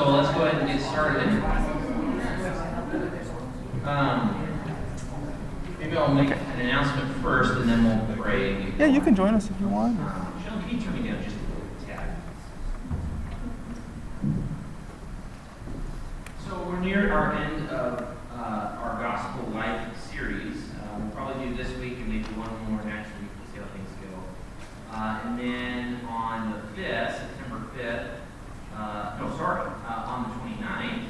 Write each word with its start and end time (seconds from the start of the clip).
so 0.00 0.08
let's 0.08 0.30
go 0.34 0.46
ahead 0.46 0.62
and 0.62 0.66
get 0.66 0.80
started. 0.80 1.28
Um, 3.86 4.48
maybe 5.78 5.94
I'll 5.94 6.14
make 6.14 6.30
an 6.30 6.60
announcement 6.60 7.14
first 7.22 7.52
and 7.52 7.68
then 7.68 7.84
we'll 7.84 8.16
pray. 8.16 8.72
Yeah, 8.78 8.86
you 8.86 9.02
can 9.02 9.14
join 9.14 9.34
us 9.34 9.50
if 9.50 9.60
you 9.60 9.68
want. 9.68 10.00
Um, 10.00 10.42
Sean, 10.42 10.62
can 10.62 10.70
you 10.70 10.80
turn 10.82 11.02
me 11.02 11.06
down 11.10 11.22
just 11.22 11.36
a 11.36 11.40
little 11.40 11.68
tad? 11.86 12.16
So 16.48 16.64
we're 16.66 16.80
near 16.80 17.12
our 17.12 17.34
end 17.34 17.68
of 17.68 18.00
uh, 18.32 18.78
our 18.80 18.98
Gospel 19.02 19.50
Life 19.52 19.86
series. 20.10 20.56
Uh, 20.56 20.98
We'll 20.98 21.10
probably 21.10 21.44
do 21.46 21.54
this 21.56 21.76
week 21.78 21.98
and 21.98 22.08
maybe 22.08 22.24
one 22.40 22.48
more 22.72 22.82
next 22.86 23.10
week 23.20 23.28
to 23.44 23.52
see 23.52 23.58
how 23.58 23.66
things 23.74 23.90
go. 24.00 24.96
Uh, 24.96 25.20
And 25.26 25.38
then 25.38 26.00
on 26.08 26.52
the 26.52 26.80
5th, 26.80 27.18
September 27.18 27.66
5th, 27.76 28.16
uh, 28.76 29.18
no, 29.20 29.28
sorry, 29.36 29.68
uh, 29.86 30.04
on 30.06 30.22
the 30.24 30.64
29th, 30.64 31.04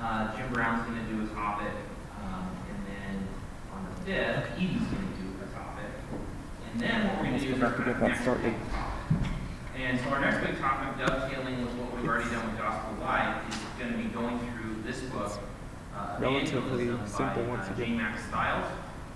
uh, 0.00 0.36
Jim 0.36 0.52
Brown's 0.52 0.84
going 0.88 0.98
to 0.98 1.12
do 1.12 1.22
a 1.22 1.26
topic. 1.34 1.70
um, 2.22 2.48
And 2.70 2.80
then 2.88 3.28
on 3.72 3.86
the 3.86 4.10
5th, 4.10 4.56
Edie's 4.56 4.82
going 4.90 5.06
to 5.12 5.16
do 5.22 5.28
a 5.44 5.46
topic. 5.54 5.90
And 6.72 6.80
then 6.80 7.06
what 7.06 7.16
we're 7.18 7.24
going 7.30 7.38
to 7.38 7.44
Let's 7.44 7.44
do 7.44 7.50
is 7.52 7.58
go 7.60 7.64
our 7.66 7.70
back 7.70 7.76
to 7.76 7.82
kind 7.83 7.83
get 8.00 8.08
that 8.08 8.22
started. 8.22 8.54
And 9.76 9.98
so 10.00 10.06
our 10.10 10.20
next 10.20 10.46
big 10.46 10.58
topic, 10.58 11.06
dovetailing 11.06 11.62
with 11.62 11.74
what 11.74 11.96
we've 11.96 12.08
already 12.08 12.30
done 12.30 12.46
with 12.46 12.58
Gospel 12.58 12.94
Life, 13.00 13.42
is 13.48 13.58
going 13.78 13.92
to 13.92 13.98
be 13.98 14.08
going 14.14 14.38
through 14.38 14.82
this 14.82 15.00
book, 15.10 15.32
uh, 15.94 16.16
Relatively 16.20 16.86
simple 17.06 17.42
by, 17.42 17.48
once 17.48 17.68
uh, 17.68 17.74
again. 17.74 17.86
J. 17.86 17.94
Mack 17.96 18.18
Stiles. 18.20 18.66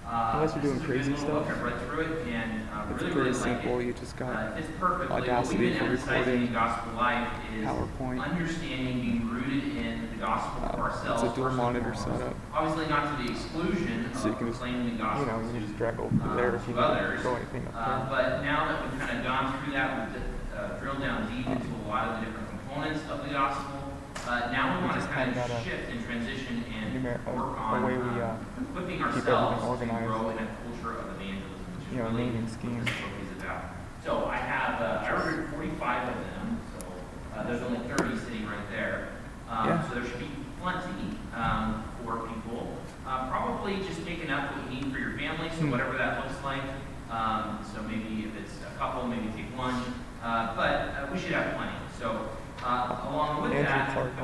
Uh, 0.08 0.30
Unless 0.40 0.54
you're 0.54 0.62
doing 0.62 0.78
this 0.78 0.82
is 0.84 0.88
a 0.88 0.92
good 0.92 1.04
crazy 1.04 1.16
stuff, 1.20 1.62
read 1.62 1.80
through 1.84 2.00
it 2.00 2.26
and 2.28 2.64
uh, 2.72 2.80
It's 2.88 3.02
really, 3.02 3.12
pretty 3.12 3.28
really 3.28 3.32
like 3.32 3.60
simple. 3.60 3.82
You 3.82 3.92
just 3.92 4.16
Uh, 4.16 4.24
got 4.24 4.56
it 4.58 4.64
fits 4.64 4.68
perfectly. 4.80 5.12
What 5.12 5.22
Audacity 5.22 5.58
we've 5.58 5.68
been 5.68 5.78
for 5.78 5.84
emphasizing 5.84 6.16
recording, 6.48 6.52
Gospel 6.54 6.92
Life 6.96 7.28
is 7.52 7.66
PowerPoint. 7.68 8.18
understanding, 8.24 8.96
being 9.04 9.28
rooted 9.28 9.64
in 9.76 10.08
the 10.08 10.16
gospel 10.24 10.64
Uh, 10.64 10.72
for 10.72 10.80
ourselves. 10.88 11.22
it's 11.24 11.32
a 11.32 11.36
dual 11.36 11.50
monitor 11.52 11.92
setup. 11.94 12.32
Obviously, 12.54 12.86
not 12.88 13.02
to 13.04 13.22
the 13.22 13.28
exclusion 13.36 14.08
So 14.14 14.28
you 14.28 14.32
of 14.32 14.38
can 14.38 14.48
just, 14.48 14.64
you 14.64 14.96
gospel. 14.96 15.26
know, 15.28 15.44
you 15.44 15.52
can 15.52 15.60
just 15.68 15.76
drag 15.76 16.00
over 16.00 16.08
uh, 16.24 16.34
there 16.36 16.54
if 16.56 16.64
you 16.66 16.72
to 16.74 16.80
don't 16.80 16.90
others. 16.96 17.26
anything 17.26 17.66
up 17.68 17.74
Uh, 17.76 17.84
there. 17.84 18.06
but 18.08 18.42
now 18.42 18.64
that 18.64 18.76
we've 18.88 18.98
kind 19.04 19.12
of 19.18 19.24
gone 19.28 19.46
through 19.60 19.72
that, 19.76 20.08
we've 20.08 20.22
uh, 20.56 20.68
drilled 20.80 21.00
down 21.04 21.28
deep 21.28 21.46
into 21.46 21.68
a 21.68 21.86
lot 21.86 22.08
of 22.08 22.20
the 22.20 22.24
different 22.24 22.48
components 22.48 23.00
of 23.12 23.22
the 23.28 23.30
gospel. 23.36 23.76
Uh, 24.26 24.48
now 24.56 24.72
we 24.80 24.86
want 24.88 24.96
to 25.00 25.06
kind 25.08 25.32
kinda 25.36 25.60
shift 25.62 25.88
and 25.92 26.00
transition 26.04 26.64
and 26.98 27.06
numer- 27.06 27.26
a- 27.26 27.36
work 27.36 27.56
a 27.56 27.60
on 27.60 27.82
way 27.84 27.96
we, 27.96 28.20
uh, 28.20 28.24
uh, 28.26 28.36
equipping 28.60 28.96
keep 28.98 29.06
ourselves 29.06 29.64
everything 29.64 29.88
to 29.88 29.94
organized. 29.94 30.06
grow 30.06 30.28
in 30.30 30.38
a 30.38 30.46
culture 30.64 30.98
of 30.98 31.06
evangelism, 31.14 31.66
You 31.92 31.98
know, 31.98 32.04
really 32.10 32.24
naming 32.26 32.42
what 32.42 32.52
scheme. 32.52 32.84
this 32.84 32.94
book 32.94 33.14
is 33.22 33.42
about. 33.42 33.62
So 34.04 34.26
I 34.26 34.36
have, 34.36 34.80
uh, 34.80 35.04
I 35.06 35.12
ordered 35.12 35.48
45 35.50 36.08
of 36.08 36.14
them, 36.14 36.60
so 36.78 36.86
uh, 37.38 37.42
there's 37.44 37.62
only 37.62 37.78
30 37.88 38.16
sitting 38.18 38.46
right 38.46 38.68
there. 38.70 39.08
Um, 39.50 39.68
Yeah. 39.68 39.88
So 39.88 39.94
there 39.94 40.04
should 40.04 40.18
be 40.20 40.30
plenty 40.60 41.16
um, 41.36 41.84
for 42.04 42.18
people. 42.28 42.76
Uh, 43.06 43.28
probably 43.30 43.76
just 43.86 44.04
taking 44.04 44.30
up 44.30 44.52
what 44.54 44.64
you 44.72 44.80
need 44.80 44.92
for 44.92 44.98
your 44.98 45.16
family, 45.18 45.48
so 45.50 45.62
Hmm. 45.62 45.70
whatever 45.70 45.96
that 45.96 46.18
looks 46.24 46.42
like. 46.44 46.62
Um, 47.10 47.58
so 47.64 47.80
maybe 47.82 48.26
if 48.28 48.36
it's 48.36 48.60
a 48.62 48.76
couple, 48.78 49.06
maybe 49.06 49.28
take 49.34 49.56
one. 49.56 49.80
Uh, 50.22 50.54
but 50.56 50.92
uh, 50.92 51.06
we 51.12 51.18
should 51.18 51.32
have 51.32 51.54
plenty. 51.56 51.72
So 51.98 52.28
uh, 52.62 53.06
along 53.08 53.42
with 53.42 53.52
Andrew 53.52 53.64
that, 53.64 53.92
Clark 53.94 54.17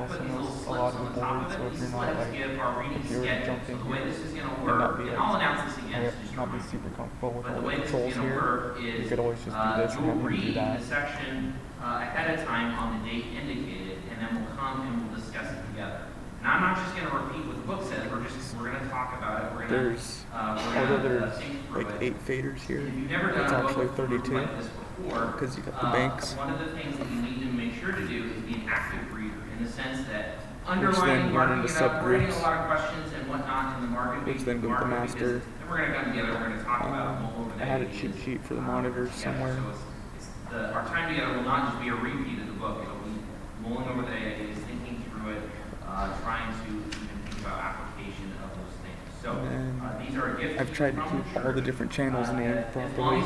on 1.19 1.45
top 1.51 1.59
of 1.61 1.73
it. 1.75 1.79
so 1.79 1.83
you're 1.85 1.91
not, 1.91 2.17
like, 2.17 2.33
give 2.33 2.59
our 2.59 2.81
reading 2.83 3.03
you're 3.11 3.23
schedule. 3.23 3.47
jumping 3.47 3.79
So 3.79 3.85
the 3.85 3.91
way 3.91 4.05
this 4.05 4.19
is 4.19 4.33
going 4.33 4.49
to 4.49 4.63
work, 4.63 4.99
and 4.99 5.09
like- 5.09 5.19
I'll 5.19 5.37
announce 5.37 5.75
this 5.75 5.85
again, 5.85 6.11
so 6.13 6.17
just 6.23 6.37
not 6.37 6.53
be 6.53 6.59
super 6.61 6.91
comfortable 6.97 7.31
with 7.33 7.43
But 7.47 7.51
all 7.55 7.55
the 7.57 7.61
the 7.63 7.67
way 7.69 7.77
this 7.77 7.85
is 7.87 7.91
controls 7.91 8.15
here. 8.15 8.35
work 8.35 8.79
is 8.83 9.03
You 9.05 9.09
could 9.09 9.19
always 9.19 9.39
just 9.45 9.51
do 9.51 9.63
uh, 9.63 9.77
this 9.79 9.95
and 9.95 10.01
you'll 10.05 10.15
have 10.15 10.17
him 10.17 10.23
do 10.23 10.29
read 10.29 10.55
that. 10.57 10.81
the 10.81 10.87
section 10.87 11.55
uh, 11.83 11.99
ahead 12.03 12.39
of 12.39 12.45
time 12.47 12.75
on 12.79 13.03
the 13.03 13.11
date 13.11 13.25
indicated, 13.37 13.99
and 14.11 14.17
then 14.21 14.31
we'll 14.45 14.57
come 14.57 14.81
and 14.83 15.07
we'll 15.09 15.17
discuss 15.21 15.51
it 15.53 15.61
together. 15.71 16.01
And 16.41 16.49
I'm 16.53 16.61
not 16.61 16.77
just 16.77 16.95
going 16.97 17.09
to 17.09 17.17
repeat 17.17 17.47
what 17.47 17.57
the 17.57 17.67
book 17.67 17.83
says. 17.89 18.11
We're 18.11 18.23
just 18.25 18.55
we're 18.57 18.71
going 18.71 18.83
to 18.85 18.89
talk 18.91 19.17
about 19.17 19.45
it. 19.45 19.53
We're 19.53 19.67
going 19.67 19.69
to 19.69 19.75
There's, 19.75 20.25
uh, 20.33 20.61
we're 20.61 20.81
although 20.81 20.97
gonna, 21.03 21.17
uh, 21.17 21.21
there's 21.33 21.39
through 21.69 21.83
like 21.85 21.95
it. 21.95 22.03
eight 22.03 22.27
faders 22.27 22.59
here, 22.61 22.81
If 22.87 22.95
you've 22.95 23.11
never 23.11 23.33
done 23.33 23.41
it's 23.45 23.53
a 23.53 23.57
actually 23.57 23.87
with 23.87 23.99
a 23.99 24.07
group 24.07 24.25
32 24.27 24.35
like 24.39 25.33
because 25.33 25.57
you 25.57 25.63
got 25.65 25.81
the 25.81 25.87
uh, 25.87 25.93
banks. 25.93 26.35
One 26.37 26.51
of 26.53 26.59
the 26.61 26.67
things 26.77 26.97
that 26.99 27.09
you 27.11 27.21
need 27.23 27.41
to 27.41 27.47
make 27.47 27.75
sure 27.81 27.93
to 27.93 28.07
do 28.07 28.25
is 28.25 28.43
be 28.43 28.55
an 28.55 28.65
active 28.69 29.13
reader 29.15 29.35
in 29.59 29.65
the 29.65 29.71
sense 29.71 30.07
that 30.09 30.37
Which 30.65 30.97
then 30.97 31.33
marking 31.33 31.61
into 31.61 31.69
subgroups. 31.69 32.43
lot 32.43 32.59
of 32.59 32.67
questions 32.67 33.13
and 33.13 33.29
whatnot 33.29 33.77
in 33.77 33.83
the 33.83 33.89
market. 33.89 34.27
Which 34.27 34.43
then 34.43 34.61
go 34.63 34.73
to 34.73 34.81
the 34.81 34.87
master. 34.87 35.15
because 35.15 35.43
Then 35.61 35.69
we're 35.69 35.77
gonna 35.77 35.95
come 35.95 36.11
together, 36.13 36.33
we're 36.33 36.49
gonna 36.49 36.65
talk 36.65 36.81
about 36.81 37.21
it 37.21 37.25
Um, 37.37 37.53
I 37.61 37.65
had 37.65 37.83
a 37.83 37.93
cheat 37.93 38.15
sheet 38.25 38.43
for 38.43 38.55
the 38.55 38.61
um, 38.61 38.67
monitors 38.67 39.13
somewhere. 39.13 39.55
So 39.55 39.69
it's, 39.69 39.79
it's 40.17 40.29
the, 40.51 40.73
our 40.73 40.85
time 40.89 41.15
together 41.15 41.37
will 41.37 41.45
not 41.45 41.69
just 41.69 41.83
be 41.83 41.89
a 41.89 41.95
repeat 41.95 42.39
of 42.41 42.47
the 42.47 42.55
book, 42.55 42.81
it'll 42.81 42.97
be 42.97 43.13
mulling 43.61 43.89
over 43.89 44.03
the 44.03 44.17
ideas, 44.17 44.57
thinking 44.65 45.05
through 45.11 45.33
it, 45.37 45.43
uh, 45.87 46.09
trying 46.23 46.49
to 46.49 46.73
even 46.73 46.91
think 46.91 47.41
about 47.41 47.61
of 48.01 48.51
those 48.57 48.77
things. 48.81 49.05
So, 49.13 49.14
And 49.27 49.81
uh, 49.81 49.99
these 50.05 50.17
are 50.19 50.37
a 50.37 50.41
gift. 50.41 50.61
I've 50.61 50.73
tried 50.75 50.97
to 50.97 51.03
keep 51.03 51.45
all 51.45 51.53
the 51.53 51.61
different 51.63 51.91
channels 51.91 52.29
Uh, 52.29 52.33
named 52.39 52.59
as 52.59 52.73
properly. 52.73 53.23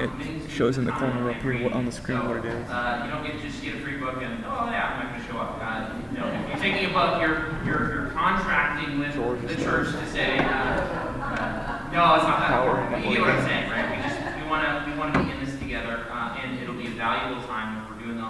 It 0.00 0.50
shows 0.50 0.78
in 0.78 0.84
the 0.84 0.92
corner 0.92 1.30
up 1.30 1.40
here 1.42 1.70
on 1.72 1.84
the 1.86 1.92
screen 1.92 2.26
what 2.26 2.38
it 2.38 2.44
is. 2.44 2.68
Uh, 2.68 3.02
you 3.04 3.10
don't 3.10 3.24
get 3.24 3.36
to 3.40 3.42
just 3.48 3.62
get 3.62 3.76
a 3.76 3.80
free 3.80 3.96
book 3.98 4.16
and, 4.20 4.44
oh 4.44 4.66
yeah, 4.70 4.98
I'm 4.98 5.04
not 5.04 5.12
gonna 5.12 5.26
show 5.30 5.38
up. 5.38 5.58
Uh, 5.62 5.94
no, 6.18 6.26
if 6.26 6.48
you're 6.48 6.58
taking 6.72 6.90
a 6.90 6.92
book, 6.92 7.20
you're, 7.20 7.54
you're, 7.64 7.88
you're 7.94 8.06
contracting 8.10 8.98
with 8.98 9.14
the 9.14 9.54
church 9.62 9.92
to 9.92 10.06
say, 10.10 10.38
uh, 10.38 10.42
uh, 10.42 11.90
no, 11.92 12.14
it's 12.16 12.24
not 12.24 12.40
that 12.40 12.58
important. 12.66 13.04
You 13.04 13.10
get 13.12 13.20
what 13.20 13.30
I'm 13.30 13.44
saying, 13.46 13.70
right? 13.70 13.96
We 13.96 14.02
just, 14.02 14.18
we 14.42 14.48
wanna, 14.50 14.84
we 14.90 14.98
wanna 14.98 15.22
be 15.22 15.30
in 15.30 15.44
this 15.44 15.56
together, 15.58 16.06
uh, 16.10 16.38
and 16.42 16.58
it'll 16.58 16.74
be 16.74 16.86
a 16.88 16.90
valuable 16.90 17.42
time 17.46 17.82
if 17.84 17.90
we're 17.90 18.04
doing 18.04 18.16
the 18.16 18.24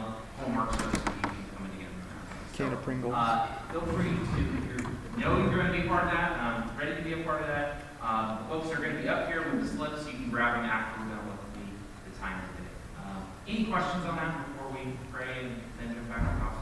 homework, 0.45 0.73
so 0.73 0.79
to 0.79 0.85
and 0.85 0.93
coming 1.57 1.73
together. 1.73 1.97
Can 2.53 2.69
So, 2.69 2.73
of 2.77 2.83
Pringles. 2.83 3.15
uh, 3.17 3.47
feel 3.73 3.81
free 3.81 4.11
to, 4.11 4.72
know 5.19 5.39
you're 5.39 5.57
gonna 5.57 5.73
be 5.73 5.87
a 5.87 5.89
part 5.89 6.05
of 6.05 6.11
that, 6.11 6.39
um, 6.41 6.71
ready 6.79 6.97
to 6.97 7.03
be 7.03 7.13
a 7.21 7.25
part 7.25 7.41
of 7.41 7.47
that. 7.47 7.83
Uh, 8.03 8.39
the 8.39 8.45
books 8.45 8.71
are 8.73 8.81
gonna 8.81 9.01
be 9.01 9.09
up 9.09 9.29
here 9.29 9.43
with 9.43 9.63
the 9.63 9.69
slips, 9.69 10.07
you 10.07 10.13
can 10.13 10.31
grab 10.31 10.57
them 10.57 10.65
after 10.65 11.01
we're 11.01 11.15
done 11.15 11.27
with 11.29 11.41
the, 11.55 12.11
the 12.11 12.19
time 12.19 12.41
today. 12.57 12.71
Uh, 12.99 13.21
any 13.47 13.65
questions 13.65 14.05
on 14.07 14.17
that 14.17 14.47
before 14.49 14.71
we 14.73 14.93
pray 15.13 15.45
and 15.45 15.63
then 15.79 15.95
jump 15.95 16.09
back 16.09 16.35
to 16.35 16.41
gospel 16.41 16.62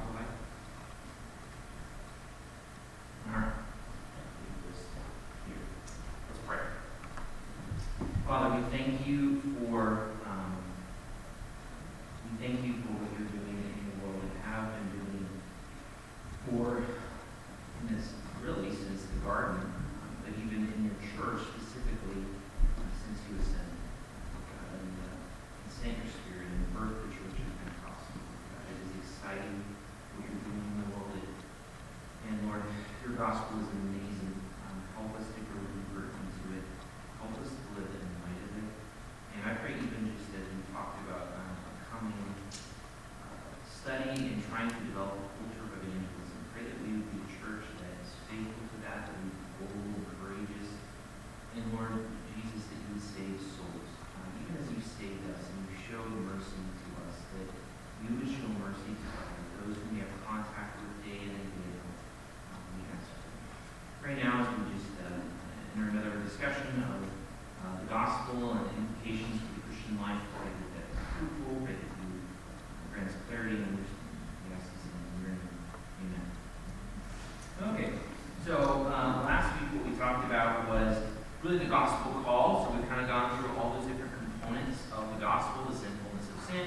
gospel 81.71 82.21
call, 82.25 82.67
so 82.67 82.77
we've 82.77 82.89
kind 82.89 83.01
of 83.01 83.07
gone 83.07 83.39
through 83.39 83.55
all 83.57 83.79
those 83.79 83.87
different 83.87 84.11
components 84.19 84.83
of 84.91 85.07
the 85.15 85.21
gospel 85.21 85.63
the 85.71 85.79
sinfulness 85.79 86.27
of 86.27 86.51
sin, 86.51 86.67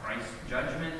Christ's 0.00 0.30
judgment, 0.48 0.94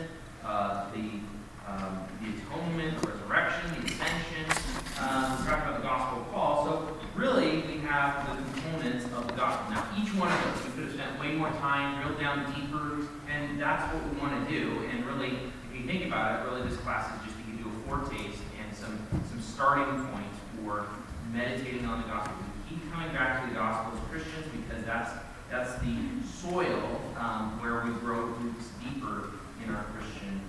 uh, 0.44 0.90
the, 0.90 1.22
um, 1.62 2.02
the 2.18 2.34
atonement, 2.34 3.00
the 3.00 3.14
resurrection, 3.14 3.70
the 3.78 3.86
ascension. 3.86 4.50
Um, 4.98 5.38
we 5.38 5.46
talked 5.46 5.62
about 5.62 5.76
the 5.78 5.86
gospel 5.86 6.26
call. 6.34 6.66
So, 6.66 6.98
really, 7.14 7.62
we 7.62 7.78
have 7.86 8.26
the 8.26 8.42
components 8.42 9.04
of 9.14 9.28
the 9.28 9.34
gospel. 9.34 9.70
Now, 9.70 9.86
each 10.02 10.12
one 10.18 10.32
of 10.32 10.38
those, 10.42 10.64
we 10.66 10.70
could 10.74 10.84
have 10.90 10.94
spent 10.94 11.20
way 11.20 11.36
more 11.36 11.50
time, 11.62 12.02
drilled 12.02 12.18
down 12.18 12.50
deeper, 12.58 13.06
and 13.30 13.60
that's 13.60 13.86
what 13.94 14.02
we 14.02 14.18
want 14.18 14.34
to 14.34 14.50
do. 14.50 14.82
And 14.90 15.06
really, 15.06 15.38
if 15.70 15.78
you 15.78 15.86
think 15.86 16.06
about 16.06 16.42
it, 16.42 16.50
really 16.50 16.68
this 16.68 16.78
class 16.80 17.06
is 17.14 17.30
just 17.30 17.38
to 17.38 17.44
give 17.46 17.60
you 17.60 17.70
a 17.70 17.88
foretaste 17.88 18.42
and 18.58 18.76
some, 18.76 18.98
some 19.30 19.40
starting 19.40 20.04
point 20.10 20.26
for 20.58 20.86
meditating 21.32 21.86
on 21.86 22.02
the 22.02 22.08
gospel 22.08 22.34
keep 22.68 22.92
coming 22.92 23.12
back 23.12 23.42
to 23.42 23.48
the 23.48 23.54
gospel 23.54 23.98
as 23.98 24.08
Christians 24.10 24.46
because 24.52 24.84
that's 24.84 25.10
that's 25.50 25.74
the 25.82 25.94
soil 26.26 27.00
um, 27.16 27.60
where 27.62 27.84
we 27.84 27.92
grow 28.00 28.24
roots 28.42 28.70
deeper 28.82 29.30
in 29.62 29.72
our 29.74 29.84
Christian 29.94 30.40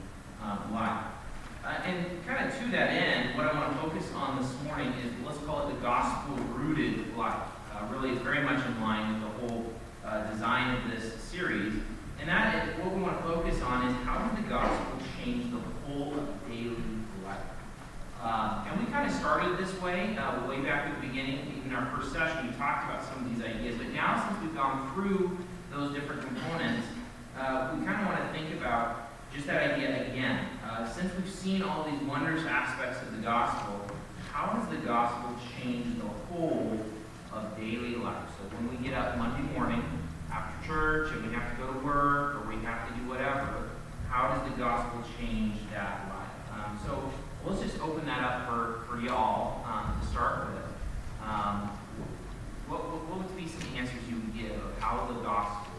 um, 0.42 0.74
life. 0.74 1.04
Uh, 1.64 1.70
and 1.86 2.26
kind 2.26 2.48
of 2.48 2.58
to 2.60 2.72
that 2.72 2.90
end, 2.90 3.36
what 3.38 3.46
I 3.46 3.54
want 3.60 3.74
to 3.74 3.82
focus 3.82 4.12
on 4.16 4.42
this 4.42 4.52
morning 4.64 4.94
is 5.06 5.12
let's 5.26 5.38
call 5.46 5.68
it 5.68 5.76
the 5.76 5.82
gospel-rooted 5.82 7.16
life. 7.16 7.38
Uh, 7.74 7.86
really, 7.92 8.12
it's 8.12 8.22
very 8.22 8.42
much 8.42 8.66
in 8.66 8.82
line 8.82 9.14
with 9.14 9.22
the 9.22 9.48
whole 9.48 9.74
uh, 10.06 10.32
design 10.32 10.76
of 10.76 10.92
this 10.92 11.14
series. 11.22 11.74
And 12.20 12.30
that 12.30 12.68
is 12.68 12.80
what 12.80 12.96
we 12.96 13.02
want 13.02 13.18
to 13.18 13.24
focus 13.24 13.62
on 13.62 13.88
is 13.88 13.96
how 14.06 14.18
does 14.20 14.44
the 14.44 14.50
gospel 14.50 14.98
change 15.24 15.52
the 15.52 15.60
whole 15.86 16.14
daily 16.48 16.78
life? 17.24 17.38
Uh, 18.22 18.66
and 18.70 18.80
we 18.80 18.92
kind 18.92 19.10
of 19.10 19.16
started 19.16 19.58
this 19.58 19.80
way 19.82 20.18
uh, 20.18 20.48
way 20.48 20.62
back 20.62 20.88
at 20.88 21.02
the 21.02 21.08
beginning 21.08 21.55
our 21.75 21.86
first 21.95 22.13
session, 22.13 22.48
we 22.48 22.54
talked 22.56 22.89
about 22.89 23.04
some 23.04 23.25
of 23.25 23.36
these 23.36 23.44
ideas. 23.44 23.77
But 23.77 23.92
now, 23.94 24.27
since 24.27 24.42
we've 24.42 24.56
gone 24.56 24.92
through 24.94 25.38
those 25.72 25.94
different 25.94 26.22
components, 26.22 26.88
uh, 27.38 27.75
we 27.77 27.86
kind 27.86 28.01
of 28.01 28.07
want 28.07 28.19
to 28.19 28.39
think 28.39 28.56
about 28.56 29.12
just 29.33 29.48
that 29.48 29.72
idea 29.72 30.07
again. 30.07 30.48
Uh, 30.63 30.89
since 30.89 31.12
we've 31.16 31.30
seen 31.30 31.62
all 31.62 31.83
these 31.83 32.01
wondrous 32.07 32.45
aspects 32.45 33.01
of 33.01 33.16
the 33.16 33.22
gospel, 33.22 33.86
how 34.31 34.54
does 34.54 34.69
the 34.69 34.86
gospel 34.86 35.36
change 35.60 35.86
the 35.98 36.07
whole 36.07 36.80
of 37.33 37.57
daily 37.57 37.95
life? 37.95 38.30
So 38.38 38.56
when 38.56 38.69
we 38.69 38.88
get 38.88 38.98
up 38.98 39.18
Monday 39.18 39.44
morning 39.54 39.83
after 40.31 40.68
church 40.68 41.12
and 41.13 41.28
we 41.28 41.33
have 41.33 41.51
to 41.51 41.62
go 41.62 41.71
to 41.71 41.80
work 41.80 42.36
or 42.36 42.48
we 42.48 42.56
have 42.63 42.88
to 42.88 42.94
do 42.95 43.10
whatever, 43.10 43.69
how 44.10 44.33
does 44.33 44.50
the 44.50 44.57
gospel 44.57 45.04
change 45.19 45.56
that 45.74 46.07
life? 46.07 46.25
Um, 46.54 46.80
so 46.86 47.12
let's 47.45 47.62
just 47.62 47.81
open 47.81 48.06
that 48.06 48.24
up 48.24 48.48
for, 48.48 48.86
for 48.88 49.01
y'all 49.01 49.66
um, 49.66 50.00
to 50.00 50.07
start 50.07 50.48
with. 50.54 50.65
Um, 51.25 51.74
what, 52.68 52.81
what, 52.86 53.18
would 53.18 53.38
be 53.38 53.48
some 53.48 53.66
answers 53.75 54.01
you 54.10 54.16
would 54.16 54.33
give 54.38 54.54
of 54.62 54.77
how 54.80 55.06
the 55.10 55.19
gospel 55.25 55.75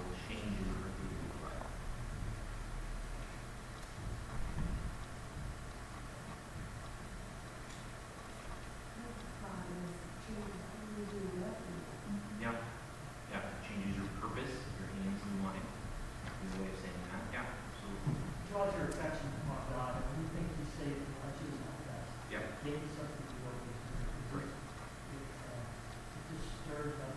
Word 26.77 27.16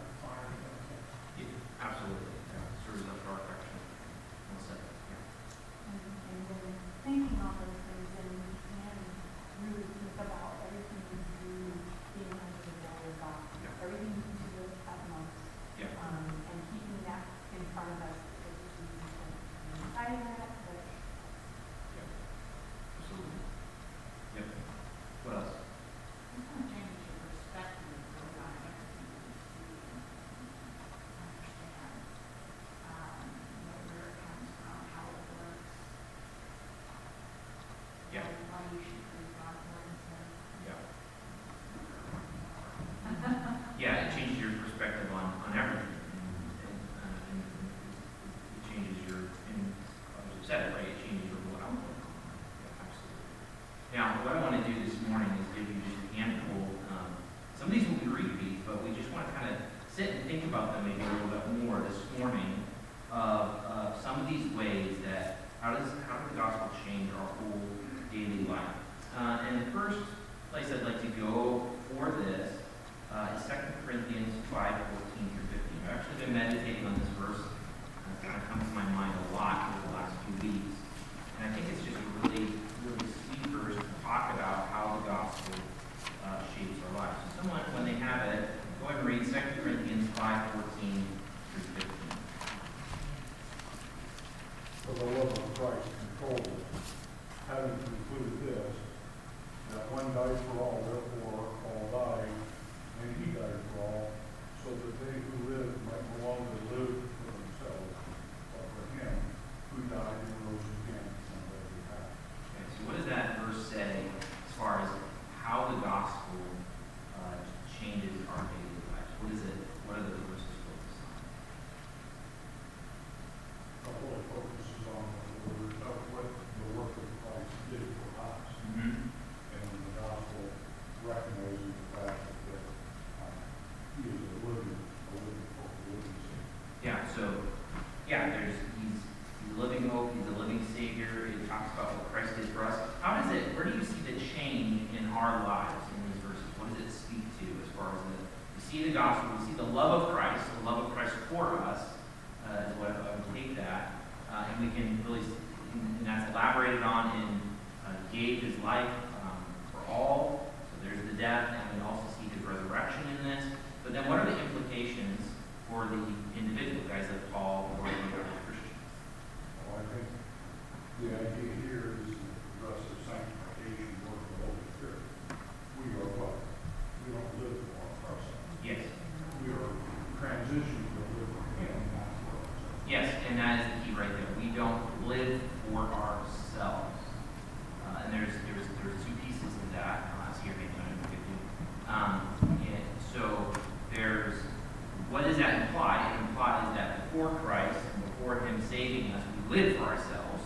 Before 198.01 198.39
him 198.39 198.61
saving 198.69 199.11
us, 199.11 199.23
we 199.49 199.57
live 199.57 199.77
for 199.77 199.83
ourselves. 199.83 200.43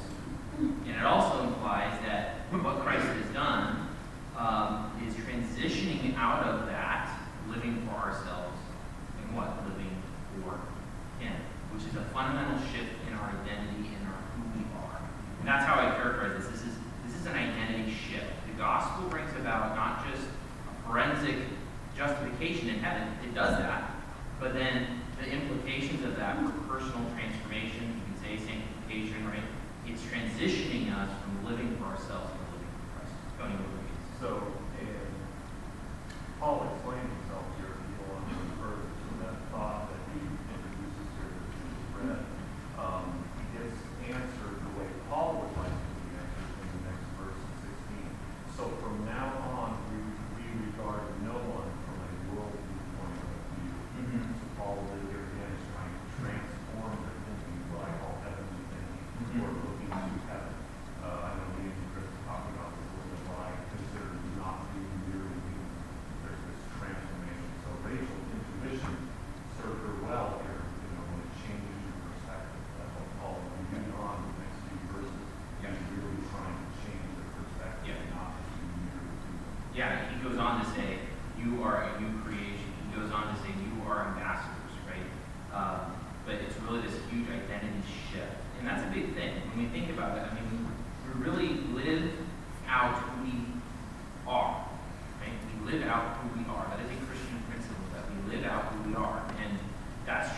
And 0.60 0.96
it 0.96 1.06
also 1.06 1.44
implies 1.44 2.00
that 2.06 2.36
what 2.52 2.82
Christ 2.82 3.06
has 3.06 3.34
done 3.34 3.90
um, 4.38 4.92
is 5.08 5.14
transitioning 5.16 6.16
out 6.16 6.44
of 6.44 6.68
that 6.68 7.20
living 7.50 7.88
for 7.88 7.96
ourselves 7.96 8.58
and 9.22 9.36
what? 9.36 9.50
Living 9.68 9.90
for 10.36 10.60
him, 11.20 11.34
which 11.74 11.84
is 11.86 11.96
a 11.96 12.06
fundamental 12.14 12.60
shift 12.72 12.94
in 13.08 13.14
our 13.14 13.30
identity 13.30 13.90
and 13.98 14.08
our 14.08 14.22
who 14.38 14.44
we 14.58 14.66
are. 14.78 15.02
And 15.40 15.48
that's 15.48 15.66
how 15.66 15.82
I 15.82 15.96
characterize 15.96 16.38
this. 16.38 16.52
This 16.52 16.62
is, 16.62 16.76
this 17.06 17.16
is 17.20 17.26
an 17.26 17.34
identity 17.34 17.92
shift. 17.92 18.30
The 18.48 18.58
gospel 18.58 19.10
brings 19.10 19.32
about 19.38 19.76
not 19.76 20.06
just 20.10 20.24
a 20.24 20.88
forensic 20.88 21.36
justification 21.98 22.70
in 22.70 22.80
heaven, 22.80 23.08
it 23.24 23.34
does 23.34 23.58
that, 23.58 23.92
but 24.40 24.54
then 24.54 25.02
the 25.22 25.30
implications 25.30 26.04
of 26.04 26.16
that 26.18 26.38
for 26.38 26.78
personal 26.78 27.06
transformation 27.14 27.43
transformation, 27.54 27.94
you 27.94 28.02
can 28.10 28.18
say 28.18 28.46
sanctification, 28.46 29.28
right? 29.28 29.44
It's 29.86 30.02
transitioning 30.04 30.94
us 30.96 31.10
from 31.22 31.46
living 31.46 31.76
for 31.78 31.86
ourselves 31.86 32.32
to 32.34 32.40
living 32.50 32.72
for 32.74 32.98
Christ. 32.98 33.14
Tony, 33.38 33.54
what 33.54 33.70
do 33.70 33.86
you 33.86 33.94
So 34.20 34.53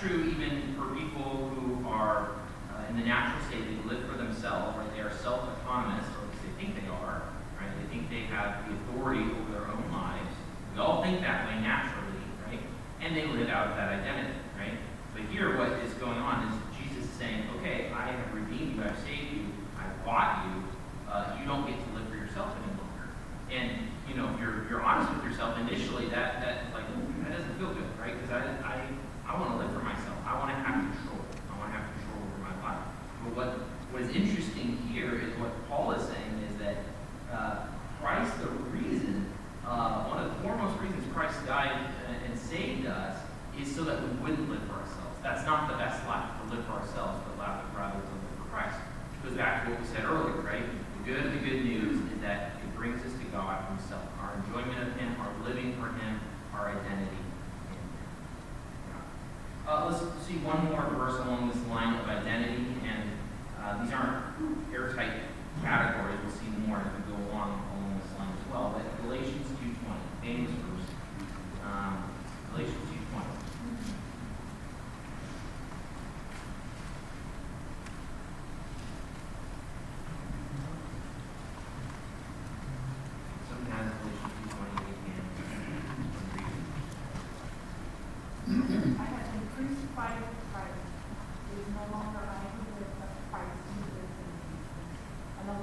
true 0.05 0.23
even 0.29 0.75
for 0.77 0.93
people 0.93 1.49
who 1.55 1.87
are 1.87 2.29
uh, 2.73 2.89
in 2.89 2.97
the 2.97 3.05
natural 3.05 3.41
state, 3.47 3.63
they 3.65 3.89
live 3.89 4.05
for 4.05 4.17
themselves, 4.17 4.77
right? 4.77 4.93
They 4.93 5.01
are 5.01 5.11
self-autonomous, 5.11 6.05
or 6.05 6.21
at 6.21 6.29
least 6.29 6.45
they 6.45 6.63
think 6.63 6.81
they 6.81 6.87
are, 6.89 7.23
right? 7.59 7.71
They 7.81 7.87
think 7.89 8.09
they 8.09 8.29
have 8.29 8.65
the 8.67 8.75
authority 8.75 9.23
over 9.23 9.51
their 9.51 9.67
own 9.67 9.89
lives. 9.91 10.29
We 10.73 10.79
all 10.79 11.01
think 11.01 11.21
that 11.21 11.47
way 11.47 11.59
naturally, 11.61 12.21
right? 12.45 12.59
And 13.01 13.15
they 13.15 13.25
live 13.25 13.49
out 13.49 13.71
of 13.71 13.77
that 13.77 13.89
identity, 13.93 14.37
right? 14.57 14.77
But 15.13 15.23
here, 15.31 15.57
what 15.57 15.71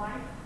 life? 0.03 0.42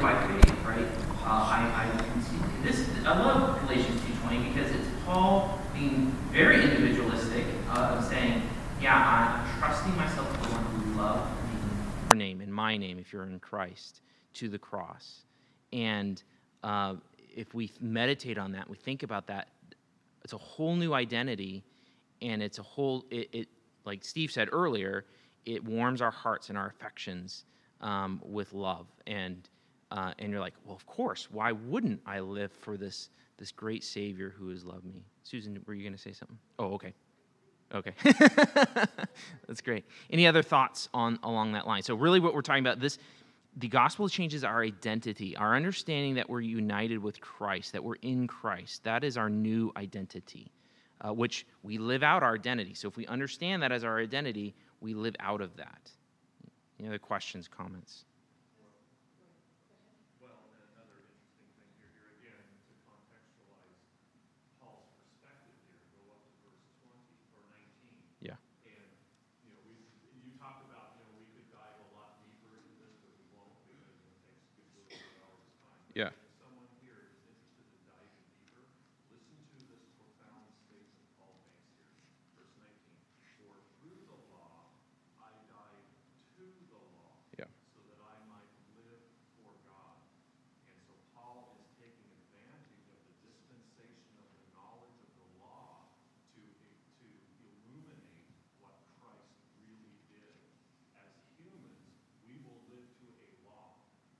by 0.00 0.26
faith, 0.26 0.64
right? 0.64 0.86
Uh, 1.24 1.28
I, 1.28 1.90
I 1.92 2.62
this. 2.62 2.88
I 3.04 3.18
love 3.18 3.60
Galatians 3.62 4.00
two 4.06 4.14
twenty 4.22 4.48
because 4.48 4.70
it's 4.70 4.88
Paul 5.04 5.58
being 5.74 6.06
very 6.32 6.62
individualistic 6.62 7.44
uh, 7.70 7.96
of 7.98 8.04
saying, 8.04 8.42
"Yeah, 8.80 8.96
I'm 8.96 9.58
trusting 9.58 9.96
myself 9.96 10.32
to 10.32 10.48
the 10.48 10.54
one 10.54 10.64
who 10.64 11.00
loved 11.00 11.30
me, 11.30 11.60
your 12.10 12.16
name 12.16 12.40
and 12.40 12.52
my 12.52 12.76
name, 12.76 12.98
if 12.98 13.12
you're 13.12 13.24
in 13.24 13.38
Christ, 13.40 14.02
to 14.34 14.48
the 14.48 14.58
cross." 14.58 15.22
And 15.72 16.22
uh, 16.62 16.94
if 17.34 17.54
we 17.54 17.70
meditate 17.80 18.38
on 18.38 18.52
that, 18.52 18.68
we 18.68 18.76
think 18.76 19.02
about 19.02 19.26
that, 19.28 19.48
it's 20.24 20.32
a 20.32 20.38
whole 20.38 20.74
new 20.76 20.94
identity, 20.94 21.64
and 22.22 22.42
it's 22.42 22.58
a 22.58 22.62
whole 22.62 23.04
it, 23.10 23.28
it 23.32 23.48
like 23.84 24.04
Steve 24.04 24.30
said 24.30 24.48
earlier, 24.52 25.04
it 25.44 25.64
warms 25.64 26.02
our 26.02 26.10
hearts 26.10 26.48
and 26.48 26.58
our 26.58 26.66
affections 26.66 27.44
um, 27.80 28.20
with 28.24 28.52
love 28.52 28.86
and 29.06 29.48
uh, 29.90 30.12
and 30.18 30.30
you're 30.30 30.40
like, 30.40 30.54
well, 30.64 30.74
of 30.74 30.86
course. 30.86 31.28
Why 31.30 31.52
wouldn't 31.52 32.00
I 32.06 32.20
live 32.20 32.52
for 32.52 32.76
this 32.76 33.10
this 33.38 33.52
great 33.52 33.84
Savior 33.84 34.34
who 34.36 34.48
has 34.50 34.64
loved 34.64 34.84
me? 34.84 35.04
Susan, 35.22 35.62
were 35.66 35.74
you 35.74 35.82
going 35.82 35.92
to 35.92 36.00
say 36.00 36.12
something? 36.12 36.38
Oh, 36.58 36.72
okay, 36.74 36.94
okay. 37.74 37.92
That's 39.46 39.60
great. 39.60 39.84
Any 40.10 40.26
other 40.26 40.42
thoughts 40.42 40.88
on 40.94 41.18
along 41.22 41.52
that 41.52 41.66
line? 41.66 41.82
So, 41.82 41.94
really, 41.94 42.18
what 42.20 42.34
we're 42.34 42.42
talking 42.42 42.64
about 42.64 42.80
this 42.80 42.98
the 43.58 43.68
gospel 43.68 44.08
changes 44.08 44.44
our 44.44 44.62
identity, 44.62 45.34
our 45.34 45.56
understanding 45.56 46.14
that 46.16 46.28
we're 46.28 46.42
united 46.42 46.98
with 46.98 47.20
Christ, 47.20 47.72
that 47.72 47.82
we're 47.82 47.94
in 48.02 48.26
Christ. 48.26 48.84
That 48.84 49.02
is 49.02 49.16
our 49.16 49.30
new 49.30 49.72
identity, 49.76 50.52
uh, 51.00 51.14
which 51.14 51.46
we 51.62 51.78
live 51.78 52.02
out 52.02 52.22
our 52.22 52.34
identity. 52.34 52.74
So 52.74 52.86
if 52.86 52.98
we 52.98 53.06
understand 53.06 53.62
that 53.62 53.72
as 53.72 53.82
our 53.82 53.98
identity, 53.98 54.54
we 54.80 54.92
live 54.92 55.16
out 55.20 55.40
of 55.40 55.56
that. 55.56 55.90
Any 56.78 56.88
other 56.88 56.98
questions, 56.98 57.48
comments? 57.48 58.04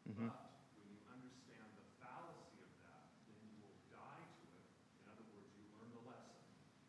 Mhm. 0.07 0.31
But 0.31 0.55
when 0.79 0.87
you 0.87 1.01
understand 1.11 1.67
the 1.75 1.87
fallacy 1.99 2.63
of 2.63 2.71
that, 2.87 3.03
then 3.27 3.39
you 3.43 3.55
will 3.59 3.75
die 3.91 4.23
to 4.23 4.47
it. 4.55 4.67
In 5.03 5.07
other 5.11 5.27
words, 5.35 5.51
you 5.59 5.67
learn 5.75 5.91
the 5.91 6.05
lesson, 6.07 6.39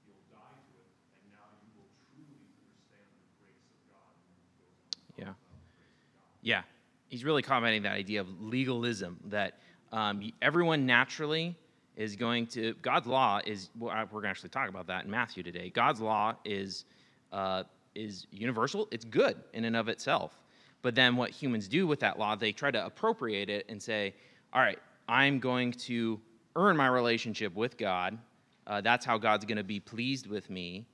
you'll 0.06 0.26
die 0.30 0.58
to 0.58 0.72
it, 0.78 0.90
and 1.22 1.34
now 1.34 1.50
you 1.66 1.70
will 1.74 1.90
truly 2.14 2.38
understand 2.62 3.10
the 3.18 3.30
grace 3.42 3.66
of 3.74 3.80
God. 3.90 4.14
And 4.22 4.38
goes 4.62 4.78
on 4.78 5.18
Yeah. 5.18 5.34
about 5.34 5.50
the 5.50 5.74
grace 5.82 5.98
of 5.98 6.10
God. 6.14 6.30
Yeah, 6.46 6.64
he's 7.10 7.26
really 7.26 7.42
commenting 7.42 7.82
that 7.84 7.98
idea 7.98 8.22
of 8.22 8.30
legalism 8.42 9.18
that 9.34 9.60
um, 9.92 10.22
everyone 10.42 10.86
naturally 10.86 11.56
is 11.96 12.16
going 12.16 12.46
to 12.46 12.74
God's 12.82 13.08
law 13.08 13.42
is 13.46 13.70
well, 13.80 13.96
we're 14.12 14.22
going 14.22 14.24
to 14.24 14.30
actually 14.30 14.50
talk 14.50 14.70
about 14.70 14.86
that 14.88 15.06
in 15.06 15.10
Matthew 15.12 15.42
today. 15.42 15.70
God's 15.72 16.02
law 16.02 16.36
is 16.46 16.86
uh, 17.32 17.64
is 17.96 18.28
universal. 18.32 18.88
It's 18.92 19.06
good 19.06 19.44
in 19.54 19.66
and 19.66 19.76
of 19.76 19.88
itself. 19.88 20.38
But 20.82 20.96
then 20.96 21.16
what 21.16 21.32
humans 21.32 21.68
do 21.68 21.88
with 21.88 22.00
that 22.02 22.20
law, 22.20 22.36
they 22.36 22.52
try 22.52 22.72
to 22.72 22.86
appropriate 22.86 23.50
it 23.50 23.66
and 23.70 23.82
say, 23.82 24.14
"All 24.54 24.62
right, 24.62 24.80
I'm 25.08 25.40
going 25.40 25.72
to 25.74 26.20
earn 26.56 26.78
my 26.78 26.88
relationship 26.88 27.56
with 27.56 27.78
God. 27.78 28.18
Uh, 28.66 28.82
that's 28.82 29.06
how 29.06 29.18
God's 29.18 29.46
going 29.46 29.58
to 29.58 29.64
be 29.64 29.80
pleased 29.80 30.28
with 30.28 30.50
me." 30.50 30.86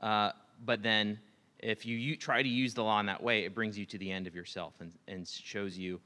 Uh, 0.00 0.32
but 0.64 0.82
then 0.82 1.18
if 1.62 1.86
you, 1.86 1.96
u- 1.96 2.16
try 2.16 2.42
to 2.42 2.48
use 2.48 2.74
the 2.74 2.82
law 2.82 2.98
in 3.00 3.06
that 3.06 3.22
way, 3.22 3.44
it 3.44 3.54
brings 3.54 3.78
you 3.78 3.86
to 3.86 3.98
the 3.98 4.10
end 4.10 4.26
of 4.26 4.34
yourself 4.34 4.74
and, 4.80 4.92
and 5.06 5.26
shows 5.26 5.78
you, 5.78 6.00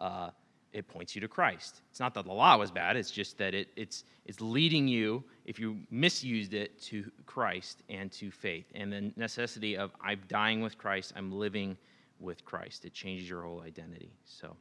uh, 0.00 0.30
it 0.72 0.88
points 0.88 1.14
you 1.14 1.20
to 1.20 1.28
Christ. 1.28 1.82
It's 1.90 2.00
not 2.00 2.14
that 2.14 2.24
the 2.24 2.32
law 2.32 2.56
was 2.56 2.70
bad, 2.70 2.96
it's 2.96 3.10
just 3.10 3.36
that 3.38 3.54
it, 3.54 3.68
it's, 3.76 4.04
it's 4.24 4.40
leading 4.40 4.88
you, 4.88 5.22
if 5.44 5.58
you 5.58 5.76
misused 5.90 6.54
it, 6.54 6.80
to 6.84 7.10
Christ 7.26 7.82
and 7.90 8.10
to 8.12 8.30
faith. 8.30 8.64
And 8.74 8.90
the 8.90 9.12
necessity 9.16 9.76
of, 9.76 9.90
I'm 10.02 10.20
dying 10.28 10.62
with 10.62 10.78
Christ, 10.78 11.12
I'm 11.14 11.30
living 11.30 11.76
with 12.22 12.44
Christ. 12.44 12.84
It 12.84 12.94
changes 12.94 13.28
your 13.28 13.42
whole 13.42 13.62
identity. 13.62 14.12
So, 14.24 14.56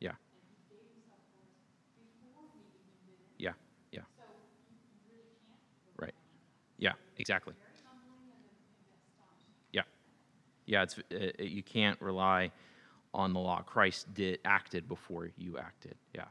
yeah. 0.00 0.12
Yeah, 3.38 3.52
yeah. 3.92 4.00
Right. 5.98 6.14
Yeah, 6.78 6.92
exactly. 7.18 7.54
Yeah. 9.72 9.82
Yeah, 10.66 10.82
it's, 10.82 10.98
uh, 10.98 11.02
uh, 11.38 11.42
you 11.42 11.62
can't 11.62 12.00
rely 12.00 12.52
on 13.12 13.32
the 13.32 13.40
law. 13.40 13.62
Christ 13.62 14.12
did, 14.14 14.38
acted 14.44 14.88
before 14.88 15.30
you 15.36 15.58
acted. 15.58 15.96
Yeah. 16.14 16.24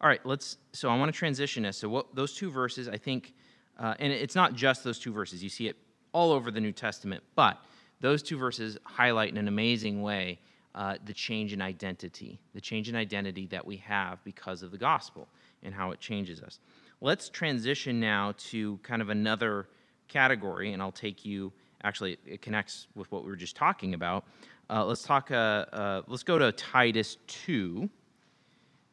All 0.00 0.08
right, 0.08 0.24
let's, 0.24 0.58
so 0.72 0.88
I 0.90 0.96
want 0.96 1.12
to 1.12 1.18
transition 1.18 1.62
this. 1.62 1.78
So 1.78 1.88
what, 1.88 2.14
those 2.14 2.34
two 2.34 2.50
verses, 2.50 2.88
I 2.88 2.96
think, 2.96 3.34
uh, 3.78 3.94
and 3.98 4.12
it's 4.12 4.34
not 4.34 4.54
just 4.54 4.84
those 4.84 4.98
two 4.98 5.12
verses. 5.12 5.42
You 5.42 5.48
see 5.48 5.68
it 5.68 5.76
all 6.12 6.32
over 6.32 6.50
the 6.50 6.60
New 6.60 6.72
Testament, 6.72 7.22
but 7.34 7.58
those 8.00 8.22
two 8.22 8.36
verses 8.36 8.78
highlight 8.84 9.30
in 9.30 9.36
an 9.36 9.48
amazing 9.48 10.02
way 10.02 10.38
uh, 10.74 10.96
the 11.06 11.12
change 11.12 11.52
in 11.52 11.62
identity, 11.62 12.38
the 12.54 12.60
change 12.60 12.88
in 12.88 12.96
identity 12.96 13.46
that 13.46 13.64
we 13.64 13.78
have 13.78 14.22
because 14.24 14.62
of 14.62 14.70
the 14.70 14.78
gospel 14.78 15.26
and 15.62 15.74
how 15.74 15.90
it 15.90 16.00
changes 16.00 16.42
us. 16.42 16.58
Let's 17.00 17.28
transition 17.28 17.98
now 17.98 18.34
to 18.50 18.78
kind 18.82 19.00
of 19.00 19.08
another 19.08 19.68
category, 20.08 20.72
and 20.72 20.82
I'll 20.82 20.92
take 20.92 21.24
you. 21.24 21.52
Actually, 21.82 22.18
it 22.26 22.42
connects 22.42 22.88
with 22.94 23.10
what 23.10 23.24
we 23.24 23.30
were 23.30 23.36
just 23.36 23.56
talking 23.56 23.94
about. 23.94 24.24
Uh, 24.68 24.84
let's 24.84 25.02
talk. 25.02 25.30
Uh, 25.30 25.34
uh, 25.72 26.02
let's 26.08 26.22
go 26.22 26.38
to 26.38 26.52
Titus 26.52 27.16
two. 27.26 27.88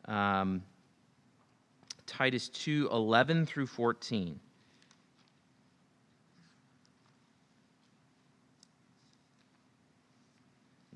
Um, 0.05 0.63
Titus 2.05 2.49
2 2.49 2.89
11 2.91 3.45
through 3.45 3.67
14. 3.67 4.39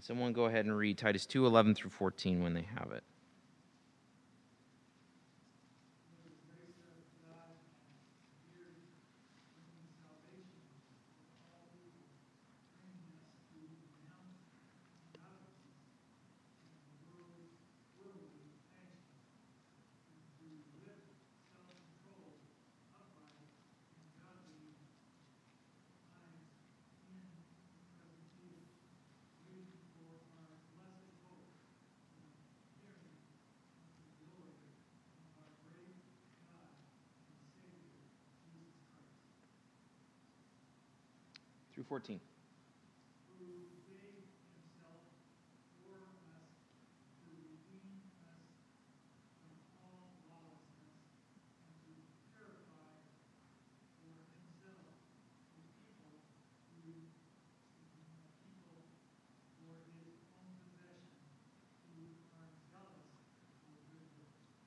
Someone 0.07 0.31
go 0.31 0.45
ahead 0.45 0.63
and 0.63 0.77
read 0.77 0.97
Titus 0.97 1.25
2 1.25 1.45
11 1.45 1.75
through 1.75 1.89
14 1.89 2.41
when 2.41 2.53
they 2.53 2.65
have 2.79 2.93
it. 2.93 3.03
14. 41.87 42.19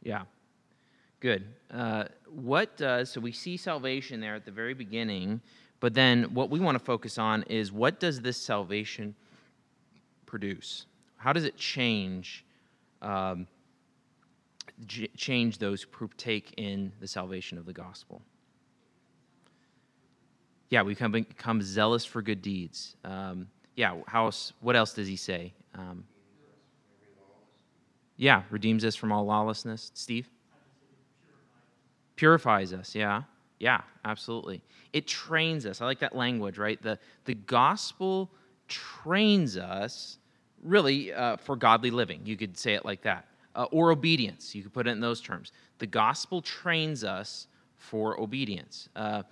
Yeah. 0.02 0.22
Good. 1.20 1.44
Uh, 1.70 2.04
what 2.26 2.76
does, 2.76 3.11
so 3.11 3.20
we 3.20 3.33
see 3.33 3.56
salvation 3.59 4.20
there 4.20 4.35
at 4.35 4.46
the 4.46 4.50
very 4.50 4.72
beginning, 4.72 5.40
but 5.81 5.95
then 5.95 6.25
what 6.35 6.51
we 6.51 6.61
want 6.61 6.79
to 6.79 6.85
focus 6.85 7.19
on 7.19 7.43
is 7.45 7.73
what 7.73 7.99
does 7.99 8.21
this 8.21 8.37
salvation 8.37 9.14
produce? 10.27 10.87
How 11.16 11.33
does 11.33 11.45
it 11.45 11.57
change, 11.57 12.45
um, 13.03 13.47
change 15.16 15.59
those 15.59 15.83
who 15.83 15.88
partake 15.88 16.55
in 16.57 16.93
the 17.01 17.09
salvation 17.09 17.59
of 17.59 17.66
the 17.66 17.73
gospel? 17.73 18.23
Yeah, 20.69 20.83
we 20.83 20.93
become, 20.93 21.12
become 21.12 21.62
zealous 21.62 22.05
for 22.05 22.23
good 22.23 22.43
deeds. 22.43 22.97
Um, 23.05 23.49
yeah, 23.75 23.97
how 24.07 24.27
else, 24.27 24.53
what 24.61 24.77
else 24.77 24.93
does 24.93 25.09
he 25.09 25.16
say? 25.16 25.53
Um, 25.75 26.05
yeah, 28.16 28.43
redeems 28.51 28.85
us 28.85 28.95
from 28.95 29.12
all 29.12 29.25
lawlessness. 29.25 29.90
Steve? 29.95 30.29
Purifies 32.16 32.75
us, 32.75 32.95
yeah. 32.95 33.23
Yeah, 33.61 33.83
absolutely. 34.07 34.62
It 34.92 35.07
trains 35.07 35.66
us. 35.66 35.81
I 35.81 35.85
like 35.85 36.01
that 36.01 36.16
language, 36.16 36.59
right? 36.59 36.83
The, 36.83 36.99
the 37.27 37.35
gospel 37.35 38.31
trains 38.66 39.57
us 39.57 40.18
really 40.64 41.12
uh, 41.12 41.37
for 41.37 41.57
godly 41.57 41.90
living. 41.90 42.23
You 42.25 42.37
could 42.37 42.57
say 42.57 42.75
it 42.75 42.85
like 42.85 43.03
that. 43.03 43.27
Uh, 43.55 43.66
or 43.70 43.92
obedience. 43.92 44.55
You 44.55 44.62
could 44.62 44.73
put 44.73 44.87
it 44.87 44.90
in 44.90 45.01
those 45.01 45.20
terms. 45.20 45.53
The 45.79 45.87
gospel 45.87 46.40
trains 46.40 47.05
us 47.05 47.49
for 47.77 48.18
obedience. 48.18 48.88
Uh, 48.96 49.25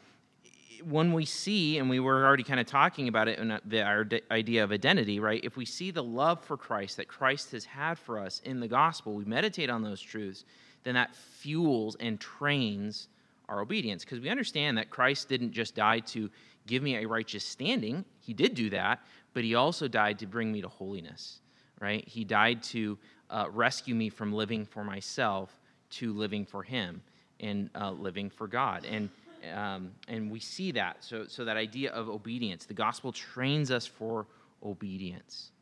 when 0.84 1.12
we 1.12 1.24
see, 1.24 1.78
and 1.78 1.88
we 1.88 1.98
were 1.98 2.24
already 2.26 2.42
kind 2.42 2.60
of 2.60 2.66
talking 2.66 3.08
about 3.08 3.28
it 3.28 3.38
in 3.38 3.58
the 3.64 3.82
our 3.82 4.06
idea 4.30 4.62
of 4.62 4.70
identity, 4.72 5.20
right? 5.20 5.40
If 5.42 5.56
we 5.56 5.64
see 5.64 5.90
the 5.90 6.02
love 6.02 6.44
for 6.44 6.56
Christ 6.56 6.98
that 6.98 7.08
Christ 7.08 7.52
has 7.52 7.64
had 7.64 7.98
for 7.98 8.18
us 8.18 8.40
in 8.44 8.60
the 8.60 8.68
gospel, 8.68 9.14
we 9.14 9.24
meditate 9.24 9.70
on 9.70 9.82
those 9.82 10.00
truths, 10.00 10.44
then 10.84 10.94
that 10.94 11.16
fuels 11.16 11.96
and 11.98 12.20
trains 12.20 13.08
our 13.48 13.60
obedience 13.60 14.04
because 14.04 14.20
we 14.20 14.28
understand 14.28 14.78
that 14.78 14.90
Christ 14.90 15.28
didn't 15.28 15.52
just 15.52 15.74
die 15.74 16.00
to 16.00 16.30
give 16.66 16.82
me 16.82 16.96
a 16.96 17.06
righteous 17.06 17.44
standing. 17.44 18.04
He 18.20 18.34
did 18.34 18.54
do 18.54 18.70
that, 18.70 19.00
but 19.32 19.44
he 19.44 19.54
also 19.54 19.88
died 19.88 20.18
to 20.20 20.26
bring 20.26 20.52
me 20.52 20.60
to 20.60 20.68
holiness, 20.68 21.40
right? 21.80 22.06
He 22.06 22.24
died 22.24 22.62
to 22.64 22.98
uh, 23.30 23.46
rescue 23.50 23.94
me 23.94 24.08
from 24.08 24.32
living 24.32 24.64
for 24.64 24.84
myself 24.84 25.60
to 25.90 26.12
living 26.12 26.44
for 26.44 26.62
him 26.62 27.02
and 27.40 27.70
uh, 27.74 27.90
living 27.92 28.30
for 28.30 28.46
God. 28.46 28.84
And 28.84 29.08
um, 29.54 29.92
and 30.08 30.30
we 30.30 30.40
see 30.40 30.72
that. 30.72 30.96
So, 31.00 31.26
so 31.26 31.44
that 31.44 31.56
idea 31.56 31.92
of 31.92 32.08
obedience, 32.08 32.64
the 32.64 32.74
gospel 32.74 33.12
trains 33.12 33.70
us 33.70 33.86
for 33.86 34.26
obedience. 34.62 35.52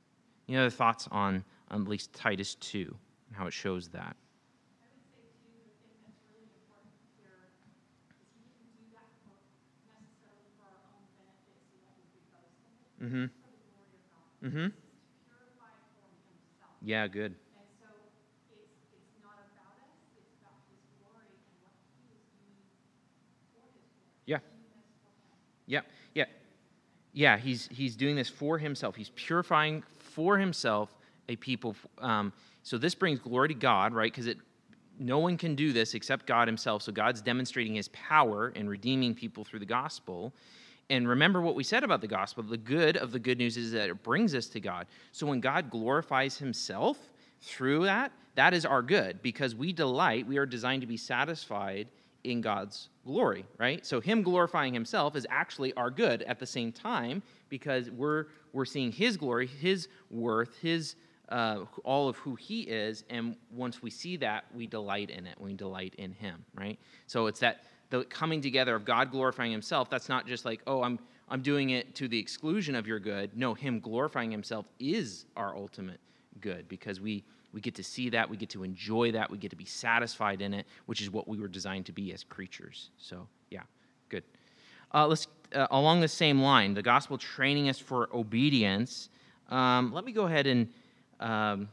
Any 0.48 0.58
other 0.58 0.70
thoughts 0.70 1.08
on, 1.10 1.44
on 1.70 1.82
at 1.82 1.88
least 1.88 2.12
Titus 2.12 2.54
2 2.56 2.94
and 3.28 3.36
how 3.36 3.46
it 3.46 3.52
shows 3.52 3.88
that? 3.88 4.16
I 4.80 4.88
would 4.94 5.04
say 5.12 5.26
too, 5.42 5.52
the 5.68 5.82
thing 5.82 5.98
that's 6.06 6.22
really 6.30 6.48
important 6.54 6.94
here 7.18 7.50
is 7.50 8.24
he 8.32 8.46
didn't 8.48 8.70
do 8.78 8.86
that 8.94 9.10
for 9.26 9.34
necessarily 9.90 10.48
for 10.56 10.70
our 10.70 10.82
own 10.94 11.04
benefit 11.18 11.58
so 11.68 11.76
that 11.82 11.98
we 11.98 12.06
could 12.14 12.24
boast 12.30 12.62
in 12.62 12.72
it. 12.78 12.85
Mm-hmm. 13.02 13.24
Mm-hmm. 14.46 14.66
Yeah, 16.82 17.06
good. 17.08 17.34
Yeah. 24.24 24.38
Yeah, 25.66 25.80
yeah, 26.14 26.24
yeah. 27.12 27.38
He's 27.38 27.68
he's 27.72 27.96
doing 27.96 28.14
this 28.14 28.28
for 28.28 28.58
himself. 28.58 28.94
He's 28.94 29.10
purifying 29.16 29.82
for 29.98 30.38
himself 30.38 30.94
a 31.28 31.36
people. 31.36 31.74
Um, 31.98 32.32
so 32.62 32.78
this 32.78 32.94
brings 32.94 33.18
glory 33.18 33.48
to 33.48 33.54
God, 33.54 33.92
right? 33.92 34.12
Because 34.12 34.26
it 34.26 34.38
no 34.98 35.18
one 35.18 35.36
can 35.36 35.54
do 35.54 35.72
this 35.72 35.94
except 35.94 36.26
God 36.26 36.48
Himself. 36.48 36.82
So 36.82 36.92
God's 36.92 37.20
demonstrating 37.20 37.74
His 37.74 37.88
power 37.88 38.50
in 38.50 38.68
redeeming 38.68 39.14
people 39.14 39.44
through 39.44 39.60
the 39.60 39.66
gospel. 39.66 40.32
And 40.88 41.08
remember 41.08 41.40
what 41.40 41.54
we 41.54 41.64
said 41.64 41.82
about 41.82 42.00
the 42.00 42.06
gospel. 42.06 42.42
The 42.42 42.56
good 42.56 42.96
of 42.96 43.10
the 43.12 43.18
good 43.18 43.38
news 43.38 43.56
is 43.56 43.72
that 43.72 43.90
it 43.90 44.02
brings 44.02 44.34
us 44.34 44.46
to 44.48 44.60
God. 44.60 44.86
So 45.12 45.26
when 45.26 45.40
God 45.40 45.70
glorifies 45.70 46.38
Himself 46.38 46.98
through 47.40 47.84
that, 47.84 48.12
that 48.36 48.54
is 48.54 48.64
our 48.64 48.82
good 48.82 49.20
because 49.22 49.54
we 49.54 49.72
delight. 49.72 50.26
We 50.26 50.36
are 50.36 50.46
designed 50.46 50.82
to 50.82 50.86
be 50.86 50.96
satisfied 50.96 51.88
in 52.22 52.40
God's 52.40 52.88
glory, 53.04 53.46
right? 53.56 53.84
So 53.86 54.00
him 54.00 54.22
glorifying 54.22 54.74
himself 54.74 55.16
is 55.16 55.26
actually 55.30 55.72
our 55.74 55.90
good 55.90 56.22
at 56.22 56.38
the 56.38 56.46
same 56.46 56.72
time 56.72 57.22
because 57.48 57.90
we're 57.90 58.26
we're 58.52 58.64
seeing 58.64 58.90
his 58.90 59.16
glory, 59.16 59.46
his 59.46 59.88
worth, 60.10 60.58
his 60.60 60.96
uh, 61.28 61.64
all 61.84 62.08
of 62.08 62.16
who 62.16 62.34
he 62.36 62.62
is, 62.62 63.04
and 63.10 63.36
once 63.50 63.82
we 63.82 63.90
see 63.90 64.16
that, 64.16 64.44
we 64.54 64.66
delight 64.66 65.10
in 65.10 65.26
it. 65.26 65.34
We 65.40 65.54
delight 65.54 65.94
in 65.98 66.12
him, 66.12 66.44
right? 66.54 66.78
So 67.06 67.26
it's 67.26 67.40
that 67.40 67.64
the 67.90 68.04
coming 68.04 68.40
together 68.40 68.74
of 68.74 68.84
God 68.84 69.10
glorifying 69.10 69.52
himself. 69.52 69.90
That's 69.90 70.08
not 70.08 70.26
just 70.26 70.44
like, 70.44 70.60
oh, 70.66 70.82
I'm 70.82 70.98
I'm 71.28 71.42
doing 71.42 71.70
it 71.70 71.94
to 71.96 72.08
the 72.08 72.18
exclusion 72.18 72.74
of 72.74 72.86
your 72.86 73.00
good. 73.00 73.36
No, 73.36 73.52
him 73.54 73.80
glorifying 73.80 74.30
himself 74.30 74.66
is 74.78 75.26
our 75.36 75.56
ultimate 75.56 76.00
good 76.40 76.68
because 76.68 77.00
we 77.00 77.24
we 77.52 77.60
get 77.60 77.74
to 77.76 77.82
see 77.82 78.10
that, 78.10 78.28
we 78.28 78.36
get 78.36 78.50
to 78.50 78.64
enjoy 78.64 79.12
that, 79.12 79.30
we 79.30 79.38
get 79.38 79.50
to 79.50 79.56
be 79.56 79.64
satisfied 79.64 80.42
in 80.42 80.52
it, 80.52 80.66
which 80.84 81.00
is 81.00 81.10
what 81.10 81.26
we 81.26 81.38
were 81.38 81.48
designed 81.48 81.86
to 81.86 81.92
be 81.92 82.12
as 82.12 82.22
creatures. 82.22 82.90
So, 82.98 83.26
yeah, 83.50 83.62
good. 84.10 84.24
Uh, 84.92 85.06
let's 85.06 85.26
uh, 85.54 85.66
along 85.70 86.00
the 86.00 86.08
same 86.08 86.40
line, 86.40 86.74
the 86.74 86.82
gospel 86.82 87.16
training 87.16 87.68
us 87.68 87.78
for 87.78 88.08
obedience. 88.12 89.08
Um, 89.48 89.92
let 89.92 90.04
me 90.04 90.12
go 90.12 90.26
ahead 90.26 90.46
and 90.46 90.68
um, 91.18 91.68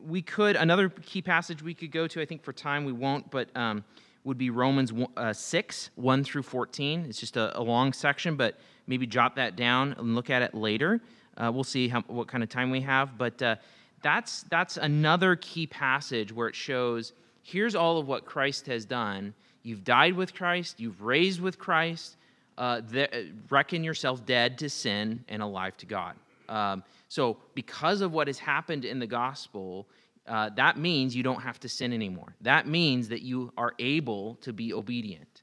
we 0.00 0.22
could 0.22 0.56
another 0.56 0.88
key 0.88 1.22
passage 1.22 1.62
we 1.62 1.74
could 1.74 1.90
go 1.90 2.06
to. 2.06 2.20
I 2.20 2.24
think 2.24 2.42
for 2.42 2.52
time 2.52 2.84
we 2.84 2.92
won't, 2.92 3.30
but 3.30 3.48
um, 3.56 3.84
would 4.24 4.38
be 4.38 4.50
Romans 4.50 4.92
uh, 5.16 5.32
six 5.32 5.90
one 5.94 6.24
through 6.24 6.42
fourteen. 6.42 7.06
It's 7.08 7.20
just 7.20 7.36
a, 7.36 7.58
a, 7.58 7.62
long 7.62 7.92
section, 7.92 8.36
but 8.36 8.58
maybe 8.86 9.06
jot 9.06 9.36
that 9.36 9.56
down 9.56 9.94
and 9.98 10.14
look 10.14 10.30
at 10.30 10.42
it 10.42 10.54
later. 10.54 11.00
Uh, 11.36 11.50
we'll 11.52 11.64
see 11.64 11.88
how, 11.88 12.02
what 12.02 12.28
kind 12.28 12.42
of 12.42 12.50
time 12.50 12.70
we 12.70 12.80
have, 12.82 13.16
but 13.16 13.40
uh, 13.40 13.56
that's 14.02 14.42
that's 14.44 14.76
another 14.76 15.36
key 15.36 15.66
passage 15.66 16.32
where 16.32 16.48
it 16.48 16.54
shows 16.54 17.12
here's 17.42 17.74
all 17.74 17.98
of 17.98 18.06
what 18.06 18.24
Christ 18.24 18.66
has 18.66 18.84
done. 18.84 19.34
You've 19.62 19.84
died 19.84 20.14
with 20.14 20.34
Christ. 20.34 20.80
You've 20.80 21.02
raised 21.02 21.40
with 21.40 21.58
Christ. 21.58 22.16
Uh, 22.56 22.80
the, 22.86 23.30
reckon 23.48 23.82
yourself 23.84 24.24
dead 24.26 24.58
to 24.58 24.68
sin 24.68 25.24
and 25.28 25.42
alive 25.42 25.76
to 25.78 25.86
God. 25.86 26.14
Um, 26.48 26.82
so, 27.08 27.38
because 27.54 28.00
of 28.00 28.12
what 28.12 28.26
has 28.26 28.38
happened 28.38 28.84
in 28.84 28.98
the 28.98 29.06
gospel, 29.06 29.86
uh, 30.26 30.50
that 30.56 30.78
means 30.78 31.16
you 31.16 31.22
don't 31.22 31.42
have 31.42 31.58
to 31.60 31.68
sin 31.68 31.92
anymore. 31.92 32.34
That 32.40 32.66
means 32.66 33.08
that 33.08 33.22
you 33.22 33.52
are 33.56 33.74
able 33.78 34.36
to 34.36 34.52
be 34.52 34.72
obedient. 34.72 35.42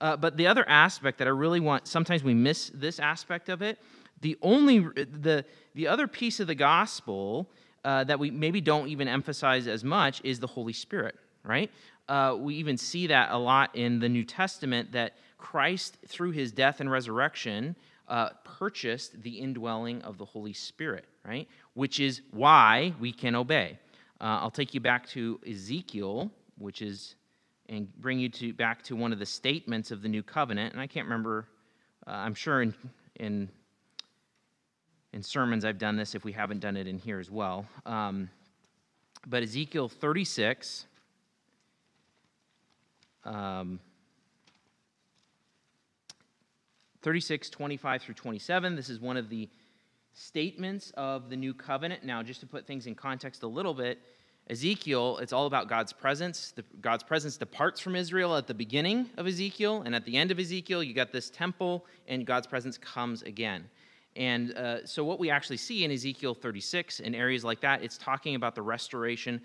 Uh, 0.00 0.16
but 0.16 0.36
the 0.36 0.46
other 0.46 0.68
aspect 0.68 1.18
that 1.18 1.26
I 1.26 1.30
really 1.30 1.60
want, 1.60 1.88
sometimes 1.88 2.22
we 2.22 2.34
miss 2.34 2.70
this 2.72 3.00
aspect 3.00 3.48
of 3.48 3.62
it. 3.62 3.78
The 4.20 4.36
only, 4.42 4.78
the, 4.80 5.44
the 5.74 5.88
other 5.88 6.06
piece 6.06 6.40
of 6.40 6.46
the 6.46 6.54
gospel 6.54 7.50
uh, 7.84 8.04
that 8.04 8.18
we 8.18 8.30
maybe 8.30 8.60
don't 8.60 8.88
even 8.88 9.08
emphasize 9.08 9.66
as 9.66 9.82
much 9.82 10.20
is 10.24 10.40
the 10.40 10.46
Holy 10.46 10.72
Spirit, 10.72 11.16
right? 11.44 11.70
Uh, 12.08 12.36
we 12.38 12.54
even 12.54 12.76
see 12.76 13.06
that 13.08 13.30
a 13.30 13.38
lot 13.38 13.74
in 13.74 13.98
the 13.98 14.08
New 14.08 14.24
Testament 14.24 14.92
that 14.92 15.14
Christ, 15.36 15.98
through 16.06 16.32
his 16.32 16.52
death 16.52 16.80
and 16.80 16.90
resurrection, 16.90 17.76
uh, 18.08 18.30
purchased 18.44 19.22
the 19.22 19.38
indwelling 19.38 20.02
of 20.02 20.18
the 20.18 20.24
Holy 20.24 20.52
Spirit, 20.52 21.04
right? 21.24 21.46
Which 21.74 22.00
is 22.00 22.22
why 22.30 22.94
we 22.98 23.12
can 23.12 23.34
obey. 23.34 23.78
Uh, 24.20 24.38
I'll 24.42 24.50
take 24.50 24.74
you 24.74 24.80
back 24.80 25.06
to 25.10 25.40
Ezekiel, 25.48 26.30
which 26.58 26.82
is, 26.82 27.14
and 27.68 27.94
bring 28.00 28.18
you 28.18 28.28
to 28.30 28.52
back 28.52 28.82
to 28.84 28.96
one 28.96 29.12
of 29.12 29.18
the 29.18 29.26
statements 29.26 29.90
of 29.90 30.02
the 30.02 30.08
new 30.08 30.22
covenant. 30.22 30.72
And 30.72 30.80
I 30.80 30.86
can't 30.86 31.06
remember, 31.06 31.46
uh, 32.06 32.10
I'm 32.10 32.34
sure 32.34 32.62
in, 32.62 32.74
in 33.16 33.48
in 35.12 35.22
sermons 35.22 35.64
I've 35.64 35.78
done 35.78 35.96
this 35.96 36.14
if 36.14 36.24
we 36.24 36.32
haven't 36.32 36.60
done 36.60 36.76
it 36.76 36.86
in 36.86 36.98
here 36.98 37.18
as 37.18 37.30
well. 37.30 37.66
Um, 37.86 38.28
but 39.26 39.42
Ezekiel 39.42 39.88
36, 39.88 40.86
um, 43.24 43.80
36, 47.02 47.50
25 47.50 48.02
through 48.02 48.14
27. 48.14 48.76
This 48.76 48.88
is 48.88 49.00
one 49.00 49.16
of 49.16 49.28
the 49.28 49.48
statements 50.18 50.92
of 50.96 51.30
the 51.30 51.36
new 51.36 51.54
covenant. 51.54 52.04
Now, 52.04 52.22
just 52.22 52.40
to 52.40 52.46
put 52.46 52.66
things 52.66 52.86
in 52.86 52.94
context 52.94 53.44
a 53.44 53.46
little 53.46 53.74
bit, 53.74 54.00
Ezekiel, 54.50 55.18
it's 55.18 55.32
all 55.32 55.46
about 55.46 55.68
God's 55.68 55.92
presence. 55.92 56.52
The, 56.56 56.64
God's 56.80 57.04
presence 57.04 57.36
departs 57.36 57.80
from 57.80 57.94
Israel 57.94 58.34
at 58.34 58.46
the 58.46 58.54
beginning 58.54 59.10
of 59.16 59.26
Ezekiel, 59.26 59.82
and 59.82 59.94
at 59.94 60.04
the 60.04 60.16
end 60.16 60.30
of 60.30 60.38
Ezekiel, 60.38 60.82
you 60.82 60.94
got 60.94 61.12
this 61.12 61.30
temple, 61.30 61.84
and 62.08 62.26
God's 62.26 62.46
presence 62.46 62.78
comes 62.78 63.22
again. 63.22 63.68
And 64.16 64.52
uh, 64.54 64.84
so, 64.86 65.04
what 65.04 65.20
we 65.20 65.30
actually 65.30 65.58
see 65.58 65.84
in 65.84 65.92
Ezekiel 65.92 66.34
36 66.34 67.00
and 67.00 67.14
areas 67.14 67.44
like 67.44 67.60
that, 67.60 67.82
it's 67.82 67.98
talking 67.98 68.34
about 68.34 68.54
the 68.54 68.62
restoration, 68.62 69.40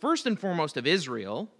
first 0.00 0.26
and 0.26 0.38
foremost, 0.38 0.76
of 0.76 0.86
Israel, 0.86 1.50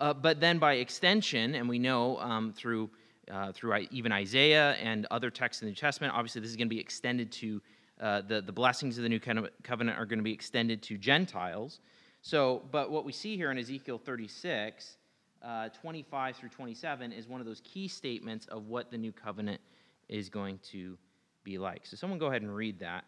uh, 0.00 0.14
but 0.14 0.40
then 0.40 0.58
by 0.58 0.74
extension, 0.74 1.54
and 1.54 1.68
we 1.68 1.78
know 1.78 2.18
um, 2.18 2.52
through, 2.52 2.90
uh, 3.30 3.52
through 3.52 3.86
even 3.90 4.10
Isaiah 4.10 4.72
and 4.82 5.06
other 5.10 5.30
texts 5.30 5.62
in 5.62 5.66
the 5.66 5.70
New 5.70 5.76
Testament, 5.76 6.14
obviously, 6.14 6.40
this 6.40 6.50
is 6.50 6.56
going 6.56 6.68
to 6.68 6.74
be 6.74 6.80
extended 6.80 7.30
to 7.32 7.60
uh, 8.00 8.22
the, 8.22 8.40
the 8.40 8.52
blessings 8.52 8.96
of 8.96 9.02
the 9.02 9.08
new 9.08 9.20
covenant 9.20 9.98
are 9.98 10.06
going 10.06 10.18
to 10.18 10.24
be 10.24 10.32
extended 10.32 10.82
to 10.82 10.96
Gentiles. 10.96 11.80
So, 12.22 12.62
but 12.70 12.90
what 12.90 13.04
we 13.04 13.12
see 13.12 13.36
here 13.36 13.50
in 13.50 13.58
Ezekiel 13.58 13.98
36, 13.98 14.96
uh, 15.42 15.68
25 15.70 16.36
through 16.36 16.48
27, 16.48 17.12
is 17.12 17.28
one 17.28 17.40
of 17.40 17.46
those 17.46 17.60
key 17.64 17.88
statements 17.88 18.46
of 18.46 18.66
what 18.66 18.90
the 18.90 18.98
new 18.98 19.12
covenant 19.12 19.60
is 20.08 20.28
going 20.28 20.58
to 20.70 20.96
be 21.44 21.58
like. 21.58 21.86
So, 21.86 21.96
someone 21.96 22.18
go 22.18 22.26
ahead 22.26 22.42
and 22.42 22.54
read 22.54 22.80
that 22.80 23.04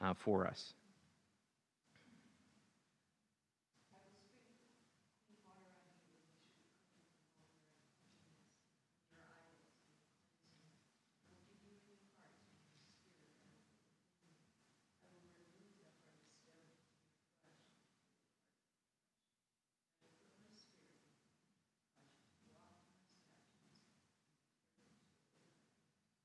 uh, 0.00 0.14
for 0.14 0.46
us. 0.46 0.74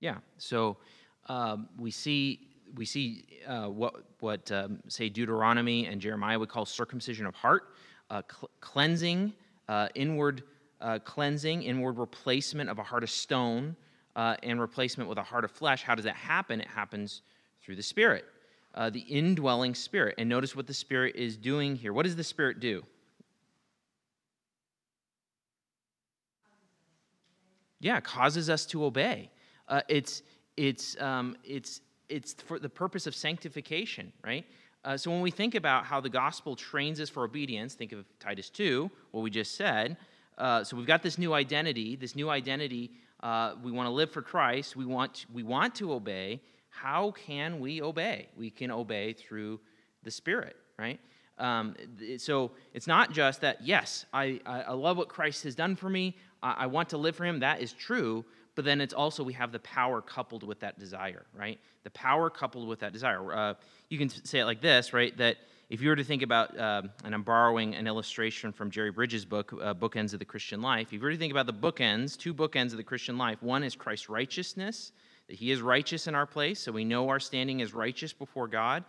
Yeah, 0.06 0.18
so 0.38 0.78
um, 1.30 1.68
we 1.80 1.89
see 1.89 2.39
we 2.76 2.86
see 2.86 3.26
uh, 3.48 3.65
what, 3.65 4.04
what 4.20 4.52
um, 4.52 4.78
say, 4.88 5.10
Deuteronomy 5.10 5.88
and 5.88 6.00
Jeremiah 6.00 6.38
would 6.38 6.48
call 6.48 6.63
circumcision 6.63 7.26
of 7.26 7.34
heart, 7.34 7.74
uh, 8.12 8.22
cl- 8.32 8.52
cleansing, 8.62 9.34
uh, 9.68 9.88
inward 9.96 10.44
uh, 10.80 11.00
cleansing, 11.00 11.63
inward 11.63 11.98
replacement 11.98 12.70
of 12.70 12.78
a 12.78 12.84
heart 12.84 13.02
of 13.02 13.10
stone, 13.10 13.76
uh, 14.15 14.36
and 14.44 14.62
replacement 14.62 15.10
with 15.10 15.18
a 15.18 15.24
heart 15.24 15.44
of 15.44 15.50
flesh. 15.50 15.82
How 15.82 15.96
does 15.96 16.06
that 16.06 16.15
happen? 16.15 16.62
It 16.62 16.68
happens 16.68 17.24
through 17.63 17.78
the 17.78 17.82
Spirit, 17.82 18.26
uh, 18.76 18.91
the 18.91 19.00
indwelling 19.00 19.74
Spirit. 19.74 20.13
And 20.20 20.30
notice 20.30 20.56
what 20.56 20.68
the 20.68 20.74
Spirit 20.76 21.15
is 21.15 21.36
doing 21.36 21.76
here. 21.76 21.94
What 21.94 22.04
does 22.04 22.15
the 22.15 22.24
Spirit 22.24 22.60
do? 22.60 22.84
Yeah, 27.80 28.00
causes 28.02 28.52
us 28.52 28.68
to 28.68 28.86
obey. 28.86 29.32
Uh, 29.67 29.82
it's 29.88 30.23
it's 30.58 30.99
um, 31.01 31.36
it's 31.43 31.82
it's 32.10 32.34
for 32.34 32.60
the 32.60 32.69
purpose 32.69 33.08
of 33.08 33.15
sanctification, 33.15 34.12
right? 34.23 34.45
Uh, 34.86 34.95
so 34.95 35.10
when 35.10 35.21
we 35.21 35.32
think 35.32 35.56
about 35.56 35.84
how 35.84 35.99
the 35.99 36.10
gospel 36.10 36.56
trains 36.56 36.99
us 36.99 37.10
for 37.10 37.23
obedience, 37.23 37.73
think 37.73 37.91
of 37.91 38.06
Titus 38.19 38.51
2, 38.51 38.89
what 39.12 39.21
we 39.21 39.32
just 39.32 39.56
said. 39.56 39.97
Uh, 40.38 40.63
so 40.63 40.78
we've 40.78 40.86
got 40.86 41.01
this 41.01 41.17
new 41.17 41.34
identity. 41.34 41.95
This 41.95 42.15
new 42.15 42.30
identity, 42.30 42.91
uh, 43.23 43.56
we 43.63 43.71
want 43.71 43.88
to 43.88 43.91
live 43.91 44.12
for 44.12 44.21
Christ. 44.21 44.75
We 44.75 44.86
want, 44.86 45.25
we 45.34 45.41
want 45.41 45.73
to 45.75 45.91
obey. 45.91 46.39
How 46.69 47.12
can 47.12 47.60
we 47.60 47.82
obey? 47.82 48.28
We 48.38 48.51
can 48.51 48.69
obey 48.69 49.13
through 49.13 49.60
the 50.04 50.12
Spirit, 50.12 50.56
right? 50.78 50.99
Um, 51.39 51.75
so 52.17 52.51
it's 52.73 52.86
not 52.86 53.12
just 53.12 53.41
that, 53.41 53.65
yes, 53.65 54.06
I, 54.13 54.39
I 54.45 54.73
love 54.73 54.97
what 54.97 55.10
Christ 55.10 55.43
has 55.45 55.56
done 55.56 55.75
for 55.75 55.89
me. 55.89 56.15
I, 56.43 56.51
I 56.60 56.65
want 56.67 56.89
to 56.89 56.97
live 56.97 57.15
for 57.15 57.25
him. 57.25 57.39
That 57.39 57.60
is 57.60 57.73
true 57.73 58.23
but 58.56 58.65
then 58.65 58.82
it's 58.82 58.94
also 58.94 59.24
we 59.24 59.34
have 59.34 59.52
the 59.52 59.60
power 59.60 60.02
coupled 60.02 60.44
with 60.44 60.62
that 60.62 60.80
desire, 60.80 61.26
right? 61.34 61.60
The 61.84 61.89
power 61.91 62.30
coupled 62.30 62.68
with 62.68 62.80
that 62.80 62.94
desire. 62.94 63.34
Uh, 63.34 63.54
you 63.89 63.98
can 63.98 64.10
say 64.10 64.39
it 64.39 64.46
like 64.46 64.62
this, 64.62 64.94
right? 64.94 65.15
That 65.18 65.38
if 65.70 65.82
you 65.82 65.89
were 65.89 65.96
to 65.96 66.04
think 66.04 66.22
about, 66.22 66.58
uh, 66.58 66.84
and 67.04 67.13
I'm 67.13 67.24
borrowing 67.24 67.76
an 67.76 67.88
illustration 67.88 68.52
from 68.52 68.72
Jerry 68.72 68.91
Bridges' 68.91 69.26
book, 69.26 69.54
uh, 69.54 69.74
Bookends 69.74 70.13
of 70.13 70.20
the 70.20 70.26
Christian 70.26 70.62
Life. 70.62 70.88
If 70.88 70.94
you 70.94 71.00
were 71.02 71.12
to 71.12 71.18
think 71.18 71.32
about 71.32 71.48
the 71.48 71.54
bookends, 71.54 72.18
two 72.18 72.34
bookends 72.34 72.72
of 72.72 72.78
the 72.78 72.84
Christian 72.84 73.18
life, 73.18 73.41
one 73.41 73.63
is 73.63 73.76
Christ's 73.76 74.10
righteousness, 74.10 74.91
that 75.28 75.36
he 75.36 75.52
is 75.52 75.62
righteous 75.62 76.08
in 76.08 76.15
our 76.15 76.28
place, 76.28 76.60
so 76.60 76.72
we 76.72 76.86
know 76.86 77.10
our 77.10 77.20
standing 77.20 77.60
is 77.60 77.74
righteous 77.74 78.13
before 78.13 78.48
God. 78.48 78.84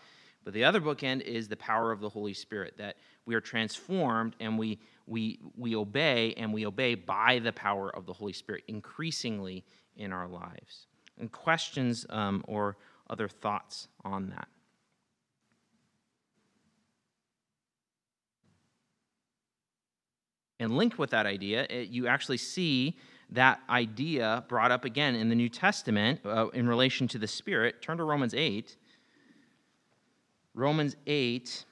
But 0.46 0.54
the 0.54 0.62
other 0.62 0.80
bookend 0.80 1.22
is 1.22 1.48
the 1.48 1.56
power 1.56 1.90
of 1.90 1.98
the 1.98 2.08
Holy 2.08 2.32
Spirit, 2.32 2.74
that 2.78 2.98
we 3.24 3.34
are 3.34 3.40
transformed 3.40 4.36
and 4.38 4.56
we, 4.56 4.78
we, 5.08 5.40
we 5.56 5.74
obey, 5.74 6.34
and 6.36 6.54
we 6.54 6.64
obey 6.64 6.94
by 6.94 7.40
the 7.40 7.52
power 7.52 7.90
of 7.90 8.06
the 8.06 8.12
Holy 8.12 8.32
Spirit 8.32 8.62
increasingly 8.68 9.64
in 9.96 10.12
our 10.12 10.28
lives. 10.28 10.86
And 11.18 11.32
questions 11.32 12.06
um, 12.10 12.44
or 12.46 12.76
other 13.10 13.26
thoughts 13.26 13.88
on 14.04 14.28
that? 14.28 14.46
And 20.60 20.76
linked 20.76 20.96
with 20.96 21.10
that 21.10 21.26
idea, 21.26 21.66
it, 21.68 21.88
you 21.88 22.06
actually 22.06 22.38
see 22.38 22.96
that 23.30 23.58
idea 23.68 24.44
brought 24.46 24.70
up 24.70 24.84
again 24.84 25.16
in 25.16 25.28
the 25.28 25.34
New 25.34 25.48
Testament 25.48 26.20
uh, 26.24 26.46
in 26.50 26.68
relation 26.68 27.08
to 27.08 27.18
the 27.18 27.26
Spirit. 27.26 27.82
Turn 27.82 27.96
to 27.96 28.04
Romans 28.04 28.32
8. 28.32 28.76
Romans 30.56 30.96
8. 31.06 31.64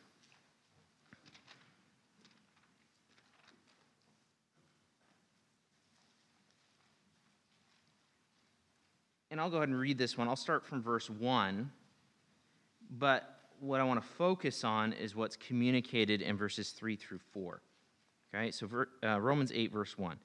And 9.30 9.40
I'll 9.40 9.48
go 9.48 9.56
ahead 9.56 9.70
and 9.70 9.78
read 9.78 9.96
this 9.96 10.18
one. 10.18 10.28
I'll 10.28 10.36
start 10.36 10.66
from 10.66 10.82
verse 10.82 11.08
1. 11.08 11.72
But 12.98 13.40
what 13.58 13.80
I 13.80 13.84
want 13.84 14.02
to 14.02 14.06
focus 14.06 14.64
on 14.64 14.92
is 14.92 15.16
what's 15.16 15.36
communicated 15.36 16.20
in 16.20 16.36
verses 16.36 16.70
3 16.70 16.94
through 16.94 17.20
4. 17.32 17.62
Okay, 18.34 18.50
so 18.50 18.68
uh, 19.02 19.18
Romans 19.18 19.50
8, 19.54 19.72
verse 19.72 19.96
1. 19.96 20.18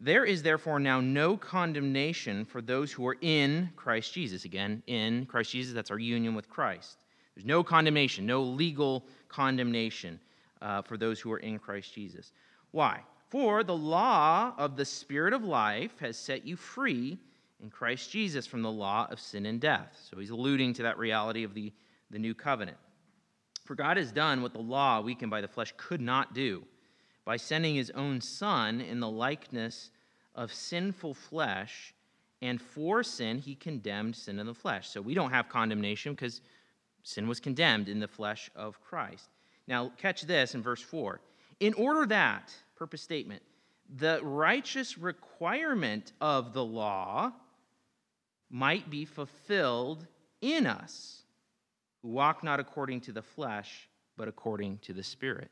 There 0.00 0.24
is 0.24 0.42
therefore 0.42 0.80
now 0.80 1.00
no 1.00 1.36
condemnation 1.36 2.44
for 2.44 2.60
those 2.60 2.90
who 2.90 3.06
are 3.06 3.16
in 3.20 3.70
Christ 3.76 4.12
Jesus. 4.12 4.44
Again, 4.44 4.82
in 4.88 5.26
Christ 5.26 5.52
Jesus, 5.52 5.72
that's 5.72 5.92
our 5.92 5.98
union 5.98 6.34
with 6.34 6.50
Christ. 6.50 6.99
There's 7.34 7.46
no 7.46 7.62
condemnation, 7.62 8.26
no 8.26 8.42
legal 8.42 9.04
condemnation 9.28 10.20
uh, 10.60 10.82
for 10.82 10.96
those 10.96 11.20
who 11.20 11.32
are 11.32 11.38
in 11.38 11.58
Christ 11.58 11.94
Jesus. 11.94 12.32
Why? 12.70 13.00
For 13.28 13.62
the 13.62 13.76
law 13.76 14.52
of 14.58 14.76
the 14.76 14.84
Spirit 14.84 15.32
of 15.32 15.44
life 15.44 15.92
has 16.00 16.16
set 16.16 16.44
you 16.44 16.56
free 16.56 17.18
in 17.62 17.70
Christ 17.70 18.10
Jesus 18.10 18.46
from 18.46 18.62
the 18.62 18.70
law 18.70 19.06
of 19.10 19.20
sin 19.20 19.46
and 19.46 19.60
death. 19.60 19.96
So 20.10 20.18
he's 20.18 20.30
alluding 20.30 20.74
to 20.74 20.82
that 20.82 20.98
reality 20.98 21.44
of 21.44 21.54
the, 21.54 21.72
the 22.10 22.18
new 22.18 22.34
covenant. 22.34 22.76
For 23.64 23.74
God 23.74 23.96
has 23.96 24.10
done 24.10 24.42
what 24.42 24.52
the 24.52 24.58
law, 24.60 25.00
weakened 25.00 25.30
by 25.30 25.40
the 25.40 25.48
flesh, 25.48 25.72
could 25.76 26.00
not 26.00 26.34
do 26.34 26.64
by 27.24 27.36
sending 27.36 27.76
his 27.76 27.90
own 27.90 28.20
Son 28.20 28.80
in 28.80 28.98
the 28.98 29.08
likeness 29.08 29.90
of 30.34 30.52
sinful 30.52 31.14
flesh, 31.14 31.94
and 32.42 32.60
for 32.60 33.02
sin 33.02 33.38
he 33.38 33.54
condemned 33.54 34.16
sin 34.16 34.38
in 34.38 34.46
the 34.46 34.54
flesh. 34.54 34.88
So 34.88 35.00
we 35.00 35.14
don't 35.14 35.30
have 35.30 35.48
condemnation 35.48 36.14
because 36.14 36.40
Sin 37.02 37.28
was 37.28 37.40
condemned 37.40 37.88
in 37.88 38.00
the 38.00 38.08
flesh 38.08 38.50
of 38.54 38.80
Christ. 38.80 39.28
Now, 39.66 39.92
catch 39.96 40.22
this 40.22 40.54
in 40.54 40.62
verse 40.62 40.82
4. 40.82 41.20
In 41.60 41.74
order 41.74 42.06
that, 42.06 42.52
purpose 42.76 43.02
statement, 43.02 43.42
the 43.96 44.20
righteous 44.22 44.96
requirement 44.98 46.12
of 46.20 46.52
the 46.52 46.64
law 46.64 47.32
might 48.50 48.90
be 48.90 49.04
fulfilled 49.04 50.06
in 50.40 50.66
us 50.66 51.22
who 52.02 52.08
walk 52.08 52.42
not 52.42 52.60
according 52.60 53.00
to 53.02 53.12
the 53.12 53.22
flesh, 53.22 53.88
but 54.16 54.28
according 54.28 54.78
to 54.78 54.92
the 54.92 55.02
Spirit. 55.02 55.50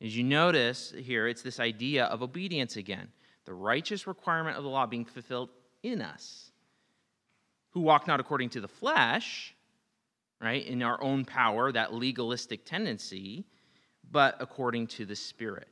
As 0.00 0.16
you 0.16 0.24
notice 0.24 0.92
here, 0.96 1.28
it's 1.28 1.42
this 1.42 1.60
idea 1.60 2.04
of 2.06 2.22
obedience 2.22 2.76
again. 2.76 3.08
The 3.44 3.54
righteous 3.54 4.06
requirement 4.06 4.56
of 4.56 4.64
the 4.64 4.70
law 4.70 4.86
being 4.86 5.04
fulfilled 5.04 5.50
in 5.82 6.00
us 6.00 6.50
who 7.70 7.80
walk 7.80 8.06
not 8.06 8.20
according 8.20 8.50
to 8.50 8.60
the 8.60 8.68
flesh, 8.68 9.54
right, 10.42 10.66
in 10.66 10.82
our 10.82 11.00
own 11.02 11.24
power, 11.24 11.70
that 11.72 11.94
legalistic 11.94 12.64
tendency, 12.64 13.44
but 14.10 14.36
according 14.40 14.88
to 14.88 15.06
the 15.06 15.16
Spirit. 15.16 15.68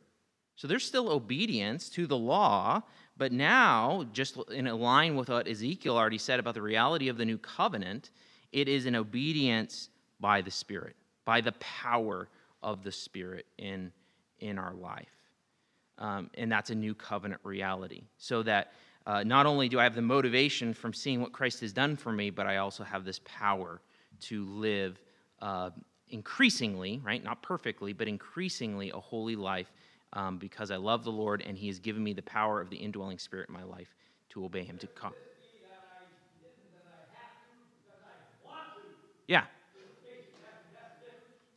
So 0.56 0.68
there's 0.68 0.84
still 0.84 1.10
obedience 1.10 1.88
to 1.90 2.06
the 2.06 2.16
law, 2.16 2.82
but 3.16 3.32
now, 3.32 4.06
just 4.12 4.36
in 4.50 4.66
line 4.66 5.16
with 5.16 5.28
what 5.28 5.48
Ezekiel 5.48 5.96
already 5.96 6.18
said 6.18 6.38
about 6.38 6.54
the 6.54 6.62
reality 6.62 7.08
of 7.08 7.16
the 7.16 7.24
new 7.24 7.38
covenant, 7.38 8.10
it 8.52 8.68
is 8.68 8.86
an 8.86 8.94
obedience 8.94 9.88
by 10.20 10.40
the 10.40 10.50
Spirit, 10.50 10.96
by 11.24 11.40
the 11.40 11.52
power 11.52 12.28
of 12.62 12.84
the 12.84 12.92
Spirit 12.92 13.46
in, 13.58 13.90
in 14.38 14.58
our 14.58 14.74
life. 14.74 15.08
Um, 15.98 16.30
and 16.34 16.50
that's 16.50 16.70
a 16.70 16.74
new 16.74 16.94
covenant 16.94 17.40
reality. 17.44 18.02
So 18.16 18.42
that 18.44 18.72
uh, 19.06 19.22
not 19.22 19.46
only 19.46 19.68
do 19.68 19.80
I 19.80 19.84
have 19.84 19.94
the 19.94 20.02
motivation 20.02 20.72
from 20.72 20.92
seeing 20.92 21.20
what 21.20 21.32
Christ 21.32 21.60
has 21.60 21.72
done 21.72 21.96
for 21.96 22.12
me, 22.12 22.30
but 22.30 22.46
I 22.46 22.58
also 22.58 22.84
have 22.84 23.04
this 23.04 23.20
power 23.24 23.80
to 24.22 24.44
live 24.46 25.00
uh, 25.40 25.70
increasingly, 26.10 27.00
right? 27.04 27.22
Not 27.22 27.42
perfectly, 27.42 27.92
but 27.92 28.08
increasingly 28.08 28.90
a 28.90 28.98
holy 28.98 29.36
life 29.36 29.72
um, 30.12 30.38
because 30.38 30.70
I 30.70 30.76
love 30.76 31.04
the 31.04 31.12
Lord 31.12 31.42
and 31.46 31.56
He 31.56 31.68
has 31.68 31.78
given 31.78 32.02
me 32.02 32.12
the 32.12 32.22
power 32.22 32.60
of 32.60 32.70
the 32.70 32.76
indwelling 32.76 33.18
Spirit 33.18 33.48
in 33.48 33.54
my 33.54 33.64
life 33.64 33.94
to 34.30 34.44
obey 34.44 34.64
Him. 34.64 34.78
To 34.78 34.86
come. 34.88 35.12
Yeah. 39.26 39.44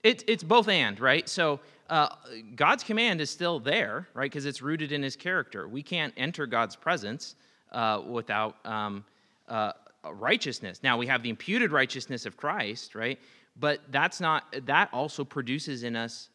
It, 0.04 0.23
it's 0.28 0.43
both 0.43 0.67
and, 0.67 0.99
right? 0.99 1.28
So 1.28 1.60
uh, 1.89 2.10
God's 2.56 2.84
command 2.84 3.21
is 3.21 3.30
still 3.30 3.60
there, 3.60 4.08
right? 4.13 4.30
Because 4.30 4.45
it's 4.45 4.62
rooted 4.62 4.91
in 4.91 5.02
His 5.02 5.15
character. 5.15 5.67
We 5.67 5.82
can't 5.82 6.13
enter 6.17 6.45
God's 6.45 6.76
presence 6.76 7.36
uh, 7.71 8.02
without 8.08 8.58
um, 8.65 9.04
uh, 9.47 9.71
righteousness. 10.12 10.82
Now 10.84 10.98
we 10.98 11.08
have 11.08 11.24
the 11.24 11.30
imputed 11.30 11.72
righteousness 11.72 12.26
of 12.26 12.38
Christ, 12.38 12.96
right? 12.96 13.20
But 13.60 13.82
that's 13.92 14.20
not 14.20 14.44
that 14.66 14.89
also 14.92 15.24
produces 15.24 15.84
in 15.84 15.96
us 15.96 16.30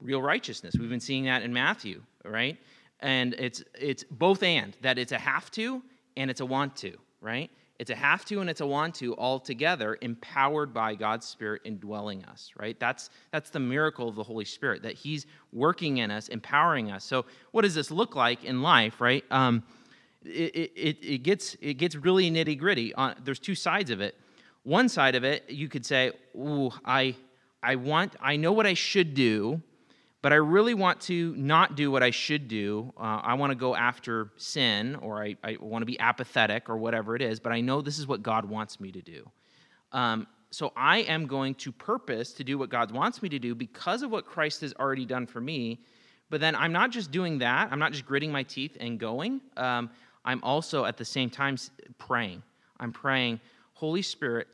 real 0.00 0.22
righteousness. 0.22 0.74
We've 0.78 0.90
been 0.90 1.00
seeing 1.00 1.24
that 1.24 1.42
in 1.42 1.52
Matthew, 1.52 2.02
right? 2.24 2.58
And 3.00 3.34
it's 3.34 3.62
it's 3.78 4.04
both 4.04 4.42
and 4.42 4.76
that 4.82 4.98
it's 4.98 5.12
a 5.12 5.18
have 5.18 5.50
to 5.52 5.82
and 6.16 6.30
it's 6.30 6.40
a 6.40 6.46
want 6.46 6.76
to, 6.76 6.96
right? 7.20 7.50
It's 7.78 7.90
a 7.90 7.94
have 7.94 8.24
to 8.26 8.40
and 8.40 8.48
it's 8.48 8.60
a 8.60 8.66
want 8.66 8.94
to 8.96 9.14
all 9.14 9.38
together, 9.38 9.98
empowered 10.00 10.72
by 10.72 10.94
God's 10.94 11.26
Spirit 11.26 11.62
indwelling 11.64 12.24
us, 12.24 12.52
right? 12.56 12.78
That's 12.80 13.10
that's 13.32 13.50
the 13.50 13.60
miracle 13.60 14.08
of 14.08 14.14
the 14.14 14.22
Holy 14.22 14.44
Spirit 14.44 14.82
that 14.82 14.94
He's 14.94 15.26
working 15.52 15.98
in 15.98 16.10
us, 16.10 16.28
empowering 16.28 16.90
us. 16.90 17.04
So, 17.04 17.26
what 17.50 17.62
does 17.62 17.74
this 17.74 17.90
look 17.90 18.16
like 18.16 18.44
in 18.44 18.62
life, 18.62 19.00
right? 19.00 19.24
Um, 19.30 19.62
it, 20.26 20.72
it, 20.76 20.98
it, 21.02 21.22
gets, 21.22 21.56
it 21.60 21.74
gets 21.74 21.94
really 21.94 22.30
nitty 22.30 22.58
gritty. 22.58 22.92
There's 23.22 23.38
two 23.38 23.54
sides 23.54 23.90
of 23.90 24.00
it. 24.00 24.16
One 24.62 24.88
side 24.88 25.14
of 25.14 25.24
it, 25.24 25.48
you 25.48 25.68
could 25.68 25.86
say, 25.86 26.12
Ooh, 26.34 26.72
I, 26.84 27.14
I 27.62 27.76
want, 27.76 28.16
I 28.20 28.36
know 28.36 28.52
what 28.52 28.66
I 28.66 28.74
should 28.74 29.14
do, 29.14 29.62
but 30.22 30.32
I 30.32 30.36
really 30.36 30.74
want 30.74 31.00
to 31.02 31.34
not 31.36 31.76
do 31.76 31.90
what 31.92 32.02
I 32.02 32.10
should 32.10 32.48
do. 32.48 32.92
Uh, 32.96 33.20
I 33.22 33.34
want 33.34 33.52
to 33.52 33.54
go 33.54 33.76
after 33.76 34.32
sin, 34.36 34.96
or 34.96 35.22
I, 35.22 35.36
I 35.44 35.56
want 35.60 35.82
to 35.82 35.86
be 35.86 36.00
apathetic, 36.00 36.68
or 36.68 36.76
whatever 36.78 37.14
it 37.14 37.22
is, 37.22 37.38
but 37.38 37.52
I 37.52 37.60
know 37.60 37.80
this 37.80 37.98
is 37.98 38.08
what 38.08 38.24
God 38.24 38.44
wants 38.44 38.80
me 38.80 38.90
to 38.90 39.00
do. 39.00 39.30
Um, 39.92 40.26
so 40.50 40.72
I 40.76 40.98
am 40.98 41.26
going 41.26 41.54
to 41.56 41.70
purpose 41.70 42.32
to 42.32 42.42
do 42.44 42.58
what 42.58 42.70
God 42.70 42.90
wants 42.90 43.22
me 43.22 43.28
to 43.28 43.38
do 43.38 43.54
because 43.54 44.02
of 44.02 44.10
what 44.10 44.26
Christ 44.26 44.62
has 44.62 44.74
already 44.74 45.06
done 45.06 45.26
for 45.26 45.40
me. 45.40 45.80
But 46.28 46.40
then 46.40 46.56
I'm 46.56 46.72
not 46.72 46.90
just 46.90 47.12
doing 47.12 47.38
that, 47.38 47.68
I'm 47.70 47.78
not 47.78 47.92
just 47.92 48.04
gritting 48.04 48.32
my 48.32 48.42
teeth 48.42 48.76
and 48.80 48.98
going. 48.98 49.40
Um, 49.56 49.90
I'm 50.26 50.42
also 50.42 50.84
at 50.84 50.96
the 50.96 51.04
same 51.04 51.30
time 51.30 51.56
praying. 51.98 52.42
I'm 52.78 52.92
praying, 52.92 53.40
Holy 53.74 54.02
Spirit, 54.02 54.48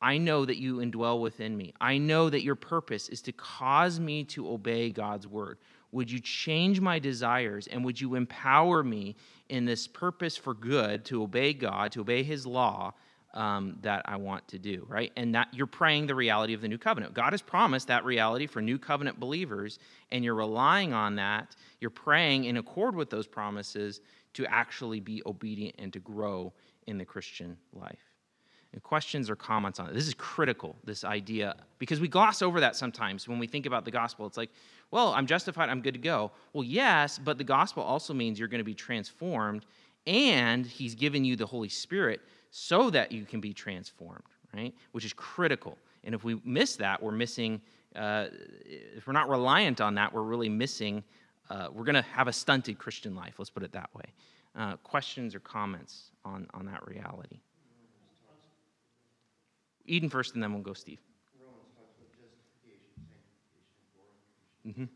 I 0.00 0.18
know 0.18 0.44
that 0.44 0.58
you 0.58 0.76
indwell 0.76 1.20
within 1.20 1.56
me. 1.56 1.72
I 1.80 1.96
know 1.96 2.28
that 2.28 2.42
your 2.42 2.56
purpose 2.56 3.08
is 3.08 3.22
to 3.22 3.32
cause 3.32 3.98
me 3.98 4.24
to 4.24 4.50
obey 4.50 4.90
God's 4.90 5.26
word. 5.26 5.58
Would 5.92 6.10
you 6.10 6.20
change 6.20 6.80
my 6.80 6.98
desires 6.98 7.68
and 7.68 7.84
would 7.84 8.00
you 8.00 8.16
empower 8.16 8.82
me 8.82 9.16
in 9.48 9.64
this 9.64 9.86
purpose 9.86 10.36
for 10.36 10.52
good 10.52 11.04
to 11.06 11.22
obey 11.22 11.54
God, 11.54 11.92
to 11.92 12.02
obey 12.02 12.22
his 12.22 12.46
law 12.46 12.92
um, 13.32 13.78
that 13.82 14.02
I 14.04 14.16
want 14.16 14.46
to 14.48 14.58
do, 14.58 14.84
right? 14.88 15.12
And 15.16 15.34
that 15.34 15.48
you're 15.52 15.66
praying 15.66 16.06
the 16.06 16.14
reality 16.14 16.54
of 16.54 16.60
the 16.60 16.68
new 16.68 16.78
covenant. 16.78 17.14
God 17.14 17.32
has 17.32 17.42
promised 17.42 17.88
that 17.88 18.04
reality 18.04 18.46
for 18.46 18.60
new 18.62 18.78
covenant 18.78 19.18
believers, 19.18 19.78
and 20.12 20.24
you're 20.24 20.34
relying 20.34 20.92
on 20.92 21.16
that. 21.16 21.56
You're 21.80 21.90
praying 21.90 22.44
in 22.44 22.56
accord 22.56 22.94
with 22.94 23.10
those 23.10 23.26
promises 23.26 24.00
to 24.34 24.46
actually 24.46 25.00
be 25.00 25.22
obedient 25.26 25.74
and 25.78 25.92
to 25.92 26.00
grow 26.00 26.52
in 26.86 26.98
the 26.98 27.04
Christian 27.04 27.56
life. 27.72 28.10
And 28.72 28.82
questions 28.82 29.30
or 29.30 29.36
comments 29.36 29.78
on 29.78 29.88
it. 29.88 29.94
This 29.94 30.08
is 30.08 30.14
critical, 30.14 30.74
this 30.84 31.04
idea, 31.04 31.54
because 31.78 32.00
we 32.00 32.08
gloss 32.08 32.42
over 32.42 32.58
that 32.58 32.74
sometimes 32.74 33.28
when 33.28 33.38
we 33.38 33.46
think 33.46 33.66
about 33.66 33.84
the 33.84 33.92
gospel. 33.92 34.26
It's 34.26 34.36
like, 34.36 34.50
well, 34.90 35.12
I'm 35.12 35.26
justified, 35.26 35.68
I'm 35.68 35.80
good 35.80 35.94
to 35.94 36.00
go. 36.00 36.32
Well, 36.52 36.64
yes, 36.64 37.18
but 37.18 37.38
the 37.38 37.44
gospel 37.44 37.84
also 37.84 38.12
means 38.12 38.36
you're 38.36 38.48
going 38.48 38.58
to 38.58 38.64
be 38.64 38.74
transformed, 38.74 39.64
and 40.08 40.66
he's 40.66 40.96
given 40.96 41.24
you 41.24 41.36
the 41.36 41.46
Holy 41.46 41.68
Spirit 41.68 42.20
so 42.50 42.90
that 42.90 43.12
you 43.12 43.24
can 43.24 43.40
be 43.40 43.52
transformed, 43.52 44.24
right? 44.52 44.74
Which 44.90 45.04
is 45.04 45.12
critical. 45.12 45.78
And 46.02 46.12
if 46.12 46.24
we 46.24 46.40
miss 46.44 46.74
that, 46.76 47.00
we're 47.00 47.12
missing, 47.12 47.60
uh, 47.94 48.26
if 48.96 49.06
we're 49.06 49.12
not 49.12 49.28
reliant 49.28 49.80
on 49.80 49.94
that, 49.94 50.12
we're 50.12 50.22
really 50.22 50.48
missing, 50.48 51.04
uh, 51.50 51.68
we're 51.72 51.84
going 51.84 51.94
to 51.94 52.02
have 52.02 52.28
a 52.28 52.32
stunted 52.32 52.78
Christian 52.78 53.14
life, 53.14 53.34
let's 53.38 53.50
put 53.50 53.62
it 53.62 53.72
that 53.72 53.90
way. 53.94 54.04
Uh, 54.56 54.76
questions 54.78 55.34
or 55.34 55.40
comments 55.40 56.10
on, 56.24 56.46
on 56.54 56.66
that 56.66 56.86
reality? 56.86 57.40
Eden 59.86 60.08
first, 60.08 60.34
and 60.34 60.42
then 60.42 60.52
we'll 60.52 60.62
go 60.62 60.72
Steve. 60.72 61.00
Romans 61.36 61.68
talks 61.76 61.92
about 62.00 62.08
justification, 62.16 62.96
sanctification, 63.04 63.84
glorification. 63.92 64.64
Mm-hmm. 64.64 64.88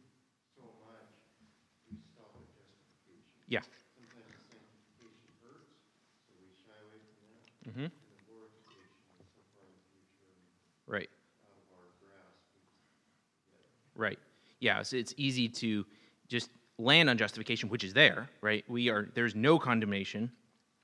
So 0.57 0.65
much 0.81 1.13
we 1.93 2.01
stop 2.01 2.33
at 2.41 2.49
justification. 2.57 3.29
Yeah. 3.53 3.61
Hurts, 5.45 5.77
so 6.25 6.33
we 6.41 6.49
shy 6.57 6.73
away 6.89 7.05
from 7.05 7.21
that. 7.29 7.45
Mm-hmm. 7.69 7.93
And 7.93 8.17
the 8.17 8.25
glorification 8.25 8.97
is 9.21 9.29
so 9.37 9.45
far 9.53 9.69
in 9.69 9.77
the 9.77 9.85
future 9.93 10.25
and 10.25 10.41
Right. 10.89 11.13
out 11.45 11.61
of 11.61 11.69
our 11.77 11.93
grasp. 12.01 12.41
We 12.57 12.65
Right. 13.93 14.21
Yeah. 14.65 14.81
So 14.89 14.97
it's 14.97 15.13
easy 15.21 15.53
to 15.61 15.85
just 16.29 16.51
land 16.79 17.11
on 17.11 17.19
justification, 17.19 17.69
which 17.69 17.85
is 17.85 17.93
there, 17.95 18.29
right? 18.41 18.65
We 18.69 18.89
are 18.91 19.09
there's 19.15 19.35
no 19.35 19.59
condemnation 19.59 20.31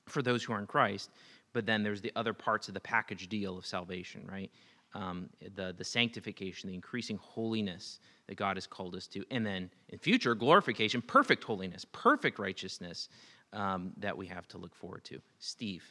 for 0.07 0.21
those 0.21 0.43
who 0.43 0.53
are 0.53 0.59
in 0.59 0.67
Christ, 0.67 1.09
but 1.53 1.65
then 1.65 1.83
there's 1.83 2.01
the 2.01 2.11
other 2.15 2.33
parts 2.33 2.67
of 2.67 2.73
the 2.73 2.79
package 2.79 3.27
deal 3.29 3.57
of 3.57 3.65
salvation, 3.65 4.27
right? 4.31 4.51
Um, 4.93 5.29
the 5.55 5.73
the 5.77 5.83
sanctification, 5.83 6.69
the 6.69 6.75
increasing 6.75 7.17
holiness 7.17 7.99
that 8.27 8.35
God 8.35 8.57
has 8.57 8.67
called 8.67 8.95
us 8.95 9.07
to, 9.07 9.23
and 9.31 9.45
then 9.45 9.69
in 9.89 9.99
future 9.99 10.35
glorification, 10.35 11.01
perfect 11.01 11.43
holiness, 11.43 11.85
perfect 11.91 12.39
righteousness 12.39 13.09
um, 13.53 13.91
that 13.97 14.17
we 14.17 14.27
have 14.27 14.47
to 14.49 14.57
look 14.57 14.75
forward 14.75 15.03
to. 15.05 15.21
Steve. 15.39 15.83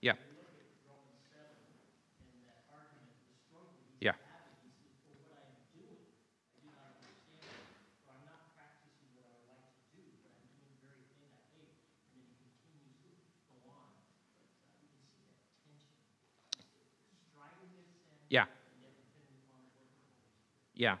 Yeah. 0.00 0.14
Yeah. 4.00 4.12
Yeah. 18.30 18.44
Yeah. 20.80 20.96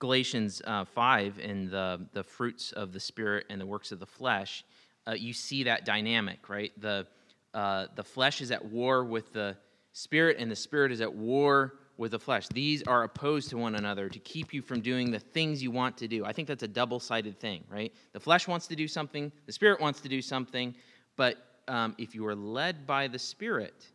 Galatians 0.00 0.60
uh, 0.64 0.84
5 0.84 1.38
in 1.38 1.70
the, 1.70 2.04
the 2.12 2.24
fruits 2.24 2.72
of 2.72 2.92
the 2.92 2.98
Spirit 2.98 3.46
and 3.48 3.60
the 3.60 3.66
works 3.66 3.92
of 3.92 4.00
the 4.00 4.06
flesh, 4.06 4.64
uh, 5.06 5.12
you 5.12 5.32
see 5.32 5.62
that 5.62 5.84
dynamic, 5.84 6.48
right? 6.48 6.72
The, 6.80 7.06
uh, 7.54 7.86
the 7.94 8.02
flesh 8.02 8.40
is 8.40 8.50
at 8.50 8.64
war 8.64 9.04
with 9.04 9.32
the 9.32 9.56
Spirit, 9.92 10.38
and 10.40 10.50
the 10.50 10.56
Spirit 10.56 10.90
is 10.90 11.00
at 11.00 11.14
war 11.14 11.74
with 11.96 12.10
the 12.10 12.18
flesh. 12.18 12.48
These 12.48 12.82
are 12.88 13.04
opposed 13.04 13.50
to 13.50 13.56
one 13.56 13.76
another 13.76 14.08
to 14.08 14.18
keep 14.18 14.52
you 14.52 14.62
from 14.62 14.80
doing 14.80 15.12
the 15.12 15.20
things 15.20 15.62
you 15.62 15.70
want 15.70 15.96
to 15.98 16.08
do. 16.08 16.24
I 16.24 16.32
think 16.32 16.48
that's 16.48 16.64
a 16.64 16.68
double 16.68 16.98
sided 16.98 17.38
thing, 17.38 17.62
right? 17.70 17.92
The 18.12 18.20
flesh 18.20 18.48
wants 18.48 18.66
to 18.66 18.74
do 18.74 18.88
something, 18.88 19.30
the 19.46 19.52
Spirit 19.52 19.80
wants 19.80 20.00
to 20.00 20.08
do 20.08 20.20
something, 20.20 20.74
but 21.14 21.36
um, 21.68 21.94
if 21.98 22.16
you 22.16 22.26
are 22.26 22.34
led 22.34 22.84
by 22.84 23.06
the 23.06 23.18
Spirit, 23.18 23.86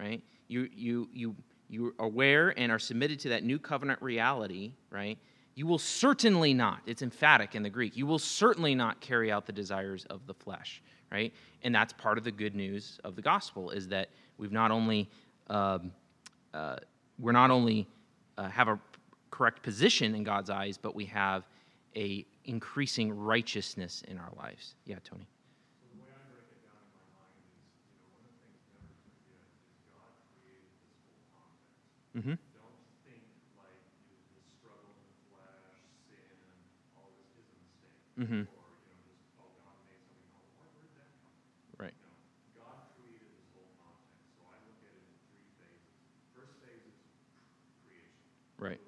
right, 0.00 0.22
you, 0.46 0.70
you, 0.74 1.10
you, 1.12 1.36
you 1.68 1.86
are 1.98 2.06
aware 2.06 2.58
and 2.58 2.72
are 2.72 2.78
submitted 2.78 3.20
to 3.20 3.30
that 3.30 3.44
new 3.44 3.58
covenant 3.58 4.00
reality, 4.02 4.72
right? 4.90 5.18
You 5.54 5.66
will 5.66 5.78
certainly 5.78 6.54
not, 6.54 6.80
it's 6.86 7.02
emphatic 7.02 7.54
in 7.54 7.62
the 7.62 7.70
Greek, 7.70 7.96
you 7.96 8.06
will 8.06 8.18
certainly 8.18 8.74
not 8.74 9.00
carry 9.00 9.30
out 9.30 9.46
the 9.46 9.52
desires 9.52 10.04
of 10.06 10.26
the 10.26 10.34
flesh, 10.34 10.82
right? 11.10 11.32
And 11.62 11.74
that's 11.74 11.92
part 11.92 12.18
of 12.18 12.24
the 12.24 12.30
good 12.30 12.54
news 12.54 13.00
of 13.04 13.16
the 13.16 13.22
gospel 13.22 13.70
is 13.70 13.88
that 13.88 14.08
we've 14.38 14.52
not 14.52 14.70
only, 14.70 15.10
um, 15.48 15.92
uh, 16.54 16.76
we're 17.18 17.32
not 17.32 17.50
only 17.50 17.86
uh, 18.36 18.48
have 18.48 18.68
a 18.68 18.78
correct 19.30 19.62
position 19.62 20.14
in 20.14 20.22
God's 20.24 20.50
eyes, 20.50 20.78
but 20.78 20.94
we 20.94 21.04
have 21.06 21.46
a 21.96 22.24
increasing 22.44 23.12
righteousness 23.12 24.02
in 24.08 24.18
our 24.18 24.30
lives. 24.36 24.74
Yeah, 24.86 24.96
Tony. 25.04 25.26
Come 32.18 32.36
from? 32.36 32.38
Right. 41.78 41.94
God 42.58 42.74
created 42.98 43.30
this 43.38 43.46
whole 43.54 43.70
context. 43.78 44.34
So 44.34 44.42
I 44.50 44.58
look 44.66 44.82
at 44.82 44.90
it 44.90 45.06
in 45.06 45.14
three 45.30 45.46
phases. 45.62 45.94
First 46.34 46.58
phase 46.58 46.82
is 46.82 46.98
creation. 47.86 48.18
Right. 48.58 48.87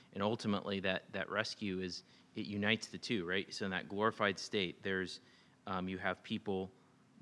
and 0.13 0.23
ultimately 0.23 0.79
that 0.81 1.03
that 1.13 1.29
rescue 1.29 1.79
is 1.81 2.03
it 2.35 2.45
unites 2.45 2.87
the 2.87 2.97
two, 2.97 3.25
right? 3.25 3.53
So 3.53 3.65
in 3.65 3.71
that 3.71 3.89
glorified 3.89 4.39
state, 4.39 4.81
there's 4.83 5.19
um, 5.67 5.87
you 5.87 5.97
have 5.97 6.23
people 6.23 6.71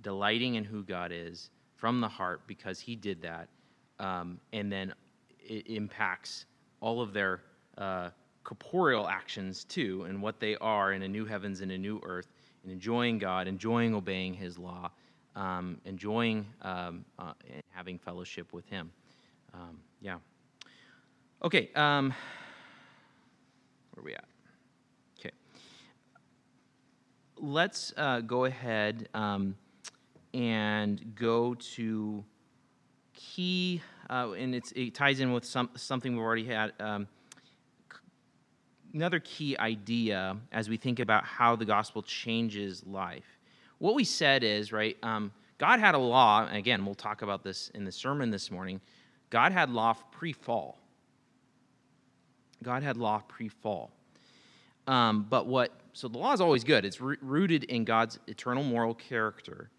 delighting 0.01 0.55
in 0.55 0.63
who 0.63 0.83
God 0.83 1.11
is 1.13 1.49
from 1.75 2.01
the 2.01 2.07
heart 2.07 2.41
because 2.47 2.79
He 2.79 2.95
did 2.95 3.21
that, 3.21 3.49
um, 3.99 4.39
and 4.53 4.71
then 4.71 4.93
it 5.39 5.67
impacts 5.67 6.45
all 6.81 7.01
of 7.01 7.13
their 7.13 7.41
uh, 7.77 8.09
corporeal 8.43 9.07
actions 9.07 9.63
too, 9.63 10.05
and 10.07 10.21
what 10.21 10.39
they 10.39 10.55
are 10.57 10.93
in 10.93 11.01
a 11.03 11.07
new 11.07 11.25
heavens 11.25 11.61
and 11.61 11.71
a 11.71 11.77
new 11.77 11.99
earth, 12.03 12.27
and 12.63 12.71
enjoying 12.71 13.17
God, 13.17 13.47
enjoying 13.47 13.93
obeying 13.95 14.33
His 14.33 14.57
law, 14.57 14.91
um, 15.35 15.79
enjoying 15.85 16.45
um, 16.61 17.03
uh, 17.17 17.33
and 17.51 17.63
having 17.71 17.97
fellowship 17.97 18.53
with 18.53 18.65
Him. 18.67 18.91
Um, 19.53 19.79
yeah. 20.01 20.17
Okay. 21.43 21.69
Where 23.99 24.03
are 24.03 24.05
we 24.05 24.13
at? 24.13 24.25
Okay. 25.19 25.31
Let's 27.35 27.93
uh, 27.97 28.21
go 28.21 28.45
ahead 28.45 29.09
um, 29.13 29.55
and 30.33 31.15
go 31.15 31.55
to 31.75 32.23
key, 33.13 33.81
uh, 34.09 34.31
and 34.37 34.55
it's, 34.55 34.71
it 34.71 34.95
ties 34.95 35.19
in 35.19 35.33
with 35.33 35.43
some, 35.43 35.69
something 35.75 36.13
we've 36.13 36.21
already 36.21 36.45
had. 36.45 36.71
Um, 36.79 37.07
another 38.93 39.19
key 39.19 39.57
idea 39.57 40.37
as 40.53 40.69
we 40.69 40.77
think 40.77 40.99
about 40.99 41.25
how 41.25 41.57
the 41.57 41.65
gospel 41.65 42.01
changes 42.01 42.85
life. 42.85 43.37
What 43.79 43.95
we 43.95 44.05
said 44.05 44.45
is, 44.45 44.71
right, 44.71 44.95
um, 45.03 45.33
God 45.57 45.81
had 45.81 45.93
a 45.93 45.99
law, 45.99 46.45
and 46.47 46.55
again, 46.55 46.85
we'll 46.85 46.95
talk 46.95 47.21
about 47.21 47.43
this 47.43 47.69
in 47.73 47.83
the 47.83 47.91
sermon 47.91 48.29
this 48.29 48.49
morning. 48.49 48.79
God 49.29 49.51
had 49.51 49.69
law 49.69 49.93
pre 50.11 50.31
fall. 50.31 50.79
God 52.63 52.83
had 52.83 52.97
law 52.97 53.21
pre 53.27 53.47
fall. 53.47 53.91
Um, 54.87 55.27
but 55.29 55.45
what, 55.45 55.71
so 55.93 56.07
the 56.07 56.17
law 56.17 56.33
is 56.33 56.41
always 56.41 56.63
good. 56.63 56.83
It's 56.83 56.99
rooted 56.99 57.65
in 57.65 57.85
God's 57.85 58.19
eternal 58.27 58.63
moral 58.63 58.95
character. 58.95 59.69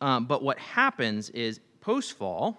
Um, 0.00 0.26
but 0.26 0.42
what 0.42 0.58
happens 0.58 1.30
is 1.30 1.60
post 1.80 2.16
fall, 2.16 2.56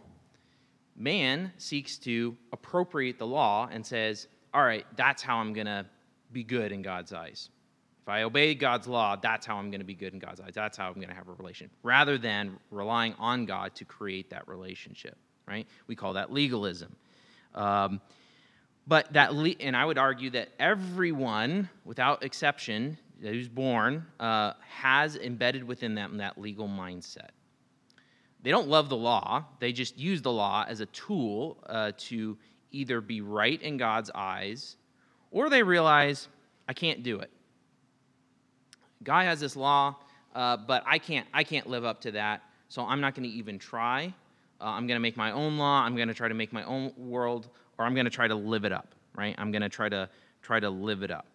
man 0.95 1.53
seeks 1.57 1.97
to 1.99 2.35
appropriate 2.51 3.17
the 3.17 3.25
law 3.25 3.69
and 3.71 3.85
says, 3.85 4.27
all 4.53 4.63
right, 4.63 4.85
that's 4.95 5.23
how 5.23 5.37
I'm 5.37 5.53
going 5.53 5.67
to 5.67 5.85
be 6.31 6.43
good 6.43 6.71
in 6.71 6.81
God's 6.81 7.13
eyes. 7.13 7.49
If 8.01 8.09
I 8.09 8.23
obey 8.23 8.55
God's 8.55 8.87
law, 8.87 9.15
that's 9.15 9.45
how 9.45 9.57
I'm 9.57 9.69
going 9.69 9.79
to 9.79 9.85
be 9.85 9.93
good 9.93 10.13
in 10.13 10.19
God's 10.19 10.41
eyes. 10.41 10.53
That's 10.53 10.77
how 10.77 10.87
I'm 10.87 10.95
going 10.95 11.09
to 11.09 11.13
have 11.13 11.27
a 11.29 11.33
relationship, 11.33 11.71
rather 11.83 12.17
than 12.17 12.57
relying 12.71 13.13
on 13.19 13.45
God 13.45 13.75
to 13.75 13.85
create 13.85 14.29
that 14.31 14.47
relationship, 14.47 15.17
right? 15.47 15.67
We 15.87 15.95
call 15.95 16.13
that 16.13 16.33
legalism. 16.33 16.95
Um, 17.53 18.01
but 18.87 19.11
that, 19.13 19.33
le- 19.33 19.55
and 19.59 19.75
I 19.75 19.85
would 19.85 19.97
argue 19.97 20.29
that 20.31 20.49
everyone, 20.59 21.69
without 21.85 22.23
exception, 22.23 22.97
who's 23.21 23.47
born, 23.47 24.05
uh, 24.19 24.53
has 24.67 25.15
embedded 25.15 25.63
within 25.63 25.95
them 25.95 26.17
that 26.17 26.39
legal 26.39 26.67
mindset. 26.67 27.29
They 28.43 28.49
don't 28.49 28.67
love 28.67 28.89
the 28.89 28.97
law, 28.97 29.45
they 29.59 29.71
just 29.71 29.97
use 29.97 30.21
the 30.21 30.31
law 30.31 30.65
as 30.67 30.79
a 30.79 30.87
tool 30.87 31.63
uh, 31.67 31.91
to 31.97 32.37
either 32.71 33.01
be 33.01 33.21
right 33.21 33.61
in 33.61 33.77
God's 33.77 34.09
eyes 34.15 34.77
or 35.31 35.49
they 35.49 35.63
realize, 35.63 36.27
I 36.67 36.73
can't 36.73 37.03
do 37.03 37.19
it. 37.19 37.31
God 39.03 39.23
has 39.23 39.39
this 39.39 39.55
law, 39.55 39.95
uh, 40.35 40.57
but 40.57 40.83
I 40.85 40.99
can't, 40.99 41.27
I 41.33 41.43
can't 41.43 41.67
live 41.67 41.85
up 41.85 42.01
to 42.01 42.11
that, 42.11 42.43
so 42.69 42.83
I'm 42.83 43.01
not 43.01 43.15
going 43.15 43.29
to 43.29 43.35
even 43.35 43.57
try. 43.57 44.13
Uh, 44.59 44.65
I'm 44.65 44.85
going 44.85 44.95
to 44.95 45.01
make 45.01 45.17
my 45.17 45.31
own 45.31 45.57
law. 45.57 45.81
I'm 45.81 45.95
going 45.95 46.09
to 46.09 46.13
try 46.13 46.27
to 46.27 46.33
make 46.33 46.53
my 46.53 46.63
own 46.65 46.93
world, 46.97 47.49
or 47.81 47.85
I'm 47.85 47.95
going 47.95 48.05
to 48.05 48.11
try 48.11 48.27
to 48.27 48.35
live 48.35 48.63
it 48.63 48.71
up. 48.71 48.93
Right? 49.15 49.35
I'm 49.37 49.51
going 49.51 49.63
to 49.63 49.69
try 49.69 49.89
to 49.89 50.09
try 50.41 50.59
to 50.59 50.69
live 50.69 51.03
it 51.03 51.11
up. 51.11 51.25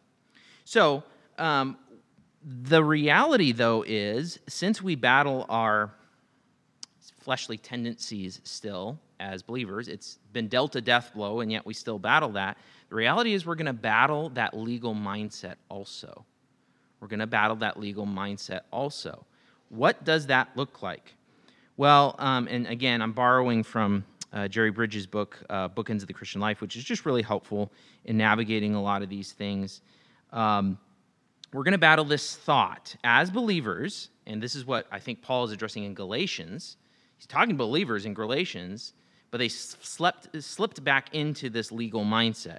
So 0.64 1.02
um, 1.38 1.76
the 2.42 2.82
reality, 2.82 3.52
though, 3.52 3.84
is 3.86 4.38
since 4.48 4.80
we 4.80 4.94
battle 4.94 5.46
our 5.48 5.92
fleshly 7.20 7.58
tendencies 7.58 8.40
still 8.44 8.98
as 9.18 9.42
believers, 9.42 9.88
it's 9.88 10.18
been 10.32 10.48
dealt 10.48 10.76
a 10.76 10.80
death 10.80 11.12
blow, 11.14 11.40
and 11.40 11.50
yet 11.50 11.66
we 11.66 11.74
still 11.74 11.98
battle 11.98 12.30
that. 12.30 12.56
The 12.88 12.94
reality 12.94 13.32
is 13.32 13.44
we're 13.44 13.56
going 13.56 13.66
to 13.66 13.72
battle 13.72 14.30
that 14.30 14.56
legal 14.56 14.94
mindset 14.94 15.56
also. 15.68 16.24
We're 17.00 17.08
going 17.08 17.20
to 17.20 17.26
battle 17.26 17.56
that 17.56 17.78
legal 17.78 18.06
mindset 18.06 18.60
also. 18.70 19.26
What 19.68 20.04
does 20.04 20.26
that 20.26 20.48
look 20.54 20.82
like? 20.82 21.14
Well, 21.76 22.14
um, 22.18 22.48
and 22.48 22.66
again, 22.66 23.02
I'm 23.02 23.12
borrowing 23.12 23.62
from 23.62 24.04
uh, 24.36 24.46
Jerry 24.46 24.70
Bridges' 24.70 25.06
book, 25.06 25.42
uh, 25.48 25.70
Bookends 25.70 26.02
of 26.02 26.08
the 26.08 26.12
Christian 26.12 26.42
Life, 26.42 26.60
which 26.60 26.76
is 26.76 26.84
just 26.84 27.06
really 27.06 27.22
helpful 27.22 27.72
in 28.04 28.18
navigating 28.18 28.74
a 28.74 28.82
lot 28.82 29.02
of 29.02 29.08
these 29.08 29.32
things. 29.32 29.80
Um, 30.30 30.78
we're 31.54 31.62
going 31.62 31.72
to 31.72 31.78
battle 31.78 32.04
this 32.04 32.36
thought 32.36 32.94
as 33.02 33.30
believers, 33.30 34.10
and 34.26 34.42
this 34.42 34.54
is 34.54 34.66
what 34.66 34.86
I 34.92 34.98
think 34.98 35.22
Paul 35.22 35.44
is 35.44 35.52
addressing 35.52 35.84
in 35.84 35.94
Galatians. 35.94 36.76
He's 37.16 37.26
talking 37.26 37.50
to 37.50 37.54
believers 37.54 38.04
in 38.04 38.12
Galatians, 38.12 38.92
but 39.30 39.38
they 39.38 39.48
slept, 39.48 40.28
slipped 40.42 40.84
back 40.84 41.14
into 41.14 41.48
this 41.48 41.72
legal 41.72 42.04
mindset. 42.04 42.58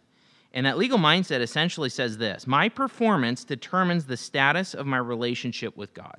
And 0.53 0.65
that 0.65 0.80
legal 0.80 0.97
mindset 0.97 1.41
essentially 1.41 1.89
says 1.89 2.17
this 2.17 2.47
My 2.47 2.69
performance 2.69 3.43
determines 3.43 4.05
the 4.05 4.17
status 4.17 4.73
of 4.73 4.88
my 4.88 4.97
relationship 4.97 5.78
with 5.78 5.93
God. 5.93 6.17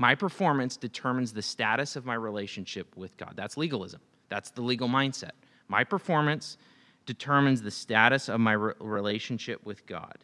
My 0.00 0.14
performance 0.14 0.78
determines 0.78 1.30
the 1.30 1.42
status 1.42 1.94
of 1.94 2.06
my 2.06 2.14
relationship 2.14 2.96
with 2.96 3.14
God. 3.18 3.34
That's 3.36 3.58
legalism. 3.58 4.00
That's 4.30 4.50
the 4.50 4.62
legal 4.62 4.88
mindset. 4.88 5.32
My 5.68 5.84
performance 5.84 6.56
determines 7.04 7.60
the 7.60 7.70
status 7.70 8.30
of 8.30 8.40
my 8.40 8.52
re- 8.52 8.72
relationship 8.80 9.60
with 9.66 9.84
God. 9.84 10.16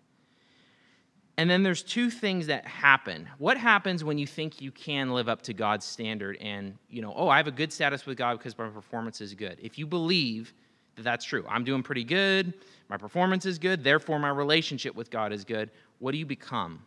And 1.37 1.51
then 1.51 1.63
there's 1.63 1.83
two 1.83 2.09
things 2.09 2.47
that 2.47 2.67
happen. 2.67 3.29
What 3.37 3.59
happens 3.59 4.03
when 4.03 4.17
you 4.17 4.27
think 4.27 4.63
you 4.63 4.73
can 4.73 5.13
live 5.13 5.29
up 5.29 5.43
to 5.43 5.53
God's 5.53 5.85
standard 5.85 6.39
and, 6.41 6.79
you 6.89 7.03
know, 7.03 7.13
oh, 7.15 7.29
I 7.29 7.37
have 7.37 7.47
a 7.47 7.53
good 7.53 7.71
status 7.71 8.07
with 8.07 8.17
God 8.17 8.39
because 8.39 8.57
my 8.57 8.71
performance 8.71 9.21
is 9.21 9.35
good. 9.35 9.59
If 9.61 9.79
you 9.79 9.87
believe 9.87 10.55
that 10.95 11.03
that's 11.03 11.27
true, 11.27 11.45
I'm 11.47 11.65
doing 11.65 11.83
pretty 11.83 12.05
good, 12.05 12.55
my 12.89 12.97
performance 12.97 13.45
is 13.45 13.59
good, 13.59 13.85
therefore 13.85 14.19
my 14.19 14.31
relationship 14.31 14.95
with 14.95 15.11
God 15.11 15.35
is 15.35 15.45
good, 15.45 15.71
what 15.99 16.13
do 16.13 16.17
you 16.17 16.25
become 16.25 16.83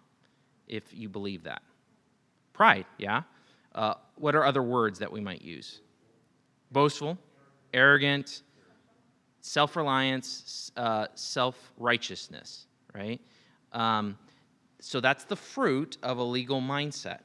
if 0.67 0.91
you 0.91 1.07
believe 1.07 1.43
that? 1.43 1.61
Pride, 2.59 2.85
yeah? 2.97 3.21
Uh, 3.73 3.93
what 4.15 4.35
are 4.35 4.43
other 4.43 4.61
words 4.61 4.99
that 4.99 5.09
we 5.09 5.21
might 5.21 5.41
use? 5.41 5.79
Boastful, 6.73 7.17
arrogant, 7.73 8.41
self 9.39 9.77
reliance, 9.77 10.69
uh, 10.75 11.07
self 11.15 11.71
righteousness, 11.77 12.65
right? 12.93 13.21
Um, 13.71 14.17
so 14.81 14.99
that's 14.99 15.23
the 15.23 15.37
fruit 15.37 15.99
of 16.03 16.17
a 16.17 16.23
legal 16.23 16.59
mindset, 16.59 17.21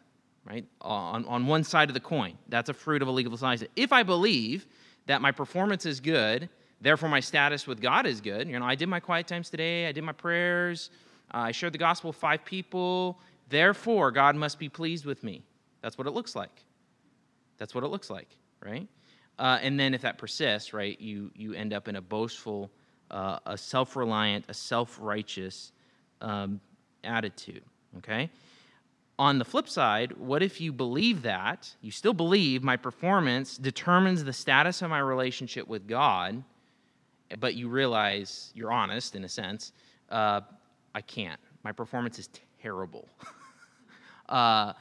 right? 0.49 0.65
On, 0.83 1.25
on 1.25 1.49
one 1.49 1.65
side 1.65 1.91
of 1.91 1.95
the 1.95 2.01
coin, 2.01 2.39
that's 2.49 2.69
a 2.69 2.75
fruit 2.75 3.03
of 3.03 3.09
a 3.09 3.11
legal 3.11 3.33
mindset. 3.33 3.67
If 3.75 3.93
I 3.93 4.05
believe 4.05 4.69
that 5.07 5.21
my 5.21 5.33
performance 5.33 5.85
is 5.85 5.99
good, 5.99 6.49
therefore 6.81 7.09
my 7.09 7.19
status 7.19 7.67
with 7.67 7.81
God 7.81 8.07
is 8.07 8.21
good, 8.21 8.49
you 8.49 8.57
know, 8.57 8.65
I 8.65 8.77
did 8.77 8.89
my 8.89 9.01
quiet 9.01 9.27
times 9.27 9.51
today, 9.51 9.89
I 9.89 9.91
did 9.91 10.05
my 10.05 10.13
prayers, 10.13 10.91
uh, 11.35 11.39
I 11.39 11.51
shared 11.51 11.75
the 11.75 11.79
gospel 11.79 12.11
with 12.11 12.19
five 12.19 12.45
people, 12.45 13.19
therefore 13.49 14.11
God 14.11 14.37
must 14.37 14.59
be 14.59 14.69
pleased 14.69 15.05
with 15.05 15.23
me. 15.23 15.43
That's 15.81 15.99
what 15.99 16.07
it 16.07 16.13
looks 16.13 16.35
like. 16.35 16.63
That's 17.59 17.75
what 17.75 17.85
it 17.85 17.89
looks 17.89 18.11
like, 18.11 18.29
right? 18.65 18.89
Uh, 19.39 19.59
and 19.63 19.79
then 19.79 19.95
if 19.95 20.03
that 20.03 20.19
persists, 20.19 20.73
right, 20.73 21.01
you, 21.01 21.31
you 21.35 21.55
end 21.55 21.73
up 21.73 21.89
in 21.89 21.97
a 21.97 22.01
boastful, 22.01 22.71
uh, 23.11 23.39
a 23.47 23.59
self 23.59 23.97
reliant, 23.97 24.45
a 24.49 24.55
self 24.55 24.99
righteous 25.01 25.73
um, 26.21 26.61
attitude, 27.03 27.63
okay? 27.99 28.31
On 29.19 29.39
the 29.39 29.45
flip 29.45 29.69
side, 29.69 30.17
what 30.17 30.43
if 30.43 30.61
you 30.61 30.73
believe 30.73 31.23
that, 31.23 31.73
you 31.81 31.93
still 31.93 32.15
believe 32.15 32.65
my 32.65 32.77
performance 32.77 33.57
determines 33.57 34.25
the 34.25 34.33
status 34.33 34.83
of 34.83 34.91
my 34.91 34.99
relationship 34.99 35.69
with 35.69 35.87
God, 35.87 36.43
but 37.39 37.55
you 37.55 37.69
realize, 37.69 38.51
you're 38.55 38.73
honest 38.73 39.15
in 39.15 39.25
a 39.25 39.29
sense, 39.29 39.73
uh, 40.11 40.41
I 40.95 41.01
can't. 41.01 41.41
My 41.63 41.73
performance 41.73 42.19
is 42.19 42.29
terrible. 42.65 43.07
uh, 44.29 44.73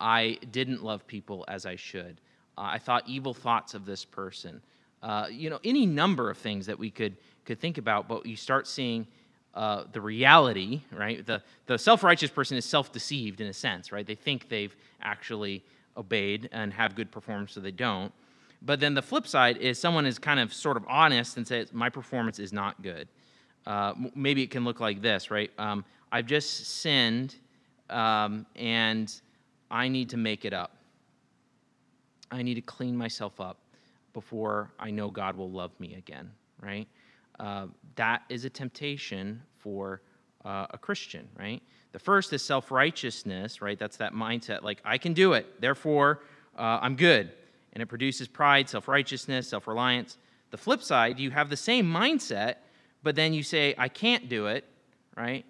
I 0.00 0.38
didn't 0.50 0.82
love 0.82 1.06
people 1.06 1.44
as 1.46 1.66
I 1.66 1.76
should. 1.76 2.20
Uh, 2.56 2.62
I 2.62 2.78
thought 2.78 3.04
evil 3.06 3.32
thoughts 3.32 3.74
of 3.74 3.86
this 3.86 4.04
person. 4.04 4.60
Uh, 5.02 5.28
you 5.30 5.48
know, 5.48 5.60
any 5.62 5.86
number 5.86 6.30
of 6.30 6.36
things 6.36 6.66
that 6.66 6.78
we 6.78 6.90
could, 6.90 7.16
could 7.44 7.60
think 7.60 7.78
about, 7.78 8.08
but 8.08 8.26
you 8.26 8.34
start 8.34 8.66
seeing 8.66 9.06
uh, 9.54 9.84
the 9.92 10.00
reality, 10.00 10.82
right? 10.92 11.24
The, 11.24 11.42
the 11.66 11.78
self 11.78 12.02
righteous 12.02 12.30
person 12.30 12.56
is 12.56 12.64
self 12.64 12.92
deceived 12.92 13.40
in 13.40 13.46
a 13.46 13.52
sense, 13.52 13.92
right? 13.92 14.06
They 14.06 14.16
think 14.16 14.48
they've 14.48 14.74
actually 15.00 15.62
obeyed 15.96 16.48
and 16.50 16.72
have 16.72 16.96
good 16.96 17.12
performance, 17.12 17.52
so 17.52 17.60
they 17.60 17.70
don't. 17.70 18.12
But 18.62 18.80
then 18.80 18.94
the 18.94 19.02
flip 19.02 19.28
side 19.28 19.58
is 19.58 19.78
someone 19.78 20.06
is 20.06 20.18
kind 20.18 20.40
of 20.40 20.52
sort 20.52 20.76
of 20.76 20.84
honest 20.88 21.36
and 21.36 21.46
says, 21.46 21.72
My 21.72 21.88
performance 21.88 22.40
is 22.40 22.52
not 22.52 22.82
good. 22.82 23.06
Uh, 23.64 23.94
maybe 24.14 24.42
it 24.42 24.50
can 24.50 24.64
look 24.64 24.80
like 24.80 25.02
this, 25.02 25.30
right? 25.30 25.50
Um, 25.58 25.84
I've 26.10 26.26
just 26.26 26.66
sinned 26.80 27.36
um, 27.90 28.46
and 28.56 29.12
I 29.70 29.88
need 29.88 30.10
to 30.10 30.16
make 30.16 30.44
it 30.44 30.52
up. 30.52 30.76
I 32.30 32.42
need 32.42 32.54
to 32.54 32.62
clean 32.62 32.96
myself 32.96 33.40
up 33.40 33.58
before 34.12 34.70
I 34.78 34.90
know 34.90 35.10
God 35.10 35.36
will 35.36 35.50
love 35.50 35.72
me 35.80 35.94
again, 35.94 36.30
right? 36.60 36.86
uh, 37.38 37.66
that 37.96 38.22
is 38.28 38.44
a 38.44 38.50
temptation 38.50 39.42
for 39.58 40.02
uh, 40.44 40.66
a 40.70 40.78
Christian, 40.78 41.28
right? 41.38 41.62
The 41.92 41.98
first 41.98 42.32
is 42.32 42.42
self 42.42 42.70
righteousness, 42.70 43.62
right? 43.62 43.78
That's 43.78 43.96
that 43.98 44.12
mindset, 44.12 44.62
like, 44.62 44.80
I 44.84 44.98
can 44.98 45.12
do 45.12 45.32
it, 45.34 45.60
therefore 45.60 46.20
uh, 46.56 46.78
I'm 46.82 46.96
good. 46.96 47.32
And 47.72 47.82
it 47.82 47.86
produces 47.86 48.28
pride, 48.28 48.68
self 48.68 48.88
righteousness, 48.88 49.48
self 49.48 49.66
reliance. 49.66 50.18
The 50.50 50.56
flip 50.56 50.82
side, 50.82 51.18
you 51.18 51.30
have 51.30 51.50
the 51.50 51.56
same 51.56 51.86
mindset, 51.86 52.56
but 53.02 53.14
then 53.14 53.32
you 53.32 53.42
say, 53.42 53.74
I 53.76 53.88
can't 53.88 54.28
do 54.28 54.46
it, 54.46 54.64
right? 55.16 55.44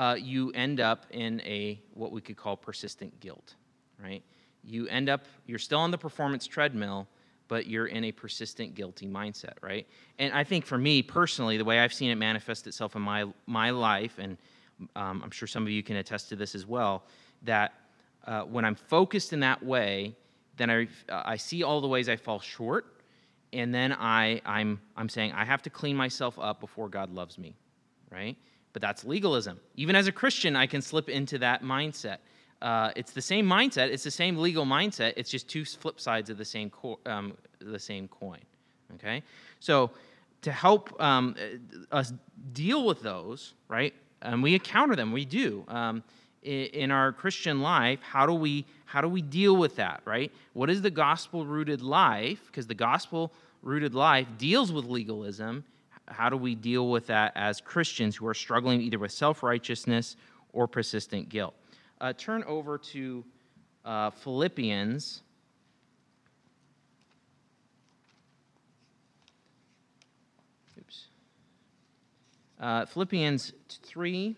Uh, 0.00 0.14
you 0.14 0.50
end 0.52 0.80
up 0.80 1.04
in 1.10 1.42
a 1.42 1.78
what 1.92 2.10
we 2.10 2.22
could 2.22 2.34
call 2.34 2.56
persistent 2.56 3.20
guilt, 3.20 3.54
right? 4.02 4.22
You 4.64 4.88
end 4.88 5.10
up, 5.10 5.26
you're 5.44 5.58
still 5.58 5.80
on 5.80 5.90
the 5.90 5.98
performance 5.98 6.46
treadmill, 6.46 7.06
but 7.48 7.66
you're 7.66 7.88
in 7.88 8.04
a 8.04 8.12
persistent 8.12 8.74
guilty 8.74 9.06
mindset, 9.06 9.52
right? 9.60 9.86
And 10.18 10.32
I 10.32 10.42
think 10.42 10.64
for 10.64 10.78
me 10.78 11.02
personally, 11.02 11.58
the 11.58 11.66
way 11.66 11.80
I've 11.80 11.92
seen 11.92 12.10
it 12.10 12.14
manifest 12.14 12.66
itself 12.66 12.96
in 12.96 13.02
my 13.02 13.26
my 13.44 13.68
life, 13.68 14.14
and 14.18 14.38
um, 14.96 15.20
I'm 15.22 15.30
sure 15.30 15.46
some 15.46 15.64
of 15.64 15.68
you 15.68 15.82
can 15.82 15.96
attest 15.96 16.30
to 16.30 16.36
this 16.36 16.54
as 16.54 16.64
well, 16.64 17.02
that 17.42 17.74
uh, 18.26 18.44
when 18.44 18.64
I'm 18.64 18.76
focused 18.76 19.34
in 19.34 19.40
that 19.40 19.62
way, 19.62 20.16
then 20.56 20.70
I 20.70 20.88
I 21.10 21.36
see 21.36 21.62
all 21.62 21.82
the 21.82 21.88
ways 21.88 22.08
I 22.08 22.16
fall 22.16 22.40
short, 22.40 22.86
and 23.52 23.74
then 23.74 23.92
I 23.92 24.40
I'm 24.46 24.80
I'm 24.96 25.10
saying 25.10 25.32
I 25.32 25.44
have 25.44 25.60
to 25.64 25.68
clean 25.68 25.94
myself 25.94 26.38
up 26.38 26.58
before 26.58 26.88
God 26.88 27.12
loves 27.12 27.36
me, 27.36 27.54
right? 28.10 28.38
But 28.72 28.82
that's 28.82 29.04
legalism. 29.04 29.58
Even 29.76 29.96
as 29.96 30.06
a 30.06 30.12
Christian, 30.12 30.56
I 30.56 30.66
can 30.66 30.80
slip 30.80 31.08
into 31.08 31.38
that 31.38 31.62
mindset. 31.62 32.18
Uh, 32.62 32.90
it's 32.94 33.12
the 33.12 33.22
same 33.22 33.46
mindset. 33.46 33.88
It's 33.88 34.04
the 34.04 34.10
same 34.10 34.36
legal 34.36 34.64
mindset. 34.64 35.14
It's 35.16 35.30
just 35.30 35.48
two 35.48 35.64
flip 35.64 35.98
sides 35.98 36.30
of 36.30 36.38
the 36.38 36.44
same 36.44 36.70
co- 36.70 37.00
um, 37.06 37.34
the 37.58 37.78
same 37.78 38.06
coin. 38.08 38.40
Okay, 38.94 39.22
so 39.60 39.90
to 40.42 40.52
help 40.52 41.00
um, 41.00 41.36
us 41.90 42.12
deal 42.52 42.84
with 42.84 43.02
those, 43.02 43.54
right? 43.68 43.94
And 44.22 44.42
we 44.42 44.54
encounter 44.54 44.94
them. 44.94 45.12
We 45.12 45.24
do 45.24 45.64
um, 45.68 46.02
in, 46.42 46.66
in 46.66 46.90
our 46.90 47.12
Christian 47.12 47.62
life. 47.62 48.00
How 48.02 48.26
do 48.26 48.34
we 48.34 48.66
how 48.84 49.00
do 49.00 49.08
we 49.08 49.22
deal 49.22 49.56
with 49.56 49.76
that? 49.76 50.02
Right? 50.04 50.30
What 50.52 50.68
is 50.68 50.82
the 50.82 50.90
gospel 50.90 51.46
rooted 51.46 51.80
life? 51.80 52.42
Because 52.46 52.66
the 52.66 52.74
gospel 52.74 53.32
rooted 53.62 53.94
life 53.94 54.26
deals 54.38 54.70
with 54.72 54.84
legalism. 54.84 55.64
How 56.10 56.28
do 56.28 56.36
we 56.36 56.54
deal 56.54 56.90
with 56.90 57.06
that 57.06 57.32
as 57.36 57.60
Christians 57.60 58.16
who 58.16 58.26
are 58.26 58.34
struggling 58.34 58.80
either 58.80 58.98
with 58.98 59.12
self 59.12 59.42
righteousness 59.42 60.16
or 60.52 60.66
persistent 60.66 61.28
guilt? 61.28 61.54
uh, 62.00 62.12
turn 62.14 62.42
over 62.44 62.78
to 62.78 63.24
uh, 63.84 64.10
Philippians. 64.10 65.22
Oops. 70.78 71.06
Uh, 72.58 72.86
Philippians 72.86 73.52
3. 73.68 74.36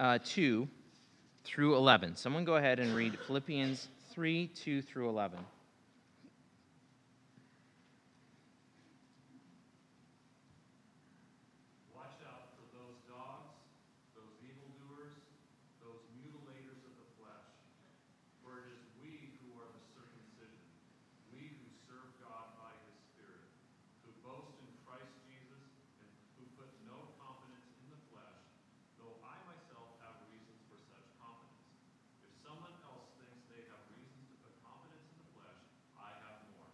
Uh, 0.00 0.18
2 0.24 0.68
through 1.42 1.74
11. 1.74 2.14
Someone 2.14 2.44
go 2.44 2.54
ahead 2.54 2.78
and 2.78 2.94
read 2.94 3.18
Philippians 3.26 3.88
3 4.18 4.50
2 4.50 4.82
through 4.82 5.08
11. 5.14 5.38
Watch 11.94 12.18
out 12.26 12.50
for 12.58 12.66
those 12.74 12.98
dogs, 13.06 13.54
those 14.18 14.34
evildoers, 14.42 15.22
those 15.78 16.02
mutilators 16.18 16.82
of 16.82 16.98
the 16.98 17.06
flesh. 17.14 17.46
For 18.42 18.58
it 18.58 18.66
is 18.74 18.82
we 18.98 19.38
who 19.38 19.54
are 19.62 19.70
the 19.70 19.86
circumcision, 19.94 20.66
we 21.30 21.54
who 21.54 21.70
serve 21.86 22.10
God 22.18 22.58
by 22.58 22.74
his 22.90 22.98
Spirit, 23.14 23.46
who 24.02 24.10
boast 24.26 24.58
in 24.58 24.70
Christ 24.82 25.14
Jesus, 25.30 25.62
and 26.02 26.10
who 26.34 26.42
put 26.58 26.66
no 26.90 27.06
confidence 27.22 27.70
in 27.86 27.94
the 27.94 28.02
flesh, 28.10 28.42
though 28.98 29.14
I 29.22 29.38
myself 29.46 29.94
have 30.02 30.26
reasons 30.26 30.58
for 30.66 30.82
such 30.90 31.06
confidence. 31.22 31.70
If 32.26 32.34
someone 32.42 32.74
else 32.82 33.14
thinks 33.22 33.46
they 33.46 33.62
have 33.70 33.78
reasons 33.94 34.26
to 34.34 34.36
put 34.42 34.54
confidence 34.66 35.06
in 35.14 35.18
the 35.22 35.30
flesh, 35.38 35.60
I 35.98 36.10
have 36.24 36.38
more. 36.54 36.70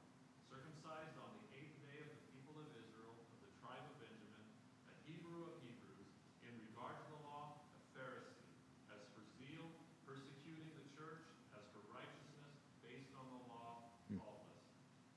Circumcised 0.49 1.17
on 1.19 1.31
the 1.41 1.45
eighth 1.59 1.77
day 1.89 2.01
of 2.05 2.13
the 2.15 2.25
people 2.31 2.57
of 2.61 2.69
Israel, 2.77 3.17
of 3.19 3.39
the 3.43 3.51
tribe 3.59 3.83
of 3.83 3.95
Benjamin, 3.99 4.45
a 4.87 4.95
Hebrew 5.09 5.49
of 5.51 5.57
Hebrews, 5.65 6.11
in 6.47 6.55
regard 6.71 6.95
to 7.03 7.07
the 7.11 7.21
law, 7.27 7.59
a 7.75 7.81
Pharisee, 7.97 8.53
as 8.93 9.01
for 9.17 9.25
zeal, 9.41 9.67
persecuting 10.07 10.71
the 10.77 10.87
church, 10.95 11.25
as 11.57 11.65
for 11.75 11.83
righteousness, 11.91 12.55
based 12.85 13.11
on 13.19 13.27
the 13.35 13.43
law, 13.51 13.91
faultless. 14.15 14.65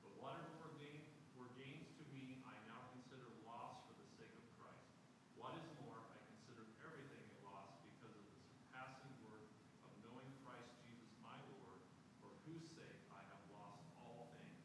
But 0.02 0.12
whatever 0.18 0.50
were, 0.58 0.74
gain, 0.80 1.04
were 1.38 1.52
gains 1.54 1.86
to 2.00 2.04
me, 2.10 2.42
I 2.48 2.56
now 2.66 2.82
consider 2.96 3.28
loss 3.46 3.78
for 3.86 3.94
the 4.00 4.08
sake 4.18 4.32
of 4.34 4.46
Christ. 4.58 4.88
What 5.38 5.54
is 5.54 5.68
more, 5.84 6.00
I 6.10 6.18
consider 6.26 6.64
everything 6.82 7.22
a 7.22 7.38
loss 7.46 7.70
because 7.84 8.14
of 8.16 8.24
the 8.26 8.40
surpassing 8.42 9.14
worth 9.22 9.46
of 9.86 9.92
knowing 10.02 10.26
Christ 10.42 10.72
Jesus 10.82 11.12
my 11.22 11.36
Lord, 11.54 11.78
for 12.18 12.32
whose 12.48 12.64
sake 12.74 12.98
I 13.14 13.20
have 13.30 13.42
lost 13.54 13.84
all 14.00 14.32
things. 14.34 14.58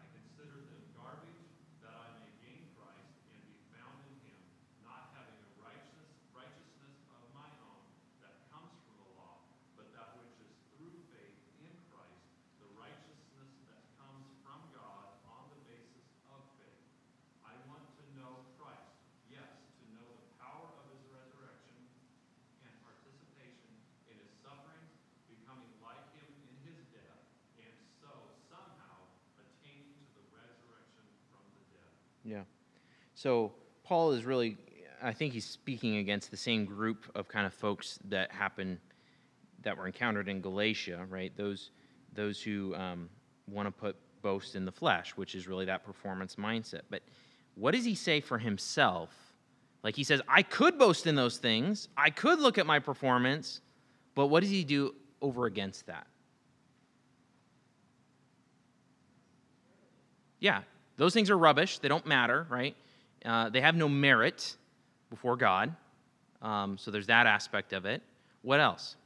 I 0.00 0.04
consider 0.14 0.56
them 0.72 0.84
garbage, 0.96 1.44
that 1.84 1.92
I 1.92 2.08
may 2.22 2.32
gain 2.40 2.64
Christ 2.78 3.12
and 3.34 3.40
be 3.44 3.56
found 3.74 3.98
in 4.08 4.14
him, 4.24 4.40
not 4.86 5.12
having 5.12 5.36
a 5.36 5.50
righteousness, 5.60 6.12
righteousness 6.32 6.94
of 7.12 7.22
my 7.36 7.48
own 7.66 7.84
that 8.24 8.48
comes 8.48 8.72
from 8.88 8.96
the 9.02 9.10
law, 9.20 9.44
but 9.76 9.90
that 9.92 10.16
which 10.20 10.32
is 10.40 10.52
through 10.76 10.94
faith 11.12 11.36
in 11.60 11.72
Christ, 11.92 12.22
the 12.62 12.70
righteousness 12.78 13.50
that 13.68 13.80
comes 14.00 14.24
from 14.46 14.60
God 14.72 15.20
on 15.28 15.48
the 15.52 15.60
basis 15.68 16.06
of 16.32 16.40
faith. 16.60 16.82
I 17.44 17.52
want 17.68 17.84
to 18.00 18.04
know 18.16 18.44
Christ, 18.60 18.92
yes, 19.32 19.50
to 19.80 19.84
know 19.96 20.06
the 20.06 20.30
power 20.40 20.66
of 20.80 20.84
his 20.92 21.02
resurrection 21.12 21.78
and 22.66 22.72
participation 22.84 23.72
in 24.12 24.16
his 24.20 24.32
sufferings, 24.44 24.92
becoming 25.30 25.70
like 25.82 26.02
him 26.16 26.28
in 26.46 26.54
his 26.66 26.78
death, 26.94 27.20
and 27.62 27.74
so 28.02 28.10
somehow 28.50 28.98
attaining 29.40 29.96
to 30.02 30.10
the 30.18 30.24
resurrection 30.34 31.06
from 31.30 31.44
the 31.56 31.62
dead. 31.74 31.92
Yeah. 32.26 32.44
So 33.16 33.54
Paul 33.82 34.12
is 34.12 34.26
really, 34.26 34.58
I 35.02 35.14
think 35.14 35.32
he's 35.32 35.46
speaking 35.46 35.96
against 35.96 36.30
the 36.30 36.36
same 36.36 36.66
group 36.66 37.06
of 37.14 37.26
kind 37.28 37.46
of 37.46 37.54
folks 37.54 37.98
that 38.10 38.30
happen, 38.30 38.78
that 39.62 39.76
were 39.76 39.86
encountered 39.86 40.28
in 40.28 40.42
Galatia, 40.42 41.06
right? 41.08 41.34
Those, 41.34 41.70
those 42.12 42.42
who 42.42 42.74
um, 42.74 43.08
want 43.48 43.66
to 43.68 43.72
put 43.72 43.96
boast 44.20 44.54
in 44.54 44.66
the 44.66 44.70
flesh, 44.70 45.16
which 45.16 45.34
is 45.34 45.48
really 45.48 45.64
that 45.64 45.82
performance 45.82 46.36
mindset. 46.36 46.82
But 46.90 47.00
what 47.54 47.72
does 47.72 47.86
he 47.86 47.94
say 47.94 48.20
for 48.20 48.36
himself? 48.36 49.08
Like 49.82 49.96
he 49.96 50.04
says, 50.04 50.20
I 50.28 50.42
could 50.42 50.78
boast 50.78 51.06
in 51.06 51.14
those 51.14 51.38
things. 51.38 51.88
I 51.96 52.10
could 52.10 52.38
look 52.38 52.58
at 52.58 52.66
my 52.66 52.80
performance, 52.80 53.62
but 54.14 54.26
what 54.26 54.40
does 54.40 54.50
he 54.50 54.62
do 54.62 54.94
over 55.22 55.46
against 55.46 55.86
that? 55.86 56.06
Yeah, 60.38 60.60
those 60.98 61.14
things 61.14 61.30
are 61.30 61.38
rubbish. 61.38 61.78
They 61.78 61.88
don't 61.88 62.04
matter, 62.04 62.46
right? 62.50 62.76
Uh, 63.24 63.48
they 63.48 63.60
have 63.60 63.74
no 63.74 63.88
merit 63.88 64.56
before 65.10 65.36
God. 65.36 65.74
Um, 66.42 66.78
so 66.78 66.90
there's 66.90 67.06
that 67.06 67.26
aspect 67.26 67.72
of 67.72 67.86
it. 67.86 68.02
What 68.42 68.60
else? 68.60 68.96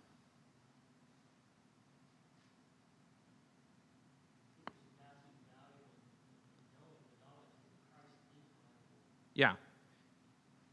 Yeah. 9.34 9.54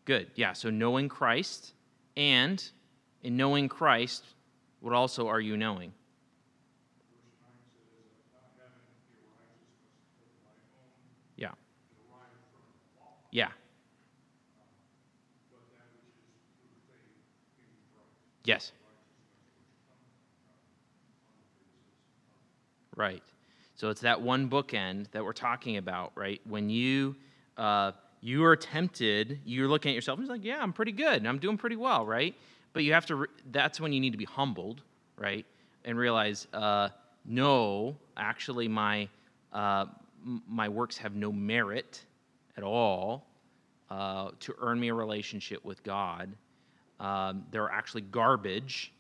Good. 0.04 0.32
Yeah. 0.36 0.52
So 0.54 0.70
knowing 0.70 1.08
Christ 1.08 1.74
and 2.18 2.62
in 3.24 3.38
knowing 3.38 3.70
Christ, 3.70 4.26
what 4.82 4.94
also 4.94 5.28
are 5.28 5.40
you 5.40 5.56
knowing? 5.56 5.94
Verse 7.08 7.40
nine 7.40 7.56
says, 7.72 8.12
not 8.34 8.52
having 8.60 8.92
a 8.92 9.24
righteousness 9.40 9.88
of 10.20 10.28
my 10.44 10.52
own 10.76 11.00
Yeah. 11.38 11.56
derived 11.56 11.56
from 11.56 11.56
the 11.56 11.56
law, 11.56 11.56
Yeah. 11.56 11.56
but 11.56 11.64
that 11.64 11.64
which 11.98 12.04
is 12.04 12.04
through 12.04 12.04
faith 12.04 12.04
in 12.04 12.04
Christ. 12.04 12.04
Yes. 12.08 12.16
Righteousness 12.18 12.58
which 12.58 12.60
cometh 12.60 12.76
from 12.76 12.98
God 12.98 13.08
on 13.08 13.17
the 13.17 13.17
basis 13.32 13.54
Yes. 18.48 18.72
Right. 22.96 23.22
So 23.76 23.90
it's 23.90 24.02
that 24.02 24.22
one 24.22 24.50
bookend 24.50 25.12
that 25.12 25.24
we're 25.24 25.34
talking 25.34 25.78
about, 25.78 26.14
right? 26.16 26.42
When 26.48 26.70
you 26.70 27.16
uh, 27.58 27.92
you 28.22 28.46
are 28.46 28.56
tempted, 28.56 29.40
you're 29.46 29.68
looking 29.68 29.92
at 29.92 29.96
yourself 29.96 30.18
and 30.18 30.26
it's 30.26 30.32
like, 30.32 30.46
yeah, 30.46 30.60
I'm 30.62 30.72
pretty 30.74 30.94
good, 30.94 31.26
I'm 31.28 31.40
doing 31.40 31.58
pretty 31.58 31.76
well, 31.76 32.06
right? 32.06 32.34
But 32.74 32.84
you 32.86 32.94
have 32.94 33.06
to. 33.08 33.16
Re- 33.16 33.28
that's 33.52 33.82
when 33.82 33.92
you 33.92 34.00
need 34.00 34.12
to 34.12 34.18
be 34.18 34.26
humbled, 34.26 34.82
right, 35.18 35.46
and 35.84 35.98
realize, 35.98 36.48
uh, 36.54 36.90
no, 37.26 37.98
actually, 38.16 38.68
my 38.68 39.10
uh, 39.52 39.86
my 40.48 40.70
works 40.70 40.98
have 40.98 41.16
no 41.16 41.32
merit 41.32 42.02
at 42.58 42.64
all 42.64 43.28
uh, 43.90 44.32
to 44.40 44.56
earn 44.60 44.80
me 44.80 44.90
a 44.90 44.94
relationship 44.94 45.64
with 45.64 45.84
God. 45.84 46.36
Um, 47.00 47.46
they're 47.52 47.70
actually 47.70 48.02
garbage 48.02 48.94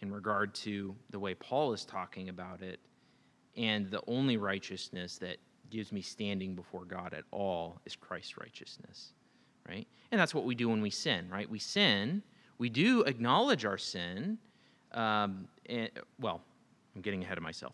in 0.00 0.12
regard 0.12 0.54
to 0.54 0.94
the 1.10 1.18
way 1.18 1.34
Paul 1.34 1.72
is 1.72 1.84
talking 1.84 2.28
about 2.28 2.62
it 2.62 2.80
And 3.58 3.90
the 3.90 4.02
only 4.06 4.36
righteousness 4.36 5.18
that 5.18 5.38
gives 5.68 5.92
me 5.92 6.00
standing 6.00 6.54
before 6.54 6.84
God 6.84 7.12
at 7.12 7.24
all 7.32 7.80
is 7.84 7.96
Christ's 7.96 8.38
righteousness, 8.38 9.12
right? 9.68 9.86
And 10.12 10.20
that's 10.20 10.34
what 10.34 10.44
we 10.44 10.54
do 10.54 10.68
when 10.68 10.80
we 10.80 10.90
sin, 10.90 11.28
right? 11.28 11.50
We 11.50 11.58
sin, 11.58 12.22
we 12.58 12.68
do 12.68 13.02
acknowledge 13.02 13.64
our 13.64 13.76
sin. 13.76 14.38
Um, 14.92 15.48
and, 15.66 15.90
well, 16.20 16.40
I'm 16.94 17.02
getting 17.02 17.22
ahead 17.24 17.36
of 17.36 17.42
myself. 17.42 17.72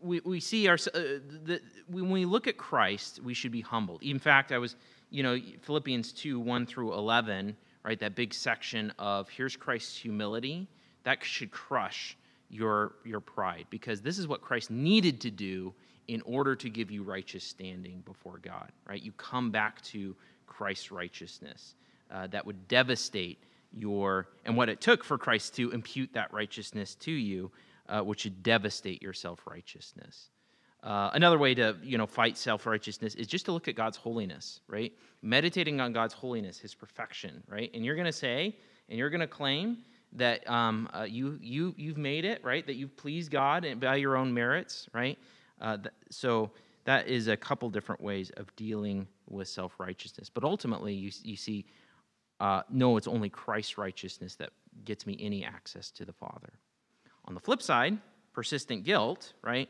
We, 0.00 0.20
we 0.20 0.40
see 0.40 0.68
our, 0.68 0.74
uh, 0.74 1.18
the, 1.44 1.60
when 1.88 2.10
we 2.10 2.24
look 2.24 2.46
at 2.46 2.56
Christ, 2.56 3.20
we 3.22 3.34
should 3.34 3.52
be 3.52 3.60
humbled. 3.60 4.02
In 4.02 4.18
fact, 4.18 4.52
I 4.52 4.58
was, 4.58 4.76
you 5.10 5.22
know, 5.22 5.38
Philippians 5.62 6.12
2 6.12 6.38
1 6.38 6.66
through 6.66 6.94
11, 6.94 7.56
right? 7.84 7.98
That 7.98 8.14
big 8.14 8.32
section 8.34 8.92
of 8.98 9.28
here's 9.28 9.56
Christ's 9.56 9.96
humility, 9.96 10.68
that 11.04 11.24
should 11.24 11.50
crush 11.50 12.16
your, 12.50 12.92
your 13.04 13.20
pride 13.20 13.66
because 13.70 14.00
this 14.00 14.18
is 14.18 14.26
what 14.28 14.40
Christ 14.40 14.70
needed 14.70 15.20
to 15.22 15.30
do 15.30 15.74
in 16.08 16.22
order 16.22 16.56
to 16.56 16.70
give 16.70 16.90
you 16.90 17.02
righteous 17.02 17.44
standing 17.44 18.02
before 18.06 18.38
God, 18.38 18.72
right? 18.88 19.02
You 19.02 19.12
come 19.12 19.50
back 19.50 19.82
to 19.82 20.16
Christ's 20.46 20.90
righteousness 20.90 21.74
uh, 22.10 22.26
that 22.28 22.46
would 22.46 22.66
devastate 22.68 23.38
your, 23.76 24.28
and 24.46 24.56
what 24.56 24.68
it 24.70 24.80
took 24.80 25.04
for 25.04 25.18
Christ 25.18 25.54
to 25.56 25.70
impute 25.70 26.10
that 26.14 26.32
righteousness 26.32 26.94
to 26.96 27.12
you, 27.12 27.50
uh, 27.88 28.00
which 28.02 28.24
would 28.24 28.42
devastate 28.42 29.02
your 29.02 29.12
self 29.12 29.40
righteousness. 29.46 30.30
Uh, 30.82 31.10
another 31.12 31.38
way 31.38 31.54
to 31.54 31.76
you 31.82 31.98
know 31.98 32.06
fight 32.06 32.36
self 32.36 32.66
righteousness 32.66 33.14
is 33.14 33.26
just 33.26 33.46
to 33.46 33.52
look 33.52 33.68
at 33.68 33.74
God's 33.74 33.96
holiness, 33.96 34.60
right? 34.68 34.92
Meditating 35.22 35.80
on 35.80 35.92
God's 35.92 36.14
holiness, 36.14 36.58
His 36.58 36.74
perfection, 36.74 37.42
right? 37.48 37.70
And 37.74 37.84
you're 37.84 37.96
going 37.96 38.06
to 38.06 38.12
say, 38.12 38.56
and 38.88 38.98
you're 38.98 39.10
going 39.10 39.20
to 39.20 39.26
claim 39.26 39.78
that 40.12 40.48
um, 40.48 40.88
uh, 40.94 41.02
you 41.02 41.38
you 41.42 41.74
you've 41.76 41.98
made 41.98 42.24
it, 42.24 42.42
right? 42.44 42.66
That 42.66 42.74
you've 42.74 42.96
pleased 42.96 43.30
God 43.30 43.66
by 43.80 43.96
your 43.96 44.16
own 44.16 44.32
merits, 44.32 44.88
right? 44.92 45.18
Uh, 45.60 45.76
th- 45.76 45.94
so 46.10 46.50
that 46.84 47.08
is 47.08 47.28
a 47.28 47.36
couple 47.36 47.68
different 47.68 48.00
ways 48.00 48.30
of 48.36 48.54
dealing 48.56 49.06
with 49.28 49.48
self 49.48 49.78
righteousness. 49.78 50.30
But 50.32 50.44
ultimately, 50.44 50.94
you, 50.94 51.10
you 51.22 51.36
see, 51.36 51.66
uh, 52.40 52.62
no, 52.70 52.96
it's 52.96 53.08
only 53.08 53.28
Christ's 53.28 53.76
righteousness 53.76 54.36
that 54.36 54.50
gets 54.84 55.06
me 55.06 55.16
any 55.20 55.44
access 55.44 55.90
to 55.90 56.04
the 56.04 56.12
Father. 56.12 56.52
On 57.28 57.34
the 57.34 57.40
flip 57.40 57.62
side, 57.62 57.98
persistent 58.32 58.84
guilt, 58.84 59.34
right? 59.42 59.68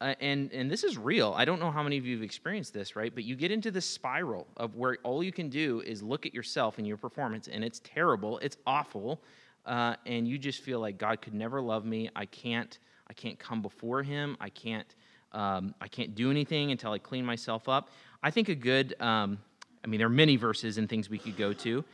Uh, 0.00 0.14
and 0.20 0.52
and 0.52 0.70
this 0.70 0.84
is 0.84 0.96
real. 0.96 1.34
I 1.36 1.44
don't 1.44 1.58
know 1.58 1.72
how 1.72 1.82
many 1.82 1.98
of 1.98 2.06
you 2.06 2.14
have 2.14 2.22
experienced 2.22 2.72
this, 2.72 2.94
right? 2.94 3.12
But 3.12 3.24
you 3.24 3.34
get 3.34 3.50
into 3.50 3.72
this 3.72 3.86
spiral 3.86 4.46
of 4.56 4.76
where 4.76 4.98
all 5.02 5.24
you 5.24 5.32
can 5.32 5.48
do 5.48 5.80
is 5.80 6.02
look 6.02 6.24
at 6.24 6.32
yourself 6.32 6.78
and 6.78 6.86
your 6.86 6.96
performance, 6.96 7.48
and 7.48 7.64
it's 7.64 7.80
terrible, 7.82 8.38
it's 8.38 8.56
awful, 8.66 9.20
uh, 9.66 9.96
and 10.06 10.28
you 10.28 10.38
just 10.38 10.60
feel 10.60 10.78
like 10.78 10.98
God 10.98 11.20
could 11.20 11.34
never 11.34 11.60
love 11.60 11.84
me. 11.84 12.10
I 12.14 12.26
can't. 12.26 12.78
I 13.10 13.14
can't 13.14 13.38
come 13.38 13.62
before 13.62 14.02
Him. 14.02 14.36
I 14.38 14.50
can't 14.50 14.94
um, 15.32 15.74
I 15.80 15.88
can't 15.88 16.14
do 16.14 16.30
anything 16.30 16.70
until 16.70 16.92
I 16.92 16.98
clean 16.98 17.24
myself 17.24 17.68
up. 17.68 17.90
I 18.22 18.30
think 18.30 18.48
a 18.48 18.54
good, 18.54 18.94
um, 19.00 19.38
I 19.84 19.86
mean, 19.86 19.98
there 19.98 20.06
are 20.06 20.10
many 20.10 20.36
verses 20.36 20.78
and 20.78 20.88
things 20.88 21.10
we 21.10 21.18
could 21.18 21.36
go 21.36 21.52
to, 21.52 21.84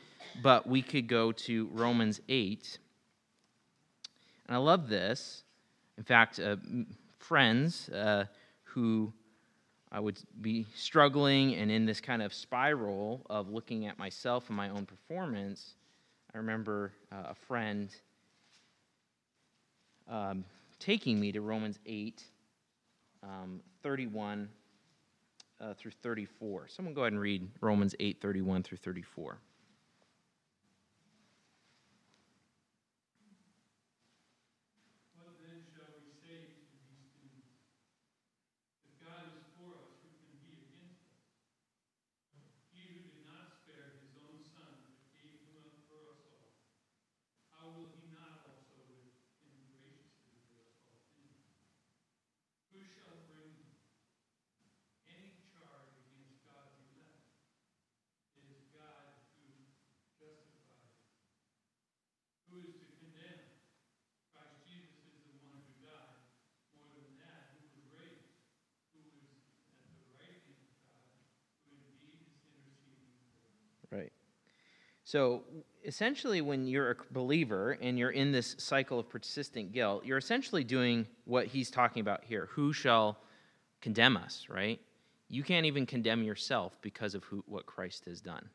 but 0.42 0.66
we 0.66 0.82
could 0.82 1.06
go 1.06 1.32
to 1.32 1.68
Romans 1.72 2.20
8. 2.28 2.78
And 4.46 4.54
I 4.56 4.58
love 4.58 4.88
this. 4.88 5.44
In 5.96 6.04
fact, 6.04 6.38
uh, 6.40 6.56
friends 7.18 7.88
uh, 7.90 8.26
who 8.64 9.12
I 9.92 10.00
would 10.00 10.18
be 10.40 10.66
struggling 10.74 11.54
and 11.54 11.70
in 11.70 11.86
this 11.86 12.00
kind 12.00 12.22
of 12.22 12.34
spiral 12.34 13.24
of 13.30 13.48
looking 13.50 13.86
at 13.86 13.98
myself 13.98 14.48
and 14.48 14.56
my 14.56 14.70
own 14.70 14.86
performance, 14.86 15.74
I 16.34 16.38
remember 16.38 16.92
uh, 17.12 17.30
a 17.30 17.34
friend 17.34 17.90
um, 20.08 20.44
taking 20.78 21.18
me 21.20 21.32
to 21.32 21.40
Romans 21.40 21.78
8 21.86 22.22
um, 23.22 23.60
31 23.82 24.48
uh, 25.60 25.74
through 25.74 25.92
34. 26.02 26.68
Someone 26.68 26.94
go 26.94 27.02
ahead 27.02 27.12
and 27.12 27.20
read 27.20 27.48
Romans 27.60 27.94
8 28.00 28.20
31 28.20 28.62
through 28.62 28.78
34. 28.78 29.38
Right. 73.90 74.12
So 75.14 75.42
essentially, 75.84 76.40
when 76.40 76.66
you're 76.66 76.90
a 76.90 76.96
believer 77.12 77.78
and 77.80 77.96
you're 77.96 78.10
in 78.10 78.32
this 78.32 78.56
cycle 78.58 78.98
of 78.98 79.08
persistent 79.08 79.70
guilt, 79.70 80.04
you're 80.04 80.18
essentially 80.18 80.64
doing 80.64 81.06
what 81.24 81.46
he's 81.46 81.70
talking 81.70 82.00
about 82.00 82.24
here. 82.24 82.48
Who 82.54 82.72
shall 82.72 83.18
condemn 83.80 84.16
us, 84.16 84.48
right? 84.50 84.80
You 85.28 85.44
can't 85.44 85.66
even 85.66 85.86
condemn 85.86 86.24
yourself 86.24 86.76
because 86.82 87.14
of 87.14 87.22
who, 87.22 87.44
what 87.46 87.64
Christ 87.64 88.06
has 88.06 88.20
done, 88.20 88.50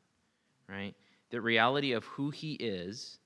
right? 0.68 0.94
The 1.30 1.40
reality 1.40 1.94
of 1.94 2.04
who 2.04 2.30
he 2.30 2.56
is, 2.56 3.20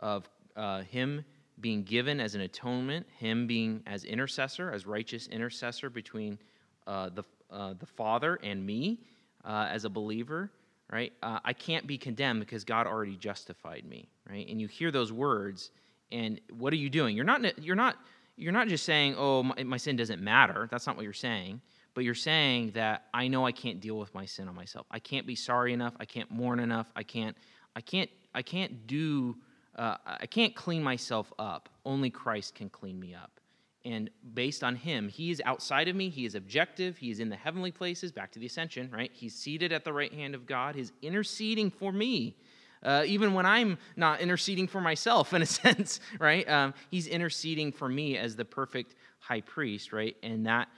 of 0.00 0.28
uh, 0.56 0.80
him 0.80 1.24
being 1.60 1.84
given 1.84 2.18
as 2.18 2.34
an 2.34 2.40
atonement, 2.40 3.06
him 3.20 3.46
being 3.46 3.84
as 3.86 4.02
intercessor, 4.02 4.72
as 4.72 4.84
righteous 4.84 5.28
intercessor 5.28 5.90
between 5.90 6.40
uh, 6.88 7.10
the, 7.10 7.22
uh, 7.52 7.74
the 7.78 7.86
Father 7.86 8.40
and 8.42 8.66
me 8.66 8.98
uh, 9.44 9.68
as 9.70 9.84
a 9.84 9.88
believer 9.88 10.50
right? 10.90 11.12
Uh, 11.22 11.38
I 11.44 11.52
can't 11.52 11.86
be 11.86 11.98
condemned 11.98 12.40
because 12.40 12.64
God 12.64 12.86
already 12.86 13.16
justified 13.16 13.84
me, 13.84 14.08
right? 14.28 14.46
And 14.48 14.60
you 14.60 14.66
hear 14.66 14.90
those 14.90 15.12
words, 15.12 15.70
and 16.12 16.40
what 16.58 16.72
are 16.72 16.76
you 16.76 16.90
doing? 16.90 17.16
You're 17.16 17.24
not, 17.24 17.58
you're 17.58 17.76
not, 17.76 17.96
you're 18.36 18.52
not 18.52 18.68
just 18.68 18.84
saying, 18.84 19.14
"Oh, 19.16 19.42
my, 19.42 19.62
my 19.64 19.76
sin 19.76 19.96
doesn't 19.96 20.20
matter." 20.22 20.68
That's 20.70 20.86
not 20.86 20.96
what 20.96 21.04
you're 21.04 21.12
saying. 21.12 21.60
But 21.94 22.04
you're 22.04 22.14
saying 22.14 22.72
that 22.72 23.06
I 23.12 23.26
know 23.26 23.44
I 23.44 23.52
can't 23.52 23.80
deal 23.80 23.98
with 23.98 24.14
my 24.14 24.24
sin 24.24 24.48
on 24.48 24.54
myself. 24.54 24.86
I 24.90 25.00
can't 25.00 25.26
be 25.26 25.34
sorry 25.34 25.72
enough. 25.72 25.94
I 25.98 26.04
can't 26.04 26.30
mourn 26.30 26.60
enough. 26.60 26.90
I 26.94 27.02
can't. 27.02 27.36
I 27.74 27.80
can't. 27.80 28.10
I 28.34 28.42
can't 28.42 28.86
do. 28.86 29.36
Uh, 29.76 29.96
I 30.06 30.26
can't 30.26 30.54
clean 30.54 30.82
myself 30.82 31.32
up. 31.38 31.68
Only 31.84 32.10
Christ 32.10 32.54
can 32.54 32.68
clean 32.68 32.98
me 32.98 33.14
up 33.14 33.39
and 33.84 34.10
based 34.34 34.62
on 34.62 34.76
him 34.76 35.08
he 35.08 35.30
is 35.30 35.40
outside 35.44 35.88
of 35.88 35.96
me 35.96 36.08
he 36.08 36.24
is 36.24 36.34
objective 36.34 36.98
he 36.98 37.10
is 37.10 37.20
in 37.20 37.28
the 37.28 37.36
heavenly 37.36 37.70
places 37.70 38.12
back 38.12 38.30
to 38.32 38.38
the 38.38 38.46
ascension 38.46 38.90
right? 38.92 39.10
He's 39.14 39.34
seated 39.34 39.72
at 39.72 39.84
the 39.84 39.92
right 39.92 40.12
hand 40.12 40.34
of 40.34 40.46
god 40.46 40.74
he's 40.74 40.92
interceding 41.02 41.70
for 41.70 41.92
me 41.92 42.36
uh, 42.82 43.02
even 43.06 43.34
when 43.34 43.46
i'm 43.46 43.78
not 43.96 44.20
interceding 44.20 44.66
for 44.66 44.80
myself 44.80 45.32
in 45.32 45.42
a 45.42 45.46
sense 45.62 46.00
right? 46.18 46.48
Um, 46.48 46.74
he's 46.90 47.06
interceding 47.06 47.72
for 47.72 47.88
me 47.88 48.16
as 48.16 48.36
the 48.36 48.44
perfect 48.44 48.94
high 49.18 49.40
priest 49.40 49.92
right? 49.92 50.16
And 50.22 50.46
that 50.46 50.68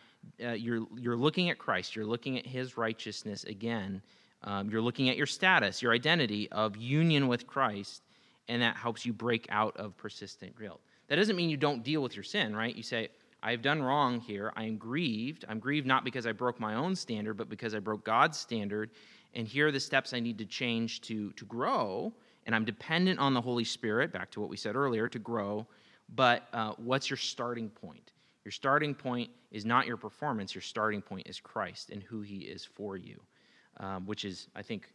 uh, 0.45 0.51
you're 0.51 0.87
you're 0.97 1.17
looking 1.17 1.51
at 1.51 1.59
christ 1.59 1.97
you're 1.97 2.07
looking 2.07 2.39
at 2.39 2.47
his 2.47 2.77
righteousness 2.77 3.45
again 3.45 4.01
um, 4.45 4.71
you're 4.71 4.83
looking 4.83 5.09
at 5.09 5.17
your 5.17 5.27
status 5.27 5.83
your 5.83 5.93
identity 5.93 6.49
of 6.53 6.77
union 6.77 7.29
with 7.29 7.47
christ 7.47 8.03
and 8.49 8.63
that 8.63 8.77
helps 8.77 9.05
you 9.05 9.13
break 9.13 9.47
out 9.51 9.77
of 9.77 9.97
persistent 9.97 10.57
guilt 10.59 10.81
that 11.09 11.17
doesn't 11.17 11.37
mean 11.37 11.51
you 11.51 11.57
don't 11.57 11.83
deal 11.83 12.03
with 12.03 12.15
your 12.15 12.23
sin, 12.23 12.55
right? 12.55 12.75
You 12.75 12.83
say, 12.83 13.09
I've 13.43 13.63
done 13.63 13.83
wrong 13.83 14.21
here. 14.21 14.53
I 14.55 14.65
am 14.65 14.77
grieved. 14.77 15.45
I'm 15.49 15.59
grieved 15.59 15.87
not 15.87 16.05
because 16.05 16.27
I 16.27 16.33
broke 16.33 16.61
my 16.61 16.75
own 16.75 16.95
standard, 16.95 17.35
but 17.35 17.49
because 17.49 17.75
I 17.75 17.81
broke 17.81 18.05
God's 18.05 18.39
standard. 18.39 18.91
And 19.35 19.47
here 19.47 19.69
are 19.69 19.73
the 19.73 19.81
steps 19.81 20.13
I 20.13 20.21
need 20.21 20.39
to 20.39 20.45
change 20.45 21.01
to, 21.03 21.33
to 21.33 21.45
grow. 21.47 22.13
And 22.47 22.55
I'm 22.55 22.65
dependent 22.65 23.19
on 23.19 23.35
the 23.35 23.41
Holy 23.41 23.65
Spirit, 23.65 24.13
back 24.13 24.31
to 24.33 24.41
what 24.41 24.49
we 24.49 24.57
said 24.57 24.77
earlier, 24.77 25.09
to 25.09 25.19
grow. 25.19 25.67
But 26.15 26.49
uh, 26.53 26.75
what's 26.77 27.11
your 27.11 27.17
starting 27.17 27.69
point? 27.69 28.13
Your 28.45 28.53
starting 28.53 28.95
point 28.95 29.31
is 29.51 29.65
not 29.65 29.87
your 29.87 29.97
performance. 29.97 30.55
Your 30.55 30.63
starting 30.63 31.03
point 31.03 31.27
is 31.29 31.41
Christ 31.41 31.91
and 31.91 32.03
who 32.03 32.21
he 32.21 32.39
is 32.39 32.65
for 32.65 32.97
you, 32.97 33.21
um, 33.79 34.07
which 34.07 34.25
is, 34.25 34.49
I 34.55 34.63
think, 34.63 34.93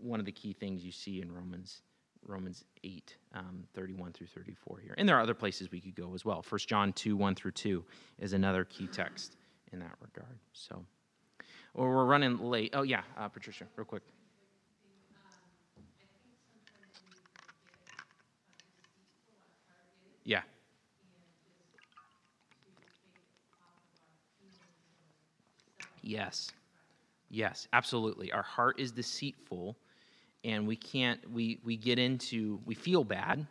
one 0.00 0.20
of 0.20 0.26
the 0.26 0.32
key 0.32 0.52
things 0.52 0.84
you 0.84 0.92
see 0.92 1.20
in 1.20 1.32
Romans 1.32 1.82
Romans 2.26 2.64
8, 2.84 3.16
um, 3.34 3.64
31 3.74 4.12
through 4.12 4.26
34 4.28 4.80
here. 4.80 4.94
And 4.98 5.08
there 5.08 5.16
are 5.16 5.20
other 5.20 5.34
places 5.34 5.70
we 5.70 5.80
could 5.80 5.94
go 5.94 6.14
as 6.14 6.24
well. 6.24 6.44
1 6.48 6.58
John 6.66 6.92
2, 6.92 7.16
1 7.16 7.34
through 7.34 7.52
2 7.52 7.84
is 8.18 8.32
another 8.32 8.64
key 8.64 8.86
text 8.86 9.36
in 9.72 9.78
that 9.80 9.96
regard. 10.00 10.38
So, 10.52 10.84
or 11.74 11.94
we're 11.94 12.04
running 12.04 12.38
late. 12.38 12.70
Oh, 12.74 12.82
yeah, 12.82 13.02
uh, 13.16 13.28
Patricia, 13.28 13.66
real 13.76 13.84
quick. 13.84 14.02
Yeah. 20.24 20.42
Yes. 26.02 26.52
Yes, 27.30 27.68
absolutely. 27.72 28.32
Our 28.32 28.42
heart 28.42 28.80
is 28.80 28.90
deceitful 28.90 29.76
and 30.44 30.66
we 30.66 30.76
can't 30.76 31.30
we 31.30 31.58
we 31.64 31.76
get 31.76 31.98
into 31.98 32.60
we 32.64 32.74
feel 32.74 33.04
bad, 33.04 33.46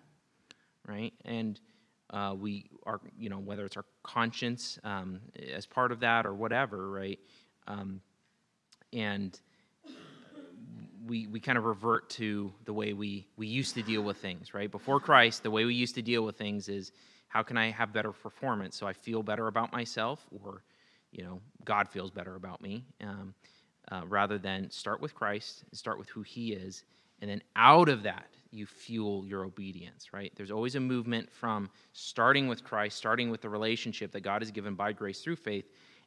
right? 0.88 1.14
And 1.26 1.60
uh, 2.12 2.36
we 2.38 2.70
are 2.86 3.00
you 3.18 3.30
know 3.30 3.40
whether 3.40 3.66
it's 3.66 3.78
our 3.78 3.86
conscience 4.04 4.80
um, 4.84 5.20
as 5.54 5.66
part 5.66 5.92
of 5.92 6.00
that 6.02 6.26
or 6.26 6.34
whatever, 6.34 6.90
right? 6.90 7.20
Um, 7.68 8.02
and 8.92 9.40
we, 11.10 11.28
we 11.28 11.40
kind 11.40 11.58
of 11.58 11.66
revert 11.66 12.10
to 12.12 12.54
the 12.66 12.74
way 12.74 12.94
we, 12.94 13.28
we 13.36 13.48
used 13.48 13.74
to 13.76 13.82
deal 13.82 14.02
with 14.02 14.18
things, 14.18 14.54
right? 14.54 14.70
Before 14.70 15.00
Christ, 15.00 15.44
the 15.44 15.52
way 15.52 15.66
we 15.66 15.74
used 15.74 15.96
to 15.96 16.02
deal 16.02 16.24
with 16.24 16.38
things 16.38 16.70
is 16.70 16.92
how 17.28 17.42
can 17.44 17.58
I 17.58 17.72
have 17.72 17.92
better 17.92 18.12
performance 18.12 18.78
so 18.78 18.88
I 18.88 18.94
feel 18.94 19.24
better 19.24 19.48
about 19.48 19.72
myself 19.72 20.26
or, 20.44 20.64
you 21.12 21.24
know, 21.24 21.42
God 21.66 21.90
feels 21.90 22.12
better 22.12 22.36
about 22.36 22.62
me, 22.62 22.86
um, 23.02 23.34
uh, 23.92 24.02
rather 24.08 24.38
than 24.38 24.70
start 24.70 25.02
with 25.02 25.16
Christ, 25.16 25.64
and 25.70 25.78
start 25.78 25.98
with 25.98 26.10
who 26.10 26.22
He 26.22 26.54
is, 26.54 26.84
and 27.22 27.30
then 27.30 27.42
out 27.56 27.90
of 27.90 28.04
that, 28.04 28.28
you 28.52 28.66
fuel 28.66 29.26
your 29.26 29.44
obedience, 29.44 30.12
right? 30.14 30.32
There's 30.36 30.52
always 30.52 30.76
a 30.76 30.80
movement 30.80 31.32
from 31.32 31.70
starting 31.94 32.48
with 32.48 32.64
Christ, 32.64 32.98
starting 32.98 33.30
with 33.30 33.42
the 33.42 33.50
relationship 33.50 34.12
that 34.12 34.22
God 34.22 34.42
has 34.42 34.52
given 34.52 34.76
by 34.76 34.92
grace 34.94 35.22
through 35.22 35.36
faith, 35.36 35.66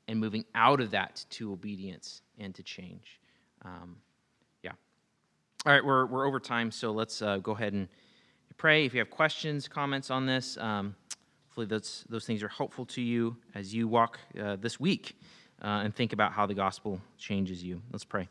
and 0.08 0.18
moving 0.18 0.44
out 0.54 0.80
of 0.80 0.90
that 0.90 1.24
to 1.30 1.52
obedience 1.52 2.22
and 2.38 2.54
to 2.54 2.62
change. 2.62 3.20
Um, 3.64 3.96
yeah. 4.62 4.72
All 5.64 5.72
right, 5.72 5.84
we're, 5.84 6.06
we're 6.06 6.26
over 6.26 6.40
time, 6.40 6.70
so 6.72 6.90
let's 6.90 7.22
uh, 7.22 7.38
go 7.38 7.52
ahead 7.52 7.72
and 7.72 7.88
pray. 8.56 8.84
If 8.84 8.94
you 8.94 8.98
have 8.98 9.10
questions, 9.10 9.68
comments 9.68 10.10
on 10.10 10.26
this, 10.26 10.56
um, 10.58 10.96
hopefully 11.46 11.66
those, 11.66 12.04
those 12.08 12.24
things 12.24 12.42
are 12.42 12.48
helpful 12.48 12.86
to 12.86 13.00
you 13.00 13.36
as 13.54 13.72
you 13.72 13.86
walk 13.86 14.18
uh, 14.40 14.56
this 14.56 14.80
week 14.80 15.16
uh, 15.62 15.82
and 15.84 15.94
think 15.94 16.12
about 16.12 16.32
how 16.32 16.46
the 16.46 16.54
gospel 16.54 17.00
changes 17.18 17.62
you. 17.62 17.80
Let's 17.92 18.04
pray. 18.04 18.28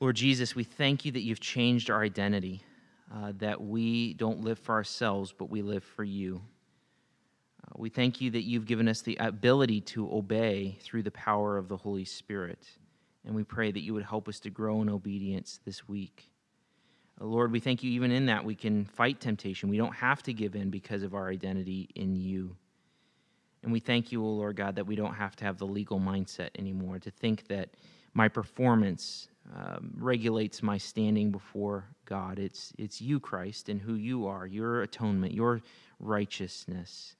Lord 0.00 0.16
Jesus, 0.16 0.54
we 0.54 0.64
thank 0.64 1.04
you 1.04 1.12
that 1.12 1.22
you've 1.22 1.40
changed 1.40 1.88
our 1.88 2.02
identity, 2.02 2.62
uh, 3.14 3.32
that 3.38 3.60
we 3.60 4.14
don't 4.14 4.42
live 4.42 4.58
for 4.58 4.74
ourselves, 4.74 5.32
but 5.36 5.48
we 5.48 5.62
live 5.62 5.84
for 5.84 6.04
you. 6.04 6.42
Uh, 7.62 7.72
we 7.76 7.88
thank 7.88 8.20
you 8.20 8.30
that 8.32 8.42
you've 8.42 8.66
given 8.66 8.88
us 8.88 9.02
the 9.02 9.16
ability 9.16 9.80
to 9.80 10.12
obey 10.12 10.76
through 10.80 11.04
the 11.04 11.10
power 11.12 11.56
of 11.56 11.68
the 11.68 11.76
Holy 11.76 12.04
Spirit. 12.04 12.68
And 13.24 13.34
we 13.34 13.44
pray 13.44 13.70
that 13.70 13.80
you 13.80 13.94
would 13.94 14.04
help 14.04 14.28
us 14.28 14.40
to 14.40 14.50
grow 14.50 14.82
in 14.82 14.90
obedience 14.90 15.60
this 15.64 15.88
week. 15.88 16.28
Uh, 17.20 17.24
Lord, 17.24 17.52
we 17.52 17.60
thank 17.60 17.82
you 17.82 17.90
even 17.92 18.10
in 18.10 18.26
that 18.26 18.44
we 18.44 18.54
can 18.54 18.84
fight 18.84 19.20
temptation. 19.20 19.68
We 19.68 19.78
don't 19.78 19.94
have 19.94 20.22
to 20.24 20.32
give 20.32 20.56
in 20.56 20.70
because 20.70 21.02
of 21.02 21.14
our 21.14 21.30
identity 21.30 21.88
in 21.94 22.16
you. 22.16 22.56
And 23.64 23.72
we 23.72 23.80
thank 23.80 24.12
you, 24.12 24.22
O 24.22 24.28
Lord 24.28 24.56
God, 24.56 24.76
that 24.76 24.86
we 24.86 24.94
don't 24.94 25.14
have 25.14 25.34
to 25.36 25.44
have 25.44 25.58
the 25.58 25.66
legal 25.66 25.98
mindset 25.98 26.50
anymore, 26.58 26.98
to 26.98 27.10
think 27.10 27.48
that 27.48 27.70
my 28.12 28.28
performance 28.28 29.28
um, 29.56 29.90
regulates 29.96 30.62
my 30.62 30.76
standing 30.78 31.30
before 31.30 31.86
God. 32.04 32.38
It's, 32.38 32.72
it's 32.78 33.00
you, 33.00 33.18
Christ, 33.18 33.70
and 33.70 33.80
who 33.80 33.94
you 33.94 34.26
are, 34.26 34.46
your 34.46 34.82
atonement, 34.82 35.32
your 35.32 35.62
righteousness. 35.98 37.16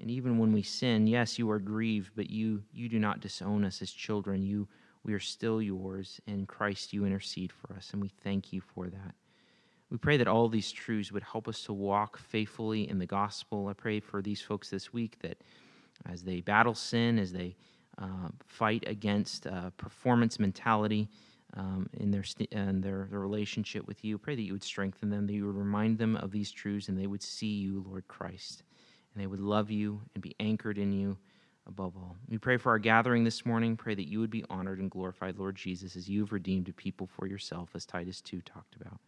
And 0.00 0.10
even 0.10 0.38
when 0.38 0.52
we 0.52 0.62
sin, 0.62 1.06
yes, 1.06 1.38
you 1.38 1.50
are 1.50 1.58
grieved, 1.58 2.12
but 2.16 2.30
you, 2.30 2.62
you 2.72 2.88
do 2.88 2.98
not 2.98 3.20
disown 3.20 3.62
us 3.62 3.82
as 3.82 3.90
children. 3.90 4.42
You, 4.42 4.66
we 5.04 5.12
are 5.12 5.20
still 5.20 5.60
yours. 5.60 6.20
In 6.26 6.46
Christ, 6.46 6.94
you 6.94 7.04
intercede 7.04 7.52
for 7.52 7.74
us, 7.74 7.90
and 7.92 8.00
we 8.00 8.08
thank 8.08 8.52
you 8.52 8.62
for 8.62 8.88
that. 8.88 9.14
We 9.90 9.98
pray 9.98 10.16
that 10.16 10.26
all 10.26 10.48
these 10.48 10.72
truths 10.72 11.12
would 11.12 11.22
help 11.22 11.46
us 11.46 11.62
to 11.64 11.72
walk 11.72 12.18
faithfully 12.18 12.88
in 12.88 12.98
the 12.98 13.06
gospel. 13.06 13.68
I 13.68 13.72
pray 13.72 14.00
for 14.00 14.20
these 14.20 14.40
folks 14.40 14.68
this 14.68 14.92
week 14.92 15.18
that 15.20 15.38
as 16.04 16.22
they 16.22 16.40
battle 16.40 16.74
sin, 16.74 17.18
as 17.18 17.32
they 17.32 17.56
uh, 17.98 18.28
fight 18.46 18.84
against 18.86 19.46
uh, 19.46 19.70
performance 19.76 20.38
mentality 20.38 21.08
um, 21.54 21.88
in 21.94 22.10
their 22.10 22.22
st- 22.22 22.52
and 22.52 22.82
their, 22.82 23.06
their 23.10 23.20
relationship 23.20 23.86
with 23.86 24.04
you, 24.04 24.18
pray 24.18 24.34
that 24.34 24.42
you 24.42 24.52
would 24.52 24.64
strengthen 24.64 25.10
them, 25.10 25.26
that 25.26 25.32
you 25.32 25.46
would 25.46 25.56
remind 25.56 25.98
them 25.98 26.16
of 26.16 26.30
these 26.30 26.50
truths, 26.50 26.88
and 26.88 26.98
they 26.98 27.06
would 27.06 27.22
see 27.22 27.46
you, 27.46 27.84
Lord 27.86 28.06
Christ, 28.08 28.64
and 29.14 29.22
they 29.22 29.26
would 29.26 29.40
love 29.40 29.70
you 29.70 30.00
and 30.14 30.22
be 30.22 30.34
anchored 30.40 30.78
in 30.78 30.92
you 30.92 31.16
above 31.66 31.96
all. 31.96 32.16
We 32.28 32.38
pray 32.38 32.56
for 32.58 32.70
our 32.70 32.78
gathering 32.78 33.24
this 33.24 33.44
morning. 33.44 33.76
Pray 33.76 33.94
that 33.94 34.08
you 34.08 34.20
would 34.20 34.30
be 34.30 34.44
honored 34.50 34.78
and 34.78 34.90
glorified, 34.90 35.38
Lord 35.38 35.56
Jesus, 35.56 35.96
as 35.96 36.08
you've 36.08 36.32
redeemed 36.32 36.68
a 36.68 36.72
people 36.72 37.06
for 37.06 37.26
yourself, 37.26 37.70
as 37.74 37.86
Titus 37.86 38.20
2 38.20 38.40
talked 38.42 38.76
about. 38.76 39.00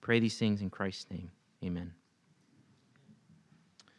Pray 0.00 0.20
these 0.20 0.38
things 0.38 0.60
in 0.60 0.70
Christ's 0.70 1.10
name. 1.10 1.30
Amen. 1.64 1.92